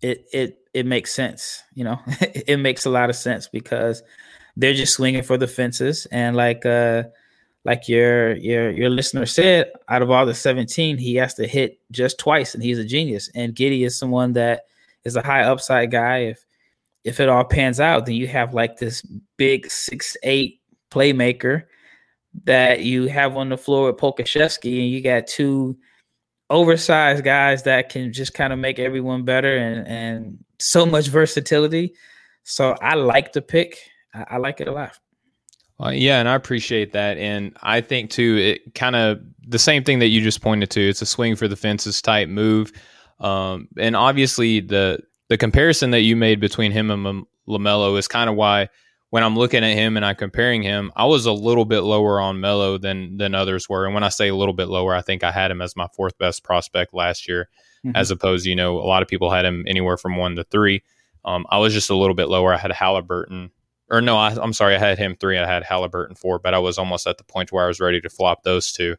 it 0.02 0.26
it 0.34 0.60
it 0.74 0.86
makes 0.86 1.14
sense. 1.14 1.64
You 1.74 1.86
know, 1.86 2.00
it 2.22 2.60
makes 2.60 2.86
a 2.86 2.90
lot 2.90 3.10
of 3.10 3.16
sense 3.16 3.48
because 3.48 4.04
they're 4.58 4.74
just 4.74 4.94
swinging 4.94 5.24
for 5.24 5.38
the 5.38 5.48
fences, 5.48 6.06
and 6.12 6.36
like 6.36 6.66
uh 6.66 7.04
like 7.64 7.88
your 7.88 8.36
your 8.36 8.72
your 8.72 8.90
listener 8.90 9.26
said, 9.26 9.72
out 9.88 10.02
of 10.02 10.10
all 10.10 10.26
the 10.26 10.34
17, 10.34 10.98
he 10.98 11.16
has 11.16 11.36
to 11.36 11.48
hit 11.48 11.80
just 11.92 12.18
twice, 12.18 12.54
and 12.54 12.64
he's 12.64 12.80
a 12.80 12.86
genius. 12.86 13.30
And 13.36 13.56
Giddey 13.56 13.86
is 13.86 13.98
someone 13.98 14.34
that 14.34 14.66
is 15.04 15.16
a 15.16 15.22
high 15.22 15.44
upside 15.44 15.92
guy. 15.92 16.18
If 16.20 16.46
if 17.04 17.20
it 17.20 17.30
all 17.30 17.44
pans 17.44 17.80
out, 17.80 18.06
then 18.06 18.16
you 18.16 18.28
have 18.28 18.54
like 18.54 18.78
this 18.78 19.02
big 19.38 19.70
six 19.70 20.16
eight 20.24 20.62
playmaker 20.92 21.64
that 22.44 22.82
you 22.82 23.08
have 23.08 23.36
on 23.36 23.50
the 23.50 23.58
floor 23.58 23.88
with 23.88 23.98
Pokusevski, 23.98 24.82
and 24.82 24.90
you 24.90 25.02
got 25.02 25.28
two 25.28 25.78
oversized 26.50 27.24
guys 27.24 27.64
that 27.64 27.90
can 27.90 28.12
just 28.12 28.34
kind 28.34 28.52
of 28.52 28.60
make 28.60 28.78
everyone 28.78 29.24
better 29.24 29.58
and 29.58 29.88
and 29.88 30.38
so 30.60 30.86
much 30.86 31.08
versatility. 31.08 31.94
So 32.44 32.76
I 32.82 32.96
like 32.96 33.34
the 33.34 33.42
pick. 33.42 33.80
I, 34.14 34.26
I 34.32 34.38
like 34.38 34.62
it 34.62 34.68
a 34.68 34.72
lot. 34.72 34.98
Uh, 35.84 35.90
yeah, 35.90 36.20
and 36.20 36.30
I 36.30 36.36
appreciate 36.36 36.94
that, 36.94 37.18
and 37.18 37.58
I 37.64 37.82
think 37.82 38.12
too 38.12 38.38
it 38.38 38.76
kind 38.76 38.96
of 38.96 39.20
the 39.48 39.58
same 39.58 39.84
thing 39.84 39.98
that 40.00 40.08
you 40.08 40.22
just 40.22 40.42
pointed 40.42 40.70
to. 40.72 40.82
It's 40.90 41.02
a 41.02 41.08
swing 41.08 41.36
for 41.36 41.48
the 41.48 41.56
fences 41.56 42.02
type 42.02 42.30
move, 42.30 42.72
um, 43.20 43.68
and 43.78 43.96
obviously 43.96 44.60
the 44.60 45.00
the 45.32 45.38
comparison 45.38 45.92
that 45.92 46.02
you 46.02 46.18
made 46.18 46.42
between 46.42 46.74
him 46.74 46.92
and 46.92 47.26
Lamelo 47.48 47.98
is 47.98 48.10
kind 48.10 48.30
of 48.30 48.36
why 48.36 48.68
when 49.12 49.24
I'm 49.24 49.38
looking 49.38 49.64
at 49.64 49.78
him 49.78 49.96
and 49.96 50.06
I'm 50.06 50.18
comparing 50.18 50.62
him, 50.62 50.92
I 50.94 51.06
was 51.06 51.26
a 51.26 51.32
little 51.32 51.64
bit 51.64 51.84
lower 51.84 52.20
on 52.20 52.42
Melo 52.42 52.78
than 52.78 53.16
than 53.16 53.34
others 53.34 53.70
were. 53.70 53.86
And 53.86 53.94
when 53.94 54.04
I 54.04 54.10
say 54.10 54.28
a 54.28 54.36
little 54.36 54.54
bit 54.54 54.68
lower, 54.68 54.94
I 54.94 55.02
think 55.02 55.24
I 55.24 55.32
had 55.32 55.50
him 55.50 55.62
as 55.62 55.74
my 55.78 55.88
fourth 55.96 56.18
best 56.18 56.44
prospect 56.44 56.94
last 56.94 57.30
year, 57.30 57.48
mm-hmm. 57.86 57.96
as 57.96 58.12
opposed, 58.12 58.46
you 58.46 58.58
know, 58.58 58.78
a 58.78 58.84
lot 58.84 59.04
of 59.04 59.08
people 59.08 59.32
had 59.32 59.46
him 59.46 59.64
anywhere 59.68 59.96
from 59.96 60.18
one 60.18 60.36
to 60.36 60.44
three. 60.44 60.84
Um, 61.24 61.46
I 61.50 61.60
was 61.60 61.74
just 61.74 61.90
a 61.90 61.96
little 61.96 62.14
bit 62.14 62.28
lower. 62.28 62.54
I 62.54 62.58
had 62.58 62.72
Haliburton 62.72 63.52
or 63.90 64.02
no, 64.02 64.18
I, 64.18 64.32
am 64.34 64.52
sorry, 64.52 64.76
I 64.76 64.80
had 64.80 64.98
him 64.98 65.16
three. 65.16 65.38
I 65.38 65.48
had 65.48 65.64
Haliburton 65.64 66.18
four, 66.18 66.40
but 66.40 66.54
I 66.54 66.60
was 66.60 66.78
almost 66.78 67.08
at 67.08 67.18
the 67.18 67.24
point 67.24 67.54
where 67.54 67.64
I 67.64 67.68
was 67.68 67.80
ready 67.80 68.02
to 68.02 68.10
flop 68.10 68.44
those 68.44 68.74
two. 68.74 68.98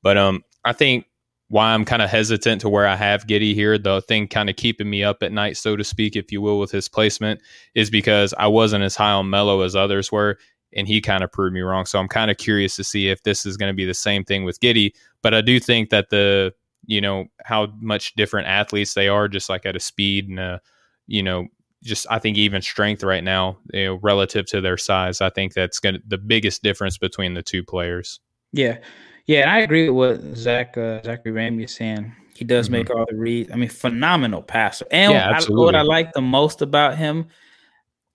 But 0.00 0.16
um, 0.16 0.44
I 0.64 0.74
think 0.74 1.06
why 1.52 1.74
I'm 1.74 1.84
kind 1.84 2.00
of 2.00 2.08
hesitant 2.08 2.62
to 2.62 2.70
where 2.70 2.86
I 2.86 2.96
have 2.96 3.26
Giddey 3.26 3.54
here, 3.54 3.76
the 3.76 4.00
thing 4.00 4.26
kind 4.26 4.48
of 4.48 4.56
keeping 4.56 4.88
me 4.88 5.04
up 5.04 5.22
at 5.22 5.32
night, 5.32 5.58
so 5.58 5.76
to 5.76 5.84
speak, 5.84 6.16
if 6.16 6.32
you 6.32 6.40
will, 6.40 6.58
with 6.58 6.70
his 6.70 6.88
placement, 6.88 7.42
is 7.74 7.90
because 7.90 8.32
I 8.38 8.46
wasn't 8.46 8.84
as 8.84 8.96
high 8.96 9.12
on 9.12 9.28
Melo 9.28 9.60
as 9.60 9.76
others 9.76 10.10
were, 10.10 10.38
and 10.74 10.88
he 10.88 11.02
kind 11.02 11.22
of 11.22 11.30
proved 11.30 11.52
me 11.52 11.60
wrong. 11.60 11.84
So 11.84 11.98
I'm 11.98 12.08
kind 12.08 12.30
of 12.30 12.38
curious 12.38 12.74
to 12.76 12.84
see 12.84 13.10
if 13.10 13.22
this 13.24 13.44
is 13.44 13.58
going 13.58 13.68
to 13.68 13.76
be 13.76 13.84
the 13.84 13.92
same 13.92 14.24
thing 14.24 14.44
with 14.44 14.60
Giddey. 14.60 14.92
But 15.20 15.34
I 15.34 15.42
do 15.42 15.60
think 15.60 15.90
that 15.90 16.08
the 16.08 16.54
you 16.86 17.02
know 17.02 17.26
how 17.44 17.66
much 17.82 18.14
different 18.14 18.48
athletes 18.48 18.94
they 18.94 19.08
are, 19.08 19.28
just 19.28 19.50
like 19.50 19.66
at 19.66 19.76
a 19.76 19.80
speed 19.80 20.30
and 20.30 20.38
a 20.38 20.58
you 21.06 21.22
know 21.22 21.48
just 21.82 22.06
I 22.08 22.18
think 22.18 22.38
even 22.38 22.62
strength 22.62 23.04
right 23.04 23.22
now, 23.22 23.58
you 23.74 23.84
know, 23.84 23.98
relative 24.02 24.46
to 24.46 24.62
their 24.62 24.78
size, 24.78 25.20
I 25.20 25.28
think 25.28 25.52
that's 25.52 25.80
going 25.80 25.96
to 25.96 26.02
the 26.06 26.16
biggest 26.16 26.62
difference 26.62 26.96
between 26.96 27.34
the 27.34 27.42
two 27.42 27.62
players. 27.62 28.20
Yeah, 28.54 28.78
yeah, 29.26 29.42
and 29.42 29.50
I 29.50 29.58
agree 29.60 29.88
with 29.88 30.22
what 30.22 30.36
Zach 30.36 30.76
uh, 30.76 31.02
Zachary 31.02 31.32
Ramey 31.32 31.64
is 31.64 31.74
saying. 31.74 32.12
He 32.34 32.44
does 32.44 32.66
mm-hmm. 32.66 32.72
make 32.72 32.90
all 32.90 33.06
the 33.08 33.16
reads. 33.16 33.50
I 33.52 33.56
mean, 33.56 33.68
phenomenal 33.68 34.42
passer. 34.42 34.86
And 34.90 35.12
yeah, 35.12 35.38
I, 35.38 35.42
what 35.52 35.74
I 35.74 35.82
like 35.82 36.12
the 36.12 36.20
most 36.20 36.62
about 36.62 36.96
him 36.96 37.26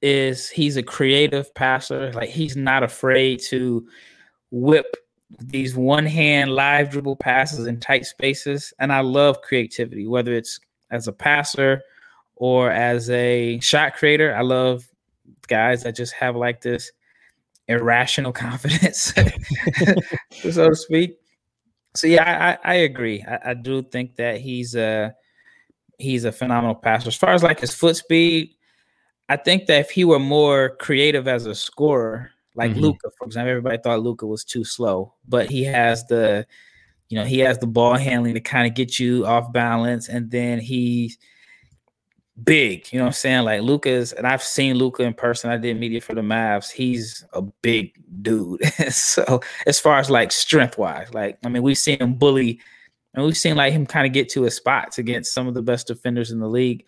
is 0.01 0.49
he's 0.49 0.78
a 0.78 0.84
creative 0.84 1.53
passer. 1.55 2.12
Like 2.14 2.30
he's 2.30 2.55
not 2.55 2.84
afraid 2.84 3.41
to 3.43 3.88
whip 4.51 4.97
these 5.39 5.76
one 5.76 6.05
hand 6.05 6.51
live 6.51 6.89
dribble 6.89 7.18
passes 7.18 7.68
in 7.68 7.80
tight 7.80 8.05
spaces. 8.05 8.74
And 8.80 8.91
I 8.91 9.01
love 9.01 9.41
creativity, 9.41 10.08
whether 10.08 10.34
it's 10.34 10.60
as 10.91 11.08
a 11.08 11.14
passer 11.14 11.82
or 12.36 12.72
as 12.72 13.10
a 13.10 13.60
shot 13.60 13.95
creator. 13.95 14.36
I 14.36 14.41
love 14.41 14.88
guys 15.47 15.84
that 15.84 15.95
just 15.95 16.14
have 16.14 16.36
like 16.36 16.62
this 16.62 16.91
irrational 17.68 18.32
confidence, 18.34 19.13
so 20.32 20.70
to 20.70 20.76
speak. 20.76 21.18
So 21.95 22.07
yeah, 22.07 22.57
I, 22.63 22.72
I 22.72 22.76
agree. 22.76 23.24
I, 23.24 23.51
I, 23.51 23.53
do 23.55 23.82
think 23.82 24.18
that 24.18 24.39
he's 24.39 24.76
a 24.76 25.15
he's 25.97 26.26
a 26.26 26.32
phenomenal 26.32 26.76
passer. 26.76 27.07
As 27.07 27.15
far 27.15 27.32
as 27.32 27.43
like 27.43 27.59
his 27.59 27.74
foot 27.74 27.95
speed, 27.95 28.51
I 29.30 29.36
think 29.38 29.65
that 29.65 29.80
if 29.82 29.89
he 29.89 30.05
were 30.05 30.20
more 30.20 30.76
creative 30.80 31.28
as 31.28 31.45
a 31.47 31.55
scorer, 31.55 32.32
like 32.55 32.72
mm-hmm. 32.72 32.82
Luka, 32.82 33.09
for 33.18 33.26
example, 33.26 33.49
everybody 33.49 33.78
thought 33.78 34.01
Luka 34.01 34.26
was 34.28 34.43
too 34.43 34.63
slow, 34.63 35.13
but 35.28 35.49
he 35.49 35.63
has 35.63 36.05
the 36.05 36.45
you 37.09 37.18
know 37.18 37.26
he 37.26 37.39
has 37.39 37.57
the 37.57 37.68
ball 37.68 37.95
handling 37.95 38.36
to 38.36 38.41
kind 38.41 38.68
of 38.68 38.76
get 38.76 38.99
you 38.99 39.26
off 39.26 39.51
balance, 39.51 40.07
and 40.07 40.30
then 40.30 40.59
he's 40.59 41.18
big. 42.44 42.92
You 42.92 43.00
know 43.00 43.06
what 43.06 43.10
I'm 43.10 43.14
saying? 43.14 43.46
Like 43.46 43.62
Luka's, 43.62 44.14
and 44.14 44.28
I've 44.28 44.44
seen 44.44 44.76
Luka 44.76 45.04
in 45.04 45.14
person. 45.14 45.50
I 45.50 45.58
did 45.58 45.80
media 45.80 46.02
for 46.02 46.14
the 46.14 46.22
Mavs. 46.22 46.72
He's 46.72 47.26
a 47.34 47.42
big 47.42 47.94
dude. 48.22 48.64
so 48.92 49.42
as 49.66 49.80
far 49.80 50.00
as 50.00 50.10
like 50.10 50.32
strength 50.32 50.78
wise, 50.78 51.14
like 51.14 51.38
I 51.46 51.50
mean, 51.50 51.64
we've 51.64 51.78
seen 51.78 52.00
him 52.00 52.16
bully, 52.16 52.60
and 53.14 53.26
we've 53.26 53.38
seen 53.38 53.56
like 53.56 53.74
him 53.74 53.86
kind 53.86 54.06
of 54.06 54.14
get 54.14 54.30
to 54.30 54.44
his 54.44 54.56
spots 54.56 54.98
against 54.98 55.34
some 55.34 55.48
of 55.48 55.54
the 55.54 55.62
best 55.62 55.88
defenders 55.88 56.32
in 56.32 56.40
the 56.40 56.50
league. 56.50 56.86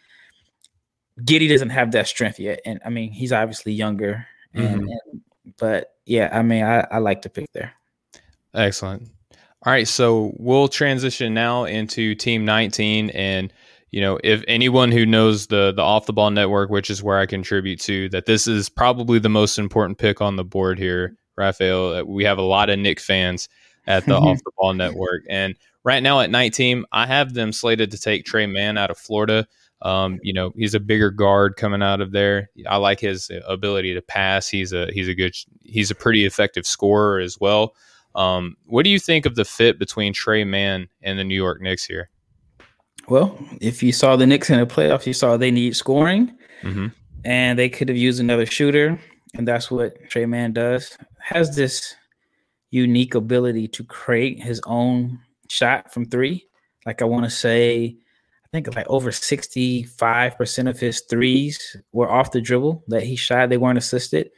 Giddey 1.22 1.50
doesn't 1.50 1.70
have 1.70 1.92
that 1.92 2.08
strength 2.08 2.40
yet, 2.40 2.62
and 2.66 2.80
I 2.86 2.90
mean, 2.90 3.12
he's 3.12 3.34
obviously 3.34 3.74
younger. 3.74 4.26
And, 4.54 4.82
mm-hmm. 4.82 4.90
and 5.12 5.22
but 5.58 5.96
yeah, 6.06 6.30
I 6.32 6.42
mean, 6.42 6.64
I, 6.64 6.88
I 6.92 6.98
like 7.00 7.22
to 7.24 7.30
pick 7.30 7.52
there. 7.54 7.74
Excellent. 8.54 9.10
All 9.66 9.74
right, 9.74 9.88
so 9.88 10.34
we'll 10.38 10.70
transition 10.70 11.34
now 11.34 11.66
into 11.66 12.16
Team 12.16 12.46
19 12.46 13.10
and 13.10 13.52
you 13.92 14.02
know, 14.02 14.20
if 14.24 14.44
anyone 14.48 14.92
who 14.92 15.06
knows 15.06 15.48
the 15.48 15.72
the 15.72 15.82
off 15.82 16.06
the 16.06 16.14
ball 16.14 16.32
network, 16.32 16.70
which 16.70 16.90
is 16.90 17.02
where 17.02 17.18
I 17.18 17.26
contribute 17.26 17.80
to, 17.82 18.10
that 18.10 18.26
this 18.26 18.48
is 18.48 18.70
probably 18.70 19.20
the 19.20 19.30
most 19.30 19.58
important 19.58 19.98
pick 19.98 20.22
on 20.22 20.36
the 20.36 20.44
board 20.44 20.78
here, 20.78 21.16
Rafael. 21.36 22.06
We 22.06 22.24
have 22.26 22.38
a 22.38 22.44
lot 22.44 22.70
of 22.70 22.80
Knick 22.80 23.00
fans 23.00 23.50
at 23.88 24.06
the 24.06 24.16
off 24.18 24.38
the 24.44 24.52
ball 24.58 24.74
network, 24.74 25.24
and 25.30 25.56
right 25.84 26.04
now 26.04 26.20
at 26.20 26.30
19, 26.30 26.86
I 26.92 27.08
have 27.08 27.34
them 27.34 27.52
slated 27.52 27.92
to 27.92 27.98
take 27.98 28.26
Tre 28.26 28.46
Mann 28.46 28.78
out 28.78 28.92
of 28.92 28.98
Florida. 28.98 29.48
Um, 29.82 30.20
you 30.22 30.34
know, 30.34 30.52
he's 30.56 30.74
a 30.74 30.80
bigger 30.80 31.10
guard 31.10 31.56
coming 31.56 31.82
out 31.82 32.02
of 32.02 32.12
there. 32.12 32.50
I 32.68 32.78
like 32.78 33.00
his 33.00 33.32
ability 33.48 33.94
to 33.94 34.02
pass. 34.02 34.48
He's 34.50 34.74
a 34.74 34.92
he's 34.92 35.08
a 35.08 35.16
good 35.16 35.36
he's 35.64 35.90
a 35.90 35.96
pretty 35.96 36.26
effective 36.26 36.66
scorer 36.66 37.20
as 37.20 37.40
well. 37.40 37.76
Um, 38.16 38.58
what 38.66 38.84
do 38.84 38.90
you 38.90 39.00
think 39.00 39.26
of 39.26 39.36
the 39.36 39.46
fit 39.46 39.80
between 39.80 40.14
Tre 40.14 40.44
Mann 40.44 40.90
and 41.02 41.18
the 41.18 41.24
New 41.24 41.36
York 41.36 41.62
Knicks 41.62 41.86
here? 41.86 42.10
Well, 43.10 43.38
if 43.60 43.82
you 43.82 43.92
saw 43.92 44.16
the 44.16 44.28
Knicks 44.28 44.50
in 44.50 44.60
the 44.60 44.68
playoffs, 44.68 45.06
you 45.08 45.14
saw 45.14 45.36
they 45.36 45.52
need 45.52 45.76
scoring, 45.76 46.32
mm-hmm. 46.62 46.88
and 47.26 47.58
they 47.58 47.68
could 47.68 47.90
have 47.90 47.98
used 47.98 48.20
another 48.20 48.46
shooter, 48.46 49.00
and 49.34 49.48
that's 49.48 49.72
what 49.72 49.98
Tre 50.10 50.26
Mann 50.26 50.54
does. 50.54 50.96
Has 51.20 51.56
this 51.56 51.96
unique 52.72 53.16
ability 53.16 53.68
to 53.70 53.84
create 53.84 54.42
his 54.42 54.62
own 54.68 55.20
shot 55.50 55.92
from 55.92 56.06
three. 56.06 56.46
Like 56.86 57.02
I 57.02 57.06
want 57.06 57.26
to 57.26 57.32
say, 57.32 57.98
I 58.46 58.48
think 58.54 58.76
like 58.76 58.88
over 58.88 59.12
sixty-five 59.12 60.38
percent 60.38 60.68
of 60.68 60.80
his 60.80 61.02
threes 61.10 61.76
were 61.92 62.12
off 62.12 62.32
the 62.32 62.42
dribble 62.42 62.84
that 62.90 63.04
he 63.04 63.16
shot. 63.16 63.50
They 63.50 63.58
weren't 63.58 63.80
assisted, 63.80 64.30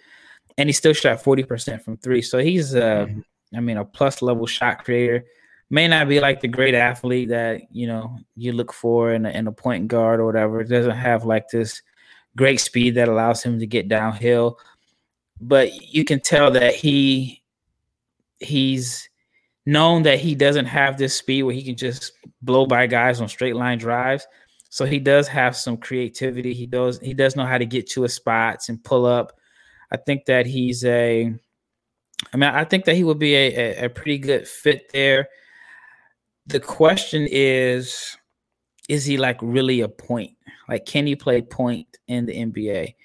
and 0.57 0.69
he 0.69 0.74
still 0.74 0.93
shot 0.93 1.22
forty 1.22 1.43
percent 1.43 1.84
from 1.84 1.97
three. 1.97 2.22
So 2.22 2.38
he's, 2.38 2.74
uh, 2.74 3.05
mm-hmm. 3.07 3.19
I 3.57 3.59
mean, 3.59 3.78
a 3.78 3.84
plus 3.84 4.22
level 4.22 4.45
shot 4.47 4.86
creator 4.86 5.26
may 5.72 5.88
not 5.88 6.09
be 6.09 6.19
like 6.19 6.41
the 6.41 6.47
great 6.49 6.76
athlete 6.76 7.30
that 7.30 7.61
you 7.72 7.88
know 7.88 8.19
you 8.36 8.51
look 8.51 8.74
for 8.74 9.13
in 9.13 9.26
a, 9.26 9.30
in 9.30 9.47
a 9.47 9.51
point 9.51 9.88
guard 9.88 10.19
or 10.19 10.26
whatever. 10.26 10.59
It 10.59 10.67
doesn't 10.67 10.91
have 10.91 11.26
like 11.26 11.47
this 11.47 11.82
great 12.36 12.59
speed 12.59 12.95
that 12.95 13.07
allows 13.07 13.41
him 13.41 13.57
to 13.57 13.65
get 13.65 13.88
downhill, 13.88 14.59
but 15.39 15.74
you 15.82 16.03
can 16.05 16.19
tell 16.19 16.51
that 16.51 16.76
he 16.76 17.41
he's 18.39 19.09
known 19.65 20.03
that 20.03 20.19
he 20.19 20.36
doesn't 20.36 20.65
have 20.65 20.97
this 20.97 21.15
speed 21.15 21.43
where 21.43 21.55
he 21.55 21.63
can 21.63 21.78
just 21.78 22.13
blow 22.41 22.65
by 22.65 22.86
guys 22.86 23.22
on 23.22 23.30
straight 23.30 23.55
line 23.55 23.78
drives. 23.78 24.28
So 24.69 24.86
he 24.86 24.99
does 24.99 25.28
have 25.28 25.55
some 25.55 25.78
creativity. 25.78 26.53
He 26.53 26.65
does 26.65 26.99
he 26.99 27.13
does 27.13 27.38
know 27.38 27.45
how 27.45 27.57
to 27.57 27.65
get 27.65 27.89
to 27.91 28.03
his 28.03 28.13
spots 28.13 28.67
and 28.67 28.84
pull 28.84 29.05
up. 29.05 29.39
I 29.89 29.97
think 29.97 30.26
that 30.26 30.45
he's 30.45 30.84
a 30.84 31.34
I 32.34 32.38
mean, 32.38 32.49
I 32.49 32.65
think 32.65 32.86
that 32.86 32.95
he 32.95 33.05
would 33.05 33.19
be 33.19 33.36
a, 33.36 33.55
a, 33.55 33.86
a 33.86 33.89
pretty 33.89 34.17
good 34.17 34.47
fit 34.47 34.91
there 34.91 35.30
the 36.47 36.59
question 36.59 37.27
is 37.29 38.17
is 38.89 39.05
he 39.05 39.17
like 39.17 39.37
really 39.41 39.81
a 39.81 39.87
point? 39.87 40.31
Like, 40.67 40.85
can 40.85 41.07
he 41.07 41.15
play 41.15 41.41
point 41.41 41.87
in 42.07 42.25
the 42.25 42.33
NBA? 42.33 42.95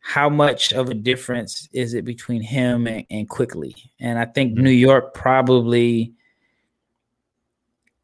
How 0.00 0.30
much 0.30 0.72
of 0.72 0.88
a 0.88 0.94
difference 0.94 1.68
is 1.72 1.92
it 1.92 2.04
between 2.04 2.40
him 2.40 2.86
and, 2.86 3.04
and 3.10 3.28
Quickley? 3.28 3.76
And 4.00 4.18
I 4.18 4.24
think 4.24 4.54
New 4.54 4.70
York 4.70 5.12
probably, 5.12 6.14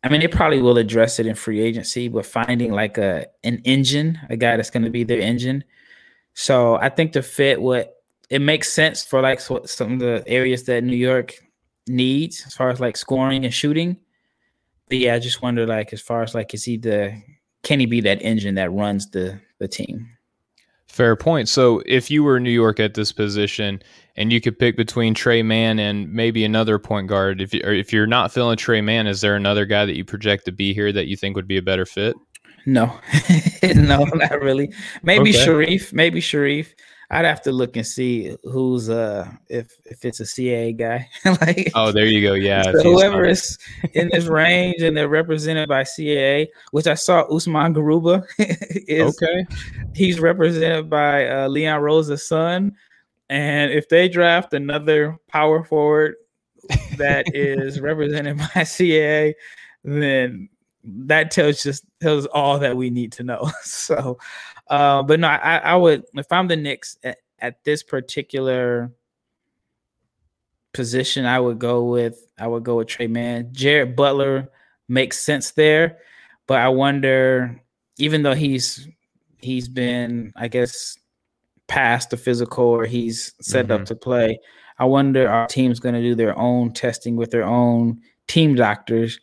I 0.03 0.11
mean, 0.11 0.21
they 0.21 0.29
probably 0.29 0.61
will 0.61 0.77
address 0.77 1.19
it 1.19 1.27
in 1.27 1.35
free 1.35 1.63
agency, 1.63 2.09
but 2.09 2.27
finding 2.27 2.73
like 2.73 2.99
a 2.99 3.27
an 3.43 3.63
engine, 3.65 4.19
a 4.29 4.37
guy 4.37 4.57
that's 4.57 4.71
going 4.71 4.85
to 4.85 4.91
be 4.91 5.05
their 5.05 5.21
engine. 5.21 5.65
So 6.35 6.75
I 6.77 6.91
think 6.91 7.13
the 7.13 7.23
fit 7.23 7.63
what 7.63 8.03
it 8.29 8.41
makes 8.41 8.71
sense 8.71 9.03
for 9.03 9.23
like 9.23 9.41
some 9.41 9.93
of 9.93 9.99
the 9.99 10.25
areas 10.27 10.65
that 10.65 10.85
New 10.85 10.97
York 10.97 11.35
needs 11.87 12.43
as 12.47 12.55
far 12.55 12.69
as 12.71 12.81
like 12.81 12.97
scoring 12.97 13.45
and 13.45 13.55
shooting 13.55 13.97
but 14.89 14.99
yeah, 14.99 15.15
I 15.15 15.19
just 15.19 15.43
wonder 15.43 15.67
like 15.67 15.93
as 15.93 16.01
far 16.01 16.23
as 16.23 16.35
like 16.35 16.55
is 16.55 16.65
he 16.65 16.77
the 16.77 17.21
can 17.63 17.81
he 17.81 17.87
be 17.87 18.01
that 18.03 18.23
engine 18.23 18.55
that 18.57 18.73
runs 18.73 19.11
the 19.11 19.41
the 19.59 19.69
team? 19.69 20.09
Fair 20.87 21.17
point. 21.17 21.49
So 21.49 21.83
if 21.87 22.09
you 22.11 22.23
were 22.23 22.37
in 22.37 22.45
New 22.45 22.51
York 22.51 22.79
at 22.79 22.95
this 22.95 23.11
position 23.11 23.83
and 24.17 24.33
you 24.33 24.41
could 24.41 24.59
pick 24.59 24.77
between 24.77 25.13
Tre 25.13 25.43
Mann 25.43 25.81
and 25.81 26.13
maybe 26.13 26.45
another 26.45 26.79
point 26.79 27.09
guard, 27.09 27.41
if 27.41 27.53
you, 27.53 27.61
if 27.65 27.93
you're 27.93 28.07
not 28.07 28.31
feeling 28.31 28.57
Tre 28.57 28.81
Mann, 28.81 29.09
is 29.09 29.21
there 29.21 29.35
another 29.35 29.65
guy 29.65 29.87
that 29.87 29.97
you 29.97 30.05
project 30.05 30.45
to 30.45 30.53
be 30.53 30.73
here 30.73 30.93
that 30.93 31.09
you 31.09 31.17
think 31.17 31.35
would 31.35 31.49
be 31.49 31.57
a 31.57 31.63
better 31.63 31.85
fit? 31.85 32.15
No, 32.67 32.97
no, 33.63 34.05
not 34.05 34.41
really. 34.41 34.73
Maybe 35.03 35.31
okay. 35.31 35.45
Sharife. 35.45 35.93
Maybe 35.93 36.21
Sharife. 36.21 36.75
I'd 37.15 37.25
have 37.25 37.43
to 37.43 37.53
look 37.53 37.77
and 37.77 37.87
see 37.87 38.37
who's 38.43 38.91
uh 38.91 39.31
if 39.49 39.71
if 39.85 40.05
it's 40.05 40.19
a 40.19 40.25
CAA 40.25 40.77
guy. 40.77 41.09
like 41.25 41.71
oh, 41.77 41.93
there 41.93 42.07
you 42.07 42.21
go. 42.21 42.35
Yeah, 42.35 42.65
so 42.65 42.83
whoever 42.83 43.25
is 43.25 43.57
in 43.93 44.09
this 44.13 44.25
range 44.43 44.83
and 44.83 44.97
they're 44.97 45.09
represented 45.09 45.69
by 45.69 45.83
CAA, 45.83 46.49
which 46.73 46.89
I 46.89 46.95
saw 46.95 47.21
Usman 47.23 47.73
Garuba 47.73 48.25
is 48.89 49.17
okay. 49.17 49.47
He's 49.95 50.19
represented 50.19 50.91
by 50.91 51.29
uh, 51.29 51.49
Leon 51.49 51.81
Rose's 51.83 52.27
son, 52.27 52.73
and 53.29 53.71
if 53.71 53.89
they 53.89 54.09
draft 54.09 54.53
another 54.53 55.17
power 55.29 55.63
forward 55.63 56.17
that 56.97 57.27
is 57.33 57.81
represented 57.81 58.39
by 58.39 58.63
CAA, 58.63 59.35
then 59.85 60.49
that 60.83 61.31
tells 61.31 61.63
just 61.63 61.85
tells 62.01 62.27
all 62.27 62.59
that 62.59 62.77
we 62.77 62.91
need 62.91 63.13
to 63.13 63.23
know. 63.23 63.51
so, 63.63 64.19
uh, 64.69 65.03
but 65.03 65.21
no, 65.21 65.29
I, 65.29 65.59
I 65.59 65.77
would 65.77 66.05
if 66.15 66.31
I'm 66.31 66.49
the 66.49 66.57
Knicks 66.57 66.97
at, 67.03 67.19
at 67.39 67.65
this 67.65 67.83
particular 67.83 68.91
position, 70.73 71.27
I 71.27 71.39
would 71.41 71.59
go 71.59 71.85
with 71.85 72.27
I 72.39 72.47
would 72.47 72.65
go 72.65 72.77
with 72.77 72.89
Tre 72.89 73.07
Mann. 73.07 73.49
Jared 73.53 73.97
Butler 73.97 74.49
makes 74.89 75.21
sense 75.21 75.53
there, 75.53 75.99
but 76.47 76.59
I 76.59 76.69
wonder, 76.69 77.61
even 77.99 78.23
though 78.23 78.35
he's 78.35 78.89
he's 79.39 79.69
been, 79.69 80.33
I 80.37 80.49
guess, 80.49 80.97
past 81.67 82.11
the 82.11 82.17
physical 82.17 82.65
or 82.65 82.87
he's 82.87 83.35
set 83.41 83.67
mm-hmm. 83.67 83.83
up 83.83 83.85
to 83.87 83.95
play, 83.95 84.39
I 84.79 84.87
wonder 84.87 85.29
our 85.29 85.47
team's 85.47 85.81
going 85.81 85.95
to 85.95 86.03
do 86.03 86.15
their 86.15 86.37
own 86.39 86.73
testing 86.73 87.17
with 87.17 87.31
their 87.31 87.45
own 87.45 88.01
team 88.27 88.55
doctors 88.55 89.21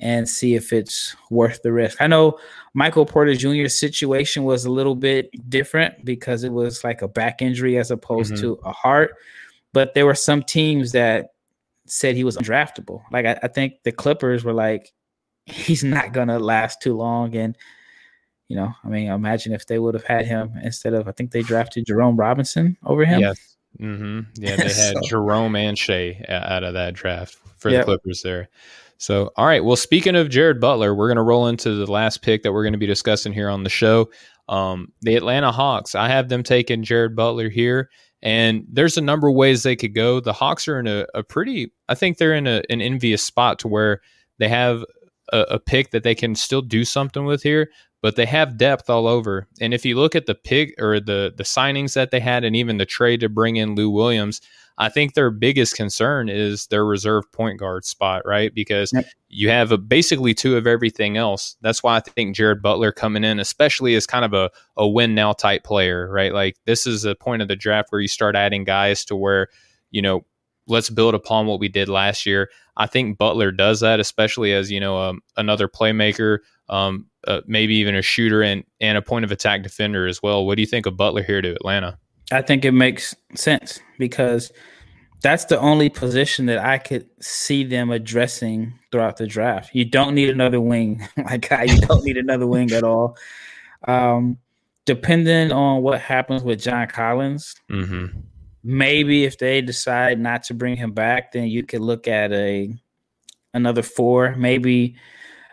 and 0.00 0.28
see 0.28 0.54
if 0.54 0.72
it's 0.72 1.14
worth 1.30 1.62
the 1.62 1.72
risk. 1.72 2.00
I 2.00 2.06
know 2.06 2.38
Michael 2.74 3.06
Porter 3.06 3.34
Jr.'s 3.34 3.78
situation 3.78 4.44
was 4.44 4.64
a 4.64 4.70
little 4.70 4.96
bit 4.96 5.30
different 5.48 6.04
because 6.04 6.44
it 6.44 6.52
was 6.52 6.82
like 6.82 7.02
a 7.02 7.08
back 7.08 7.40
injury 7.40 7.78
as 7.78 7.90
opposed 7.90 8.34
mm-hmm. 8.34 8.42
to 8.42 8.60
a 8.64 8.72
heart, 8.72 9.14
but 9.72 9.94
there 9.94 10.06
were 10.06 10.14
some 10.14 10.42
teams 10.42 10.92
that 10.92 11.30
said 11.86 12.16
he 12.16 12.24
was 12.24 12.36
undraftable. 12.36 13.02
Like 13.12 13.26
I, 13.26 13.38
I 13.42 13.48
think 13.48 13.82
the 13.84 13.92
Clippers 13.92 14.44
were 14.44 14.54
like, 14.54 14.92
he's 15.46 15.84
not 15.84 16.12
gonna 16.12 16.38
last 16.38 16.82
too 16.82 16.96
long, 16.96 17.34
and 17.36 17.56
you 18.48 18.56
know, 18.56 18.72
I 18.84 18.88
mean, 18.88 19.08
imagine 19.08 19.52
if 19.52 19.66
they 19.66 19.78
would 19.78 19.94
have 19.94 20.04
had 20.04 20.26
him 20.26 20.52
instead 20.62 20.94
of 20.94 21.08
I 21.08 21.12
think 21.12 21.30
they 21.30 21.42
drafted 21.42 21.86
Jerome 21.86 22.16
Robinson 22.16 22.76
over 22.84 23.04
him. 23.04 23.20
Yes. 23.20 23.56
Mm-hmm. 23.80 24.20
Yeah, 24.36 24.56
they 24.56 24.62
had 24.62 24.72
so, 24.72 25.00
Jerome 25.04 25.56
and 25.56 25.78
Shai 25.78 26.24
out 26.28 26.64
of 26.64 26.74
that 26.74 26.94
draft 26.94 27.38
for 27.56 27.70
yep. 27.70 27.80
the 27.80 27.84
Clippers 27.84 28.22
there. 28.22 28.48
So, 29.04 29.30
all 29.36 29.44
right. 29.44 29.62
Well, 29.62 29.76
speaking 29.76 30.16
of 30.16 30.30
Jared 30.30 30.62
Butler, 30.62 30.94
we're 30.94 31.08
going 31.08 31.16
to 31.16 31.22
roll 31.22 31.46
into 31.46 31.74
the 31.74 31.92
last 31.92 32.22
pick 32.22 32.42
that 32.42 32.54
we're 32.54 32.62
going 32.62 32.72
to 32.72 32.78
be 32.78 32.86
discussing 32.86 33.34
here 33.34 33.50
on 33.50 33.62
the 33.62 33.68
show. 33.68 34.10
Um, 34.48 34.94
the 35.02 35.14
Atlanta 35.14 35.52
Hawks. 35.52 35.94
I 35.94 36.08
have 36.08 36.30
them 36.30 36.42
taking 36.42 36.82
Jared 36.82 37.14
Butler 37.14 37.50
here, 37.50 37.90
and 38.22 38.64
there's 38.66 38.96
a 38.96 39.02
number 39.02 39.28
of 39.28 39.34
ways 39.34 39.62
they 39.62 39.76
could 39.76 39.94
go. 39.94 40.20
The 40.20 40.32
Hawks 40.32 40.66
are 40.68 40.80
in 40.80 40.86
a, 40.86 41.04
a 41.14 41.22
pretty, 41.22 41.70
I 41.86 41.94
think 41.94 42.16
they're 42.16 42.32
in 42.32 42.46
a, 42.46 42.62
an 42.70 42.80
envious 42.80 43.22
spot 43.22 43.58
to 43.58 43.68
where 43.68 44.00
they 44.38 44.48
have 44.48 44.86
a, 45.34 45.40
a 45.50 45.58
pick 45.58 45.90
that 45.90 46.02
they 46.02 46.14
can 46.14 46.34
still 46.34 46.62
do 46.62 46.82
something 46.82 47.26
with 47.26 47.42
here, 47.42 47.70
but 48.00 48.16
they 48.16 48.24
have 48.24 48.56
depth 48.56 48.88
all 48.88 49.06
over. 49.06 49.46
And 49.60 49.74
if 49.74 49.84
you 49.84 49.96
look 49.96 50.14
at 50.14 50.24
the 50.24 50.34
pick 50.34 50.74
or 50.78 50.98
the 50.98 51.30
the 51.36 51.44
signings 51.44 51.92
that 51.92 52.10
they 52.10 52.20
had, 52.20 52.42
and 52.42 52.56
even 52.56 52.78
the 52.78 52.86
trade 52.86 53.20
to 53.20 53.28
bring 53.28 53.56
in 53.56 53.74
Lou 53.74 53.90
Williams, 53.90 54.40
I 54.76 54.88
think 54.88 55.14
their 55.14 55.30
biggest 55.30 55.76
concern 55.76 56.28
is 56.28 56.66
their 56.66 56.84
reserve 56.84 57.30
point 57.32 57.60
guard 57.60 57.84
spot, 57.84 58.22
right? 58.26 58.52
Because 58.52 58.92
yep. 58.92 59.06
you 59.28 59.48
have 59.48 59.70
a, 59.70 59.78
basically 59.78 60.34
two 60.34 60.56
of 60.56 60.66
everything 60.66 61.16
else. 61.16 61.56
That's 61.60 61.82
why 61.82 61.96
I 61.96 62.00
think 62.00 62.34
Jared 62.34 62.60
Butler 62.60 62.90
coming 62.90 63.22
in, 63.22 63.38
especially 63.38 63.94
as 63.94 64.06
kind 64.06 64.24
of 64.24 64.32
a, 64.32 64.50
a 64.76 64.88
win 64.88 65.14
now 65.14 65.32
type 65.32 65.62
player, 65.62 66.10
right? 66.10 66.32
Like 66.32 66.56
this 66.66 66.86
is 66.86 67.04
a 67.04 67.14
point 67.14 67.40
of 67.40 67.48
the 67.48 67.56
draft 67.56 67.92
where 67.92 68.00
you 68.00 68.08
start 68.08 68.34
adding 68.34 68.64
guys 68.64 69.04
to 69.06 69.16
where, 69.16 69.48
you 69.92 70.02
know, 70.02 70.24
let's 70.66 70.90
build 70.90 71.14
upon 71.14 71.46
what 71.46 71.60
we 71.60 71.68
did 71.68 71.88
last 71.88 72.26
year. 72.26 72.50
I 72.76 72.86
think 72.88 73.16
Butler 73.16 73.52
does 73.52 73.78
that, 73.80 74.00
especially 74.00 74.52
as, 74.52 74.72
you 74.72 74.80
know, 74.80 74.98
um, 74.98 75.20
another 75.36 75.68
playmaker, 75.68 76.38
um, 76.68 77.06
uh, 77.28 77.42
maybe 77.46 77.76
even 77.76 77.94
a 77.94 78.02
shooter 78.02 78.42
and, 78.42 78.64
and 78.80 78.98
a 78.98 79.02
point 79.02 79.24
of 79.24 79.30
attack 79.30 79.62
defender 79.62 80.08
as 80.08 80.20
well. 80.20 80.44
What 80.44 80.56
do 80.56 80.62
you 80.62 80.66
think 80.66 80.86
of 80.86 80.96
Butler 80.96 81.22
here 81.22 81.42
to 81.42 81.54
Atlanta? 81.54 81.98
I 82.32 82.42
think 82.42 82.64
it 82.64 82.72
makes 82.72 83.14
sense 83.34 83.80
because 83.98 84.52
that's 85.22 85.46
the 85.46 85.58
only 85.58 85.88
position 85.88 86.46
that 86.46 86.58
I 86.58 86.78
could 86.78 87.08
see 87.20 87.64
them 87.64 87.90
addressing 87.90 88.78
throughout 88.92 89.16
the 89.16 89.26
draft. 89.26 89.74
You 89.74 89.84
don't 89.86 90.14
need 90.14 90.28
another 90.28 90.60
wing, 90.60 91.06
like. 91.16 91.50
You 91.50 91.80
don't 91.80 92.04
need 92.04 92.18
another 92.18 92.46
wing 92.46 92.72
at 92.72 92.82
all. 92.84 93.16
Um, 93.88 94.38
depending 94.84 95.50
on 95.50 95.82
what 95.82 96.00
happens 96.00 96.42
with 96.42 96.60
John 96.60 96.88
Collins, 96.88 97.54
mm-hmm. 97.70 98.18
maybe 98.62 99.24
if 99.24 99.38
they 99.38 99.60
decide 99.62 100.20
not 100.20 100.42
to 100.44 100.54
bring 100.54 100.76
him 100.76 100.92
back, 100.92 101.32
then 101.32 101.48
you 101.48 101.64
could 101.64 101.80
look 101.80 102.06
at 102.06 102.32
a 102.32 102.74
another 103.54 103.82
four, 103.82 104.34
maybe 104.36 104.96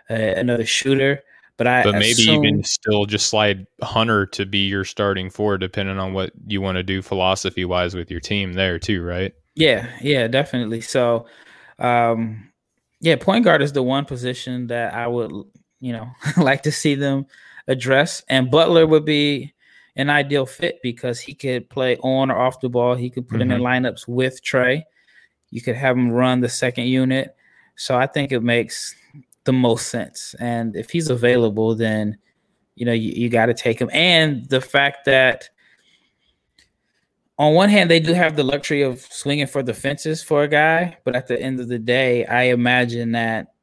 uh, 0.09 0.15
another 0.15 0.65
shooter. 0.65 1.23
But 1.61 1.67
I 1.67 1.83
but 1.83 1.91
maybe 1.91 2.23
assume, 2.23 2.43
even 2.43 2.63
still 2.63 3.05
just 3.05 3.27
slide 3.27 3.67
Hunter 3.83 4.25
to 4.25 4.47
be 4.47 4.65
your 4.65 4.83
starting 4.83 5.29
four, 5.29 5.59
depending 5.59 5.99
on 5.99 6.11
what 6.11 6.31
you 6.47 6.59
want 6.59 6.77
to 6.77 6.81
do 6.83 7.03
philosophy 7.03 7.65
wise 7.65 7.93
with 7.93 8.09
your 8.09 8.19
team 8.19 8.53
there 8.53 8.79
too, 8.79 9.03
right? 9.03 9.31
Yeah, 9.53 9.87
yeah, 10.01 10.27
definitely. 10.27 10.81
So, 10.81 11.27
um, 11.77 12.49
yeah, 12.99 13.15
point 13.15 13.45
guard 13.45 13.61
is 13.61 13.73
the 13.73 13.83
one 13.83 14.05
position 14.05 14.65
that 14.67 14.95
I 14.95 15.05
would, 15.05 15.31
you 15.79 15.93
know, 15.93 16.09
like 16.37 16.63
to 16.63 16.71
see 16.71 16.95
them 16.95 17.27
address, 17.67 18.23
and 18.27 18.49
Butler 18.49 18.87
would 18.87 19.05
be 19.05 19.53
an 19.95 20.09
ideal 20.09 20.47
fit 20.47 20.79
because 20.81 21.19
he 21.19 21.35
could 21.35 21.69
play 21.69 21.95
on 21.97 22.31
or 22.31 22.39
off 22.39 22.59
the 22.59 22.69
ball. 22.69 22.95
He 22.95 23.11
could 23.11 23.27
put 23.29 23.39
mm-hmm. 23.39 23.51
him 23.51 23.57
in 23.57 23.61
lineups 23.61 24.07
with 24.07 24.43
Trae. 24.43 24.81
You 25.51 25.61
could 25.61 25.75
have 25.75 25.95
him 25.95 26.09
run 26.09 26.39
the 26.39 26.49
second 26.49 26.87
unit. 26.87 27.35
So 27.75 27.95
I 27.95 28.07
think 28.07 28.31
it 28.31 28.41
makes 28.41 28.95
the 29.43 29.53
most 29.53 29.87
sense. 29.87 30.35
And 30.39 30.75
if 30.75 30.89
he's 30.89 31.09
available, 31.09 31.75
then 31.75 32.17
you 32.75 32.85
know 32.85 32.93
you, 32.93 33.11
you 33.11 33.29
got 33.29 33.47
to 33.47 33.53
take 33.53 33.79
him. 33.79 33.89
And 33.91 34.47
the 34.49 34.61
fact 34.61 35.05
that 35.05 35.49
on 37.37 37.53
one 37.53 37.69
hand 37.69 37.89
they 37.89 37.99
do 37.99 38.13
have 38.13 38.35
the 38.35 38.43
luxury 38.43 38.81
of 38.81 39.01
swinging 39.01 39.47
for 39.47 39.63
the 39.63 39.73
fences 39.73 40.21
for 40.23 40.43
a 40.43 40.47
guy, 40.47 40.97
but 41.03 41.15
at 41.15 41.27
the 41.27 41.41
end 41.41 41.59
of 41.59 41.67
the 41.67 41.79
day, 41.79 42.25
I 42.25 42.43
imagine 42.43 43.13
that 43.13 43.53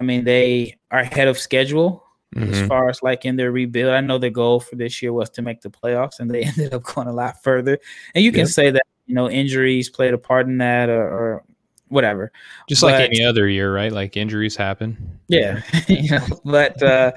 I 0.00 0.04
mean 0.04 0.24
they 0.24 0.76
are 0.90 1.00
ahead 1.00 1.28
of 1.28 1.38
schedule 1.38 2.04
mm-hmm. 2.34 2.52
as 2.52 2.66
far 2.68 2.88
as 2.88 3.02
like 3.02 3.24
in 3.24 3.36
their 3.36 3.52
rebuild. 3.52 3.92
I 3.92 4.00
know 4.00 4.18
the 4.18 4.30
goal 4.30 4.60
for 4.60 4.76
this 4.76 5.02
year 5.02 5.12
was 5.12 5.30
to 5.30 5.42
make 5.42 5.60
the 5.60 5.70
playoffs, 5.70 6.20
and 6.20 6.30
they 6.30 6.42
ended 6.44 6.74
up 6.74 6.82
going 6.82 7.08
a 7.08 7.12
lot 7.12 7.42
further. 7.42 7.78
And 8.14 8.24
you 8.24 8.32
can 8.32 8.40
yep. 8.40 8.48
say 8.48 8.70
that 8.70 8.86
you 9.06 9.14
know 9.14 9.30
injuries 9.30 9.88
played 9.88 10.14
a 10.14 10.18
part 10.18 10.46
in 10.46 10.58
that, 10.58 10.88
or, 10.88 11.02
or 11.02 11.44
whatever. 11.88 12.32
Just 12.68 12.82
but, 12.82 12.92
like 12.92 13.10
any 13.10 13.24
other 13.24 13.48
year, 13.48 13.74
right? 13.74 13.92
Like 13.92 14.16
injuries 14.16 14.56
happen. 14.56 15.18
Yeah, 15.28 15.62
you 15.88 16.10
know, 16.18 16.26
but 16.44 16.82
uh, 16.82 17.12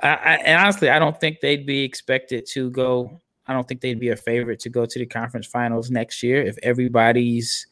I, 0.00 0.08
I, 0.08 0.34
and 0.44 0.60
honestly, 0.60 0.90
I 0.90 0.98
don't 0.98 1.18
think 1.18 1.40
they'd 1.40 1.66
be 1.66 1.82
expected 1.82 2.46
to 2.50 2.70
go. 2.70 3.20
I 3.46 3.52
don't 3.54 3.66
think 3.66 3.80
they'd 3.80 3.98
be 3.98 4.10
a 4.10 4.16
favorite 4.16 4.60
to 4.60 4.68
go 4.68 4.84
to 4.84 4.98
the 4.98 5.06
conference 5.06 5.46
finals 5.46 5.90
next 5.90 6.22
year 6.22 6.42
if 6.42 6.58
everybody's 6.62 7.66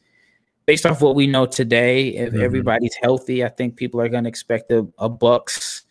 based 0.65 0.85
off 0.85 1.01
what 1.01 1.15
we 1.15 1.27
know 1.27 1.45
today. 1.45 2.09
If 2.09 2.33
mm-hmm. 2.33 2.41
everybody's 2.41 2.95
healthy, 3.01 3.43
I 3.43 3.49
think 3.49 3.75
people 3.75 4.01
are 4.01 4.09
going 4.09 4.23
to 4.23 4.29
expect 4.29 4.71
a, 4.71 4.87
a 4.97 5.07
Bucks, 5.07 5.83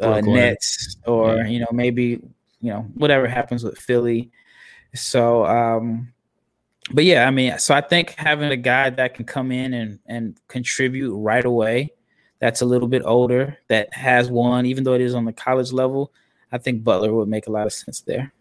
uh, 0.00 0.20
Nets, 0.20 0.96
or 1.06 1.36
yeah. 1.36 1.46
you 1.46 1.60
know 1.60 1.68
maybe 1.72 2.20
you 2.60 2.72
know 2.72 2.86
whatever 2.94 3.26
happens 3.26 3.64
with 3.64 3.78
Philly. 3.78 4.30
So 4.94 5.44
um, 5.46 6.12
but 6.92 7.04
yeah, 7.04 7.26
I 7.26 7.30
mean, 7.30 7.58
so 7.58 7.74
I 7.74 7.80
think 7.80 8.14
having 8.16 8.50
a 8.50 8.56
guy 8.56 8.90
that 8.90 9.14
can 9.14 9.24
come 9.24 9.52
in 9.52 9.74
and 9.74 9.98
and 10.06 10.38
contribute 10.48 11.14
right 11.14 11.44
away, 11.44 11.92
that's 12.38 12.60
a 12.60 12.66
little 12.66 12.88
bit 12.88 13.02
older, 13.04 13.58
that 13.68 13.92
has 13.94 14.30
one, 14.30 14.66
even 14.66 14.84
though 14.84 14.94
it 14.94 15.00
is 15.00 15.14
on 15.14 15.24
the 15.24 15.32
college 15.32 15.72
level, 15.72 16.12
I 16.52 16.58
think 16.58 16.84
Butler 16.84 17.12
would 17.14 17.28
make 17.28 17.46
a 17.46 17.52
lot 17.52 17.66
of 17.66 17.72
sense 17.72 18.00
there. 18.00 18.32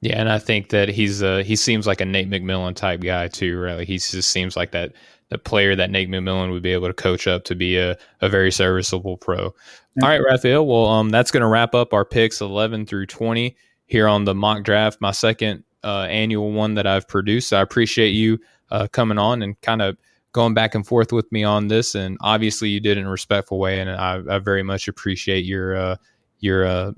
Yeah, 0.00 0.20
and 0.20 0.28
I 0.28 0.38
think 0.38 0.68
that 0.68 0.88
he's 0.88 1.22
uh 1.22 1.38
he 1.38 1.56
seems 1.56 1.86
like 1.86 2.00
a 2.00 2.04
Nate 2.04 2.30
McMillan 2.30 2.76
type 2.76 3.00
guy 3.00 3.28
too, 3.28 3.58
really. 3.58 3.84
He 3.84 3.98
just 3.98 4.30
seems 4.30 4.56
like 4.56 4.70
that 4.70 4.92
the 5.30 5.38
player 5.38 5.76
that 5.76 5.90
Nate 5.90 6.08
McMillan 6.08 6.52
would 6.52 6.62
be 6.62 6.72
able 6.72 6.86
to 6.86 6.94
coach 6.94 7.26
up 7.26 7.44
to 7.44 7.54
be 7.54 7.76
a, 7.76 7.98
a 8.20 8.28
very 8.28 8.50
serviceable 8.50 9.16
pro. 9.16 9.50
Mm-hmm. 9.50 10.04
All 10.04 10.08
right, 10.08 10.22
Rafael. 10.24 10.66
Well, 10.66 10.86
um, 10.86 11.10
that's 11.10 11.30
going 11.30 11.42
to 11.42 11.48
wrap 11.48 11.74
up 11.74 11.92
our 11.92 12.04
picks 12.04 12.40
eleven 12.40 12.86
through 12.86 13.06
twenty 13.06 13.56
here 13.86 14.06
on 14.06 14.24
the 14.24 14.34
mock 14.34 14.62
draft. 14.62 15.00
My 15.00 15.10
second 15.10 15.64
uh, 15.84 16.02
annual 16.02 16.52
one 16.52 16.74
that 16.74 16.86
I've 16.86 17.08
produced. 17.08 17.52
I 17.52 17.60
appreciate 17.60 18.10
you 18.10 18.38
uh, 18.70 18.88
coming 18.92 19.18
on 19.18 19.42
and 19.42 19.60
kind 19.60 19.82
of 19.82 19.96
going 20.32 20.54
back 20.54 20.74
and 20.74 20.86
forth 20.86 21.12
with 21.12 21.30
me 21.32 21.44
on 21.44 21.68
this. 21.68 21.94
And 21.94 22.18
obviously, 22.20 22.68
you 22.68 22.80
did 22.80 22.98
in 22.98 23.06
a 23.06 23.10
respectful 23.10 23.58
way, 23.58 23.80
and 23.80 23.90
I, 23.90 24.20
I 24.28 24.38
very 24.38 24.62
much 24.62 24.88
appreciate 24.88 25.44
your 25.44 25.76
uh, 25.76 25.96
your 26.40 26.66
uh, 26.66 26.92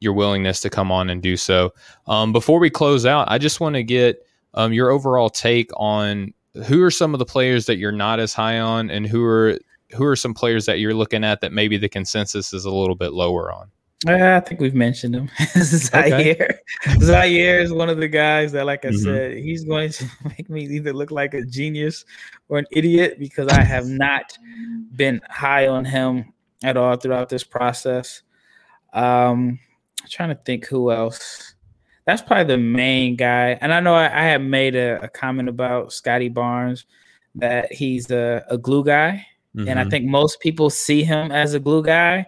your 0.00 0.12
willingness 0.12 0.60
to 0.60 0.70
come 0.70 0.92
on 0.92 1.10
and 1.10 1.22
do 1.22 1.36
so. 1.36 1.72
Um, 2.06 2.32
before 2.32 2.58
we 2.58 2.70
close 2.70 3.06
out, 3.06 3.30
I 3.30 3.38
just 3.38 3.60
want 3.60 3.74
to 3.74 3.82
get 3.82 4.24
um, 4.54 4.72
your 4.72 4.90
overall 4.90 5.30
take 5.30 5.70
on 5.76 6.32
who 6.66 6.82
are 6.82 6.90
some 6.90 7.14
of 7.14 7.18
the 7.18 7.24
players 7.24 7.66
that 7.66 7.76
you're 7.76 7.92
not 7.92 8.20
as 8.20 8.32
high 8.32 8.58
on, 8.58 8.90
and 8.90 9.06
who 9.06 9.24
are 9.24 9.58
who 9.94 10.04
are 10.04 10.16
some 10.16 10.34
players 10.34 10.66
that 10.66 10.78
you're 10.78 10.94
looking 10.94 11.24
at 11.24 11.40
that 11.40 11.52
maybe 11.52 11.78
the 11.78 11.88
consensus 11.88 12.52
is 12.52 12.64
a 12.64 12.70
little 12.70 12.94
bit 12.94 13.12
lower 13.12 13.52
on. 13.52 13.70
Uh, 14.06 14.36
I 14.36 14.40
think 14.40 14.60
we've 14.60 14.74
mentioned 14.74 15.16
him. 15.16 15.28
Ziaire. 15.38 16.14
Okay. 16.14 16.54
Ziaire 16.98 17.60
is 17.60 17.72
one 17.72 17.88
of 17.88 17.96
the 17.96 18.06
guys 18.06 18.52
that, 18.52 18.64
like 18.64 18.84
I 18.84 18.88
mm-hmm. 18.88 18.98
said, 18.98 19.36
he's 19.38 19.64
going 19.64 19.90
to 19.90 20.06
make 20.24 20.48
me 20.48 20.62
either 20.66 20.92
look 20.92 21.10
like 21.10 21.34
a 21.34 21.44
genius 21.44 22.04
or 22.48 22.58
an 22.58 22.66
idiot 22.70 23.18
because 23.18 23.48
I 23.48 23.62
have 23.62 23.86
not 23.86 24.38
been 24.94 25.20
high 25.28 25.66
on 25.66 25.84
him 25.84 26.32
at 26.62 26.76
all 26.76 26.96
throughout 26.96 27.28
this 27.28 27.42
process. 27.42 28.22
Um, 28.92 29.58
I'm 30.00 30.08
trying 30.08 30.28
to 30.28 30.40
think 30.44 30.66
who 30.66 30.92
else. 30.92 31.54
That's 32.04 32.22
probably 32.22 32.44
the 32.44 32.58
main 32.58 33.16
guy. 33.16 33.58
And 33.60 33.74
I 33.74 33.80
know 33.80 33.94
I, 33.94 34.04
I 34.04 34.24
have 34.26 34.40
made 34.40 34.76
a, 34.76 35.02
a, 35.02 35.08
comment 35.08 35.48
about 35.48 35.92
Scottie 35.92 36.30
Barnes 36.30 36.86
that 37.34 37.72
he's 37.72 38.10
a, 38.10 38.44
a 38.48 38.56
glue 38.56 38.84
guy. 38.84 39.26
Mm-hmm. 39.56 39.68
And 39.68 39.78
I 39.78 39.82
mm-hmm. 39.82 39.90
think 39.90 40.06
most 40.06 40.40
people 40.40 40.70
see 40.70 41.02
him 41.02 41.32
as 41.32 41.54
a 41.54 41.60
glue 41.60 41.82
guy 41.82 42.26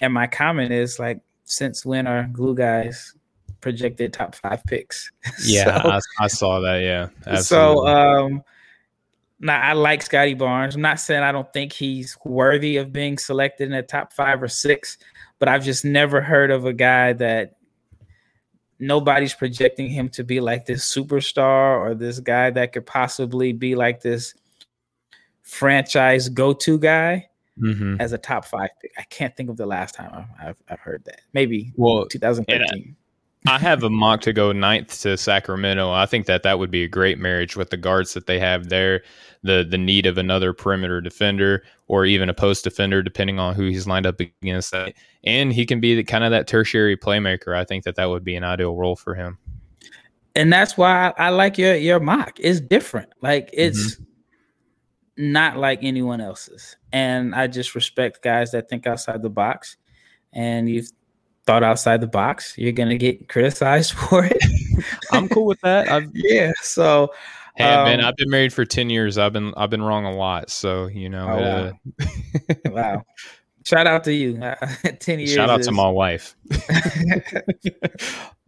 and 0.00 0.12
my 0.12 0.26
comment 0.26 0.72
is 0.72 0.98
like, 0.98 1.20
since 1.44 1.84
when 1.84 2.06
are 2.06 2.28
glue 2.32 2.54
guys 2.54 3.14
projected 3.60 4.12
top 4.12 4.34
five 4.34 4.64
picks? 4.64 5.10
Yeah, 5.44 5.82
so, 5.82 5.90
I, 5.90 6.00
I, 6.20 6.26
saw 6.28 6.60
that. 6.60 6.78
Yeah. 6.82 7.08
Absolutely. 7.26 7.42
So, 7.42 7.86
um, 7.86 8.42
now 9.40 9.60
I 9.60 9.72
like 9.72 10.02
Scottie 10.02 10.34
Barnes. 10.34 10.74
I'm 10.74 10.82
not 10.82 11.00
saying 11.00 11.22
I 11.22 11.32
don't 11.32 11.50
think 11.52 11.72
he's 11.72 12.16
worthy 12.24 12.76
of 12.76 12.92
being 12.92 13.16
selected 13.16 13.64
in 13.64 13.72
the 13.72 13.82
top 13.82 14.12
five 14.12 14.42
or 14.42 14.48
six, 14.48 14.98
but 15.38 15.48
I've 15.48 15.64
just 15.64 15.84
never 15.84 16.20
heard 16.20 16.50
of 16.50 16.66
a 16.66 16.74
guy 16.74 17.14
that 17.14 17.56
nobody's 18.78 19.34
projecting 19.34 19.88
him 19.88 20.08
to 20.10 20.24
be 20.24 20.40
like 20.40 20.66
this 20.66 20.84
superstar 20.84 21.78
or 21.78 21.94
this 21.94 22.20
guy 22.20 22.50
that 22.50 22.72
could 22.72 22.86
possibly 22.86 23.52
be 23.52 23.74
like 23.74 24.00
this 24.00 24.34
franchise 25.42 26.28
go-to 26.28 26.78
guy 26.78 27.29
mm-hmm. 27.60 27.96
as 28.00 28.12
a 28.12 28.18
top 28.18 28.44
five 28.44 28.70
pick. 28.80 28.92
I 28.98 29.02
can't 29.02 29.36
think 29.36 29.50
of 29.50 29.56
the 29.56 29.66
last 29.66 29.94
time 29.94 30.26
I've, 30.40 30.56
I've 30.68 30.80
heard 30.80 31.04
that. 31.04 31.20
Maybe 31.32 31.72
well, 31.76 32.06
2013. 32.06 32.96
I 33.46 33.58
have 33.58 33.82
a 33.82 33.90
mock 33.90 34.20
to 34.22 34.34
go 34.34 34.52
ninth 34.52 35.00
to 35.00 35.16
Sacramento. 35.16 35.90
I 35.90 36.04
think 36.04 36.26
that 36.26 36.42
that 36.42 36.58
would 36.58 36.70
be 36.70 36.84
a 36.84 36.88
great 36.88 37.18
marriage 37.18 37.56
with 37.56 37.70
the 37.70 37.78
guards 37.78 38.12
that 38.12 38.26
they 38.26 38.38
have 38.38 38.68
there, 38.68 39.02
the 39.42 39.66
the 39.68 39.78
need 39.78 40.04
of 40.04 40.18
another 40.18 40.52
perimeter 40.52 41.00
defender 41.00 41.62
or 41.88 42.04
even 42.04 42.28
a 42.28 42.34
post 42.34 42.64
defender, 42.64 43.02
depending 43.02 43.38
on 43.38 43.54
who 43.54 43.62
he's 43.64 43.86
lined 43.86 44.06
up 44.06 44.20
against. 44.20 44.72
That, 44.72 44.94
and 45.24 45.52
he 45.52 45.64
can 45.64 45.80
be 45.80 45.94
the, 45.94 46.04
kind 46.04 46.22
of 46.22 46.30
that 46.32 46.48
tertiary 46.48 46.98
playmaker. 46.98 47.56
I 47.56 47.64
think 47.64 47.84
that 47.84 47.96
that 47.96 48.10
would 48.10 48.24
be 48.24 48.36
an 48.36 48.44
ideal 48.44 48.76
role 48.76 48.96
for 48.96 49.14
him. 49.14 49.38
And 50.36 50.52
that's 50.52 50.76
why 50.76 51.08
I, 51.16 51.26
I 51.26 51.28
like 51.30 51.56
your 51.56 51.74
your 51.76 51.98
mock. 51.98 52.38
It's 52.38 52.60
different. 52.60 53.08
Like 53.22 53.48
it's 53.54 53.94
mm-hmm 53.94 54.04
not 55.20 55.58
like 55.58 55.80
anyone 55.82 56.20
else's. 56.20 56.76
And 56.92 57.34
I 57.34 57.46
just 57.46 57.74
respect 57.74 58.22
guys 58.22 58.52
that 58.52 58.68
think 58.68 58.86
outside 58.86 59.22
the 59.22 59.30
box. 59.30 59.76
And 60.32 60.68
you've 60.68 60.88
thought 61.46 61.62
outside 61.62 62.00
the 62.00 62.06
box, 62.06 62.56
you're 62.56 62.72
gonna 62.72 62.96
get 62.96 63.28
criticized 63.28 63.92
for 64.08 64.24
it. 64.24 64.42
I'm 65.12 65.28
cool 65.28 65.46
with 65.46 65.60
that. 65.60 65.88
I've, 65.88 66.10
yeah. 66.14 66.52
So 66.62 67.12
Hey 67.56 67.64
um, 67.64 67.84
man, 67.84 68.00
I've 68.00 68.16
been 68.16 68.30
married 68.30 68.52
for 68.52 68.64
ten 68.64 68.88
years. 68.88 69.18
I've 69.18 69.32
been 69.32 69.52
I've 69.56 69.70
been 69.70 69.82
wrong 69.82 70.06
a 70.06 70.14
lot. 70.14 70.50
So 70.50 70.86
you 70.86 71.08
know. 71.08 71.28
Oh, 71.28 71.40
wow. 71.40 72.06
Uh, 72.48 72.54
wow. 72.70 73.04
Shout 73.66 73.86
out 73.86 74.04
to 74.04 74.14
you. 74.14 74.40
Uh, 74.42 74.54
ten 75.00 75.18
years. 75.18 75.34
Shout 75.34 75.50
out 75.50 75.60
is... 75.60 75.66
to 75.66 75.72
my 75.72 75.90
wife. 75.90 76.36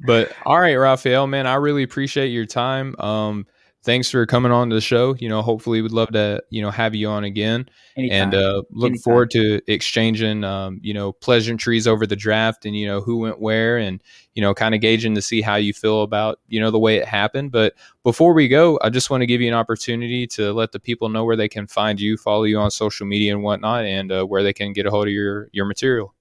but 0.06 0.32
all 0.46 0.58
right, 0.58 0.74
Rafael, 0.74 1.26
man, 1.26 1.46
I 1.46 1.54
really 1.56 1.82
appreciate 1.82 2.28
your 2.28 2.46
time. 2.46 2.98
Um, 2.98 3.46
thanks 3.82 4.10
for 4.10 4.24
coming 4.26 4.52
on 4.52 4.68
to 4.70 4.74
the 4.74 4.80
show. 4.80 5.14
You 5.18 5.28
know, 5.28 5.42
hopefully 5.42 5.82
we'd 5.82 5.92
love 5.92 6.12
to, 6.12 6.42
you 6.50 6.62
know, 6.62 6.70
have 6.70 6.94
you 6.94 7.08
on 7.08 7.24
again 7.24 7.68
Anytime. 7.96 8.22
and 8.22 8.34
uh, 8.34 8.62
look 8.70 8.90
Anytime. 8.90 9.02
forward 9.02 9.30
to 9.32 9.60
exchanging, 9.66 10.44
um, 10.44 10.80
you 10.82 10.94
know, 10.94 11.12
pleasantries 11.12 11.86
over 11.86 12.06
the 12.06 12.16
draft 12.16 12.64
and, 12.64 12.76
you 12.76 12.86
know, 12.86 13.00
who 13.00 13.18
went 13.18 13.40
where 13.40 13.78
and, 13.78 14.02
you 14.34 14.42
know, 14.42 14.54
kind 14.54 14.74
of 14.74 14.80
gauging 14.80 15.14
to 15.14 15.22
see 15.22 15.40
how 15.40 15.56
you 15.56 15.72
feel 15.72 16.02
about, 16.02 16.38
you 16.48 16.60
know, 16.60 16.70
the 16.70 16.78
way 16.78 16.96
it 16.96 17.06
happened. 17.06 17.52
But 17.52 17.74
before 18.02 18.32
we 18.32 18.48
go, 18.48 18.78
I 18.82 18.90
just 18.90 19.10
want 19.10 19.22
to 19.22 19.26
give 19.26 19.40
you 19.40 19.48
an 19.48 19.54
opportunity 19.54 20.26
to 20.28 20.52
let 20.52 20.72
the 20.72 20.80
people 20.80 21.08
know 21.08 21.24
where 21.24 21.36
they 21.36 21.48
can 21.48 21.66
find 21.66 22.00
you, 22.00 22.16
follow 22.16 22.44
you 22.44 22.58
on 22.58 22.70
social 22.70 23.06
media 23.06 23.34
and 23.34 23.42
whatnot, 23.42 23.84
and 23.84 24.12
uh, 24.12 24.24
where 24.24 24.42
they 24.42 24.52
can 24.52 24.72
get 24.72 24.86
a 24.86 24.90
hold 24.90 25.06
of 25.06 25.12
your, 25.12 25.48
your 25.52 25.66
material. 25.66 26.14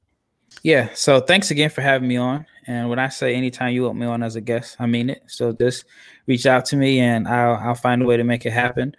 Yeah. 0.64 0.90
So 0.94 1.22
thanks 1.22 1.52
again 1.52 1.70
for 1.70 1.82
having 1.82 2.08
me 2.08 2.18
on. 2.18 2.46
And 2.68 2.90
when 2.90 3.00
I 3.00 3.10
say 3.10 3.36
anytime 3.36 3.74
you 3.74 3.84
want 3.84 3.98
me 3.98 4.06
on 4.06 4.24
as 4.24 4.36
a 4.36 4.42
guest, 4.42 4.78
I 4.80 4.86
mean 4.86 5.10
it. 5.10 5.24
So 5.28 5.52
just 5.52 5.86
reach 6.28 6.46
out 6.46 6.66
to 6.66 6.76
me 6.76 7.00
and 7.00 7.28
I'll 7.28 7.56
I'll 7.56 7.76
find 7.76 8.02
a 8.02 8.06
way 8.06 8.18
to 8.18 8.24
make 8.24 8.46
it 8.46 8.52
happen. 8.52 8.96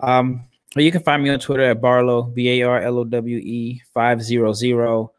Um, 0.00 0.44
you 0.76 0.90
can 0.90 1.02
find 1.02 1.22
me 1.22 1.30
on 1.30 1.38
Twitter 1.38 1.62
at 1.62 1.80
Barlowe 1.80 2.34
B 2.34 2.60
A 2.60 2.66
R 2.66 2.80
L 2.80 2.98
O 2.98 3.04
W 3.04 3.38
E 3.38 3.82
five 3.92 4.22
zero 4.22 4.52
zero, 4.52 5.12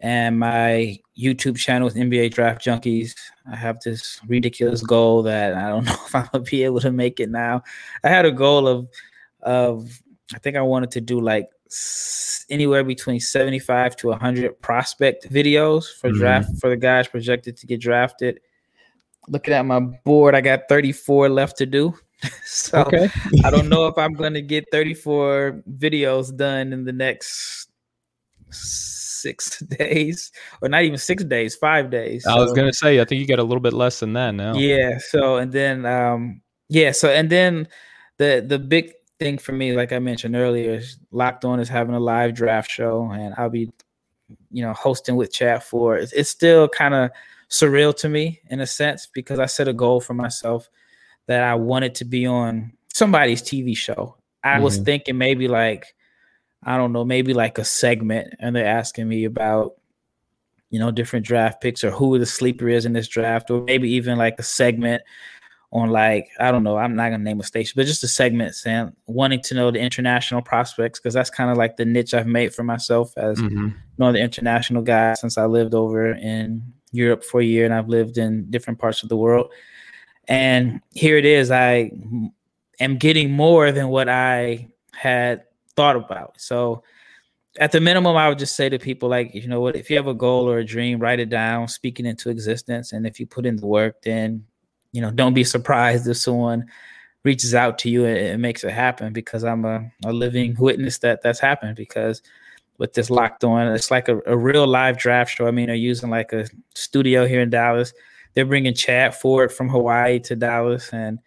and 0.00 0.38
my 0.38 0.98
YouTube 1.18 1.56
channel 1.56 1.88
is 1.88 1.94
NBA 1.94 2.32
Draft 2.32 2.64
Junkies. 2.64 3.14
I 3.50 3.56
have 3.56 3.80
this 3.80 4.20
ridiculous 4.28 4.82
goal 4.82 5.22
that 5.24 5.54
I 5.54 5.68
don't 5.68 5.84
know 5.86 5.96
if 6.06 6.14
I'm 6.14 6.28
gonna 6.32 6.44
be 6.44 6.62
able 6.64 6.80
to 6.80 6.92
make 6.92 7.18
it 7.18 7.30
now. 7.30 7.62
I 8.04 8.08
had 8.08 8.26
a 8.26 8.32
goal 8.32 8.68
of 8.68 8.88
of 9.42 10.00
I 10.34 10.38
think 10.38 10.56
I 10.56 10.62
wanted 10.62 10.92
to 10.92 11.00
do 11.00 11.20
like 11.20 11.48
anywhere 12.50 12.84
between 12.84 13.20
75 13.20 13.96
to 13.96 14.08
100 14.08 14.60
prospect 14.60 15.30
videos 15.30 15.84
for 15.94 16.10
mm-hmm. 16.10 16.18
draft 16.18 16.48
for 16.60 16.70
the 16.70 16.76
guys 16.76 17.08
projected 17.08 17.56
to 17.58 17.66
get 17.66 17.80
drafted. 17.80 18.40
Looking 19.28 19.54
at 19.54 19.64
my 19.64 19.80
board, 19.80 20.34
I 20.34 20.40
got 20.40 20.62
34 20.68 21.28
left 21.28 21.56
to 21.58 21.66
do. 21.66 21.94
so 22.44 22.82
okay. 22.82 23.08
I 23.44 23.50
don't 23.50 23.68
know 23.68 23.86
if 23.86 23.96
I'm 23.96 24.12
going 24.12 24.34
to 24.34 24.42
get 24.42 24.66
34 24.70 25.62
videos 25.78 26.36
done 26.36 26.72
in 26.72 26.84
the 26.84 26.92
next 26.92 27.68
six 28.50 29.58
days 29.78 30.30
or 30.60 30.68
not 30.68 30.82
even 30.82 30.98
six 30.98 31.24
days, 31.24 31.54
five 31.54 31.90
days. 31.90 32.26
I 32.26 32.36
was 32.36 32.52
going 32.52 32.70
to 32.70 32.76
say, 32.76 33.00
I 33.00 33.04
think 33.04 33.20
you 33.20 33.26
got 33.26 33.38
a 33.38 33.44
little 33.44 33.60
bit 33.60 33.72
less 33.72 34.00
than 34.00 34.12
that 34.14 34.32
now. 34.32 34.54
Yeah. 34.54 34.98
So, 34.98 35.36
and 35.36 35.52
then, 35.52 35.86
um, 35.86 36.42
yeah. 36.68 36.92
So, 36.92 37.08
and 37.08 37.30
then 37.30 37.68
the, 38.18 38.44
the 38.46 38.58
big 38.58 38.92
thing 39.22 39.38
for 39.38 39.52
me, 39.52 39.72
like 39.72 39.92
I 39.92 39.98
mentioned 39.98 40.36
earlier, 40.36 40.74
is 40.74 40.98
Locked 41.10 41.44
On 41.44 41.60
is 41.60 41.68
having 41.68 41.94
a 41.94 42.00
live 42.00 42.34
draft 42.34 42.70
show, 42.70 43.10
and 43.12 43.34
I'll 43.36 43.50
be, 43.50 43.70
you 44.50 44.62
know, 44.62 44.72
hosting 44.72 45.16
with 45.16 45.32
chat 45.32 45.62
for 45.62 45.96
it. 45.96 46.12
It's 46.14 46.30
still 46.30 46.68
kind 46.68 46.94
of 46.94 47.10
surreal 47.48 47.94
to 47.98 48.08
me 48.08 48.40
in 48.48 48.60
a 48.60 48.66
sense 48.66 49.06
because 49.12 49.38
I 49.38 49.46
set 49.46 49.68
a 49.68 49.72
goal 49.72 50.00
for 50.00 50.14
myself 50.14 50.68
that 51.26 51.42
I 51.42 51.54
wanted 51.54 51.94
to 51.96 52.04
be 52.04 52.26
on 52.26 52.72
somebody's 52.92 53.42
TV 53.42 53.76
show. 53.76 54.16
I 54.42 54.54
mm-hmm. 54.54 54.64
was 54.64 54.78
thinking 54.78 55.18
maybe 55.18 55.48
like, 55.48 55.94
I 56.64 56.76
don't 56.76 56.92
know, 56.92 57.04
maybe 57.04 57.34
like 57.34 57.58
a 57.58 57.64
segment, 57.64 58.34
and 58.40 58.56
they're 58.56 58.66
asking 58.66 59.08
me 59.08 59.24
about, 59.24 59.74
you 60.70 60.78
know, 60.78 60.90
different 60.90 61.26
draft 61.26 61.60
picks 61.60 61.84
or 61.84 61.90
who 61.90 62.18
the 62.18 62.26
sleeper 62.26 62.68
is 62.68 62.86
in 62.86 62.92
this 62.92 63.08
draft, 63.08 63.50
or 63.50 63.62
maybe 63.62 63.90
even 63.92 64.18
like 64.18 64.34
a 64.38 64.42
segment 64.42 65.02
on 65.72 65.88
like 65.88 66.28
I 66.38 66.52
don't 66.52 66.62
know, 66.62 66.76
I'm 66.76 66.94
not 66.94 67.10
gonna 67.10 67.24
name 67.24 67.40
a 67.40 67.44
station, 67.44 67.72
but 67.76 67.86
just 67.86 68.04
a 68.04 68.08
segment 68.08 68.54
saying 68.54 68.92
wanting 69.06 69.40
to 69.42 69.54
know 69.54 69.70
the 69.70 69.80
international 69.80 70.42
prospects 70.42 70.98
because 70.98 71.14
that's 71.14 71.30
kind 71.30 71.50
of 71.50 71.56
like 71.56 71.76
the 71.76 71.84
niche 71.86 72.12
I've 72.12 72.26
made 72.26 72.54
for 72.54 72.62
myself 72.62 73.12
as 73.16 73.38
mm-hmm. 73.38 73.70
knowing 73.96 74.14
the 74.14 74.20
international 74.20 74.82
guy 74.82 75.14
since 75.14 75.38
I 75.38 75.46
lived 75.46 75.74
over 75.74 76.12
in 76.12 76.62
Europe 76.92 77.24
for 77.24 77.40
a 77.40 77.44
year 77.44 77.64
and 77.64 77.72
I've 77.72 77.88
lived 77.88 78.18
in 78.18 78.50
different 78.50 78.78
parts 78.78 79.02
of 79.02 79.08
the 79.08 79.16
world. 79.16 79.50
And 80.28 80.80
here 80.92 81.16
it 81.16 81.24
is, 81.24 81.50
I 81.50 81.90
am 82.78 82.98
getting 82.98 83.32
more 83.32 83.72
than 83.72 83.88
what 83.88 84.10
I 84.10 84.68
had 84.92 85.44
thought 85.74 85.96
about. 85.96 86.38
So 86.38 86.82
at 87.58 87.72
the 87.72 87.80
minimum, 87.80 88.16
I 88.16 88.28
would 88.28 88.38
just 88.38 88.56
say 88.56 88.68
to 88.68 88.78
people 88.78 89.08
like, 89.08 89.34
you 89.34 89.48
know 89.48 89.60
what, 89.60 89.74
if 89.74 89.88
you 89.88 89.96
have 89.96 90.06
a 90.06 90.14
goal 90.14 90.48
or 90.48 90.58
a 90.58 90.64
dream, 90.64 90.98
write 90.98 91.18
it 91.18 91.30
down, 91.30 91.66
speak 91.68 91.98
it 91.98 92.06
into 92.06 92.28
existence. 92.28 92.92
And 92.92 93.06
if 93.06 93.18
you 93.18 93.26
put 93.26 93.46
in 93.46 93.56
the 93.56 93.66
work, 93.66 94.02
then 94.02 94.44
you 94.92 95.00
know, 95.00 95.10
don't 95.10 95.34
be 95.34 95.44
surprised 95.44 96.06
if 96.06 96.18
someone 96.18 96.66
reaches 97.24 97.54
out 97.54 97.78
to 97.78 97.88
you 97.88 98.04
and, 98.04 98.18
and 98.18 98.42
makes 98.42 98.64
it 98.64 98.72
happen 98.72 99.12
because 99.12 99.44
I'm 99.44 99.64
a, 99.64 99.90
a 100.04 100.12
living 100.12 100.56
witness 100.58 100.98
that 100.98 101.22
that's 101.22 101.40
happened 101.40 101.76
because 101.76 102.22
with 102.78 102.94
this 102.94 103.10
locked 103.10 103.44
on, 103.44 103.68
it's 103.68 103.90
like 103.90 104.08
a, 104.08 104.20
a 104.26 104.36
real 104.36 104.66
live 104.66 104.98
draft 104.98 105.34
show. 105.34 105.46
I 105.46 105.50
mean, 105.50 105.66
they're 105.66 105.74
using 105.76 106.10
like 106.10 106.32
a 106.32 106.46
studio 106.74 107.26
here 107.26 107.40
in 107.40 107.50
Dallas. 107.50 107.92
They're 108.34 108.46
bringing 108.46 108.74
Chad 108.74 109.14
Ford 109.14 109.52
from 109.52 109.68
Hawaii 109.68 110.18
to 110.20 110.36
Dallas 110.36 110.92
and, 110.92 111.18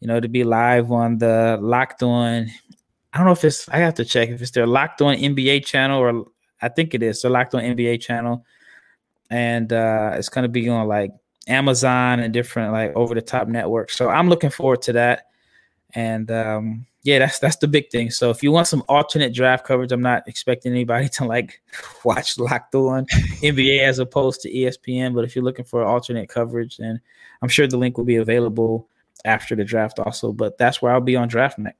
you 0.00 0.08
know, 0.08 0.20
to 0.20 0.28
be 0.28 0.44
live 0.44 0.90
on 0.90 1.18
the 1.18 1.58
locked 1.60 2.02
on. 2.02 2.48
I 3.12 3.18
don't 3.18 3.26
know 3.26 3.32
if 3.32 3.44
it's, 3.44 3.68
I 3.68 3.78
have 3.78 3.94
to 3.94 4.04
check 4.04 4.30
if 4.30 4.40
it's 4.40 4.52
their 4.52 4.66
locked 4.66 5.02
on 5.02 5.16
NBA 5.16 5.66
channel 5.66 6.00
or 6.00 6.24
I 6.62 6.68
think 6.68 6.94
it 6.94 7.02
is. 7.02 7.20
So 7.20 7.28
locked 7.28 7.54
on 7.54 7.62
NBA 7.62 8.00
channel. 8.00 8.44
And 9.28 9.72
uh, 9.72 10.12
it's 10.14 10.28
going 10.28 10.42
to 10.42 10.48
be 10.48 10.68
on 10.68 10.86
like 10.88 11.10
Amazon 11.48 12.20
and 12.20 12.32
different 12.32 12.72
like 12.72 12.94
over 12.94 13.14
the 13.14 13.22
top 13.22 13.48
networks. 13.48 13.96
So 13.96 14.08
I'm 14.08 14.28
looking 14.28 14.50
forward 14.50 14.82
to 14.82 14.92
that. 14.94 15.26
And 15.94 16.30
um, 16.30 16.86
yeah, 17.02 17.18
that's 17.18 17.38
that's 17.38 17.56
the 17.56 17.68
big 17.68 17.90
thing. 17.90 18.10
So 18.10 18.30
if 18.30 18.42
you 18.42 18.52
want 18.52 18.68
some 18.68 18.84
alternate 18.88 19.34
draft 19.34 19.66
coverage, 19.66 19.92
I'm 19.92 20.02
not 20.02 20.22
expecting 20.26 20.72
anybody 20.72 21.08
to 21.10 21.24
like 21.24 21.60
watch 22.04 22.38
Locked 22.38 22.74
On 22.74 23.06
NBA 23.06 23.80
as 23.80 23.98
opposed 23.98 24.40
to 24.42 24.52
ESPN. 24.52 25.14
But 25.14 25.24
if 25.24 25.34
you're 25.34 25.44
looking 25.44 25.64
for 25.64 25.84
alternate 25.84 26.28
coverage, 26.28 26.76
then 26.76 27.00
I'm 27.42 27.48
sure 27.48 27.66
the 27.66 27.76
link 27.76 27.98
will 27.98 28.04
be 28.04 28.16
available 28.16 28.88
after 29.24 29.56
the 29.56 29.64
draft 29.64 29.98
also. 29.98 30.32
But 30.32 30.58
that's 30.58 30.80
where 30.80 30.92
I'll 30.92 31.00
be 31.00 31.16
on 31.16 31.28
draft 31.28 31.58
night. 31.58 31.74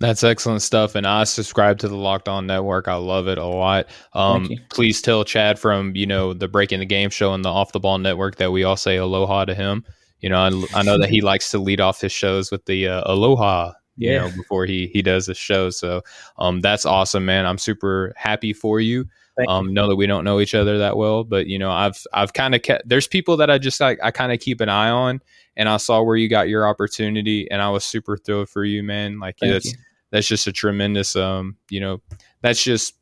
That's 0.00 0.24
excellent 0.24 0.62
stuff. 0.62 0.94
And 0.94 1.06
I 1.06 1.24
subscribe 1.24 1.78
to 1.78 1.88
the 1.88 1.96
Locked 1.96 2.28
On 2.28 2.46
Network. 2.46 2.88
I 2.88 2.96
love 2.96 3.28
it 3.28 3.38
a 3.38 3.44
lot. 3.44 3.86
Um, 4.12 4.48
please 4.70 5.00
tell 5.00 5.24
Chad 5.24 5.58
from, 5.58 5.94
you 5.94 6.06
know, 6.06 6.34
the 6.34 6.48
Breaking 6.48 6.80
the 6.80 6.86
Game 6.86 7.10
show 7.10 7.32
and 7.32 7.44
the 7.44 7.48
Off 7.48 7.72
the 7.72 7.80
Ball 7.80 7.98
Network 7.98 8.36
that 8.36 8.52
we 8.52 8.64
all 8.64 8.76
say 8.76 8.96
aloha 8.96 9.44
to 9.44 9.54
him. 9.54 9.84
You 10.20 10.30
know, 10.30 10.38
I, 10.38 10.78
I 10.78 10.82
know 10.82 10.98
that 10.98 11.10
he 11.10 11.20
likes 11.22 11.50
to 11.52 11.58
lead 11.58 11.80
off 11.80 12.00
his 12.00 12.12
shows 12.12 12.50
with 12.50 12.64
the 12.66 12.88
uh, 12.88 13.02
aloha 13.12 13.72
you 13.96 14.10
yeah. 14.10 14.22
know, 14.22 14.36
before 14.36 14.66
he 14.66 14.88
he 14.88 15.02
does 15.02 15.26
the 15.26 15.34
show. 15.34 15.70
So 15.70 16.02
um, 16.38 16.60
that's 16.60 16.86
awesome, 16.86 17.24
man. 17.24 17.46
I'm 17.46 17.58
super 17.58 18.12
happy 18.16 18.52
for 18.52 18.80
you. 18.80 19.06
Thank 19.36 19.48
um, 19.48 19.68
you. 19.68 19.74
know 19.74 19.88
that 19.88 19.96
we 19.96 20.06
don't 20.06 20.24
know 20.24 20.40
each 20.40 20.54
other 20.54 20.78
that 20.78 20.96
well, 20.96 21.24
but 21.24 21.46
you 21.46 21.58
know, 21.58 21.70
I've 21.70 22.04
I've 22.12 22.32
kind 22.32 22.54
of 22.54 22.62
kept. 22.62 22.88
There's 22.88 23.08
people 23.08 23.36
that 23.38 23.50
I 23.50 23.58
just 23.58 23.80
like. 23.80 23.98
I 24.02 24.10
kind 24.10 24.32
of 24.32 24.40
keep 24.40 24.60
an 24.60 24.68
eye 24.68 24.90
on, 24.90 25.20
and 25.56 25.68
I 25.68 25.76
saw 25.78 26.02
where 26.02 26.16
you 26.16 26.28
got 26.28 26.48
your 26.48 26.68
opportunity, 26.68 27.50
and 27.50 27.60
I 27.60 27.70
was 27.70 27.84
super 27.84 28.16
thrilled 28.16 28.48
for 28.48 28.64
you, 28.64 28.82
man. 28.82 29.18
Like 29.18 29.36
Thank 29.38 29.52
that's 29.52 29.72
you. 29.72 29.78
that's 30.10 30.28
just 30.28 30.46
a 30.46 30.52
tremendous. 30.52 31.16
Um, 31.16 31.56
you 31.68 31.80
know, 31.80 32.00
that's 32.42 32.62
just 32.62 32.94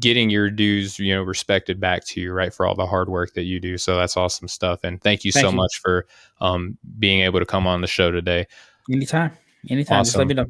getting 0.00 0.30
your 0.30 0.50
dues, 0.50 0.98
you 0.98 1.14
know, 1.14 1.22
respected 1.22 1.80
back 1.80 2.04
to 2.04 2.20
you, 2.20 2.32
right, 2.32 2.52
for 2.52 2.66
all 2.66 2.74
the 2.74 2.86
hard 2.86 3.08
work 3.08 3.34
that 3.34 3.44
you 3.44 3.60
do. 3.60 3.78
So 3.78 3.96
that's 3.96 4.16
awesome 4.16 4.48
stuff. 4.48 4.80
And 4.84 5.00
thank 5.00 5.24
you 5.24 5.32
thank 5.32 5.44
so 5.44 5.50
you. 5.50 5.56
much 5.56 5.80
for 5.82 6.06
um, 6.40 6.78
being 6.98 7.20
able 7.20 7.40
to 7.40 7.46
come 7.46 7.66
on 7.66 7.80
the 7.80 7.86
show 7.86 8.10
today. 8.10 8.46
Anytime. 8.90 9.32
Anytime, 9.68 10.00
awesome. 10.00 10.04
just 10.04 10.16
let 10.16 10.26
me 10.28 10.34
know. 10.34 10.46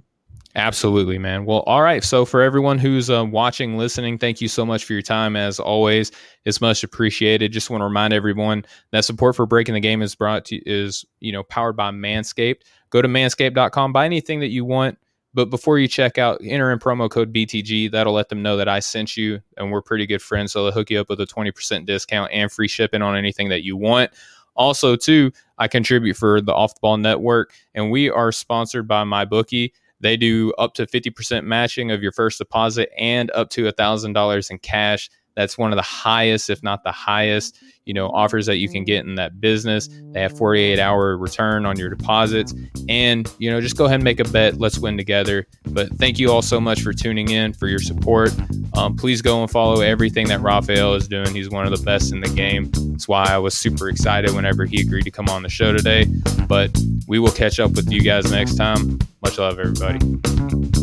Absolutely, 0.57 1.19
man. 1.19 1.45
Well, 1.45 1.61
all 1.67 1.83
right. 1.83 2.03
So, 2.03 2.25
for 2.25 2.41
everyone 2.41 2.79
who's 2.79 3.11
uh, 3.11 3.27
watching, 3.27 3.77
listening, 3.77 4.17
thank 4.17 4.41
you 4.41 4.49
so 4.49 4.65
much 4.65 4.87
for 4.87 4.95
your 4.95 5.03
time. 5.03 5.37
As 5.37 5.61
always, 5.61 6.11
it's 6.47 6.63
much 6.63 6.83
appreciated. 6.83 7.53
Just 7.53 7.69
want 7.69 7.83
to 7.83 7.85
remind 7.85 8.15
everyone 8.15 8.65
that 8.91 9.05
support 9.05 9.37
for 9.37 9.45
Breaking 9.45 9.75
the 9.75 9.81
Game 9.81 10.01
is 10.01 10.15
brought 10.15 10.47
to 10.47 10.57
is 10.67 11.05
you 11.21 11.31
know 11.31 11.43
powered 11.43 11.77
by 11.77 11.91
Manscaped. 11.91 12.63
Go 12.89 13.03
to 13.03 13.09
manscaped.com, 13.09 13.93
buy 13.93 14.07
anything 14.07 14.41
that 14.41 14.49
you 14.49 14.65
want. 14.65 14.97
But 15.35 15.51
before 15.51 15.79
you 15.79 15.89
check 15.89 16.17
out, 16.17 16.41
enter 16.43 16.73
in 16.73 16.79
promo 16.79 17.11
code 17.11 17.35
BTG. 17.35 17.91
That'll 17.91 18.15
let 18.15 18.31
them 18.31 18.43
know 18.43 18.57
that 18.57 18.69
I 18.69 18.81
sent 18.81 19.15
you, 19.15 19.43
and 19.59 19.71
we're 19.71 19.83
pretty 19.83 20.07
good 20.07 20.23
friends. 20.23 20.53
So 20.53 20.63
they'll 20.63 20.73
hook 20.73 20.89
you 20.89 20.99
up 20.99 21.11
with 21.11 21.21
a 21.21 21.27
twenty 21.27 21.51
percent 21.51 21.85
discount 21.85 22.33
and 22.33 22.51
free 22.51 22.69
shipping 22.69 23.03
on 23.03 23.15
anything 23.15 23.51
that 23.51 23.63
you 23.63 23.77
want. 23.77 24.11
Also, 24.55 24.97
too, 24.97 25.33
I 25.59 25.69
contribute 25.69 26.17
for 26.17 26.41
the 26.41 26.55
Off 26.55 26.73
the 26.73 26.81
Ball 26.81 26.97
Network, 26.97 27.53
and 27.75 27.91
we 27.91 28.09
are 28.09 28.33
sponsored 28.33 28.89
by 28.89 29.05
MyBookie. 29.05 29.73
They 30.01 30.17
do 30.17 30.53
up 30.59 30.75
to 30.75 30.87
50% 30.87 31.45
matching 31.45 31.91
of 31.91 32.03
your 32.03 32.13
first 32.13 32.39
deposit 32.39 32.91
and 32.99 33.31
up 33.33 33.51
to 33.51 33.65
$1,000 33.65 34.51
in 34.51 34.59
cash. 34.59 35.11
That's 35.37 35.59
one 35.59 35.71
of 35.71 35.77
the 35.77 35.83
highest, 35.83 36.49
if 36.49 36.63
not 36.63 36.83
the 36.83 36.93
highest, 36.93 37.63
you 37.85 37.93
know, 37.93 38.09
offers 38.09 38.47
that 38.47 38.57
you 38.57 38.69
can 38.69 38.85
get 38.85 39.05
in 39.05 39.17
that 39.17 39.39
business. 39.41 39.89
They 40.13 40.21
have 40.21 40.37
48 40.37 40.79
hour 40.79 41.17
return 41.17 41.67
on 41.67 41.79
your 41.79 41.91
deposits. 41.91 42.55
And, 42.89 43.31
you 43.39 43.51
know, 43.51 43.61
just 43.61 43.77
go 43.77 43.85
ahead 43.85 43.97
and 43.97 44.05
make 44.05 44.19
a 44.19 44.25
bet. 44.25 44.59
Let's 44.59 44.79
win 44.79 44.97
together. 44.97 45.47
But 45.69 45.91
thank 45.99 46.19
you 46.19 46.33
all 46.33 46.43
so 46.43 46.59
much 46.59 46.81
for 46.81 46.93
tuning 46.93 47.31
in, 47.31 47.53
for 47.53 47.69
your 47.69 47.79
support. 47.79 48.33
Um, 48.77 48.97
please 48.97 49.21
go 49.21 49.43
and 49.43 49.51
follow 49.51 49.83
everything 49.83 50.27
that 50.29 50.41
Rafael 50.41 50.95
is 50.95 51.07
doing. 51.07 51.35
He's 51.35 51.51
one 51.51 51.67
of 51.71 51.79
the 51.79 51.85
best 51.85 52.13
in 52.13 52.21
the 52.21 52.31
game. 52.31 52.71
That's 52.73 53.07
why 53.07 53.25
I 53.25 53.39
was 53.39 53.55
super 53.55 53.91
excited 53.91 54.33
whenever 54.35 54.65
he 54.65 54.81
agreed 54.81 55.05
to 55.05 55.11
come 55.11 55.29
on 55.29 55.43
the 55.43 55.51
show 55.51 55.73
today. 55.73 56.07
But 56.49 56.77
we 57.07 57.19
will 57.19 57.31
catch 57.31 57.61
up 57.61 57.73
with 57.73 57.93
you 57.93 58.01
guys 58.01 58.31
next 58.31 58.57
time. 58.57 58.99
Much 59.23 59.39
love, 59.39 59.59
everybody. 59.59 60.76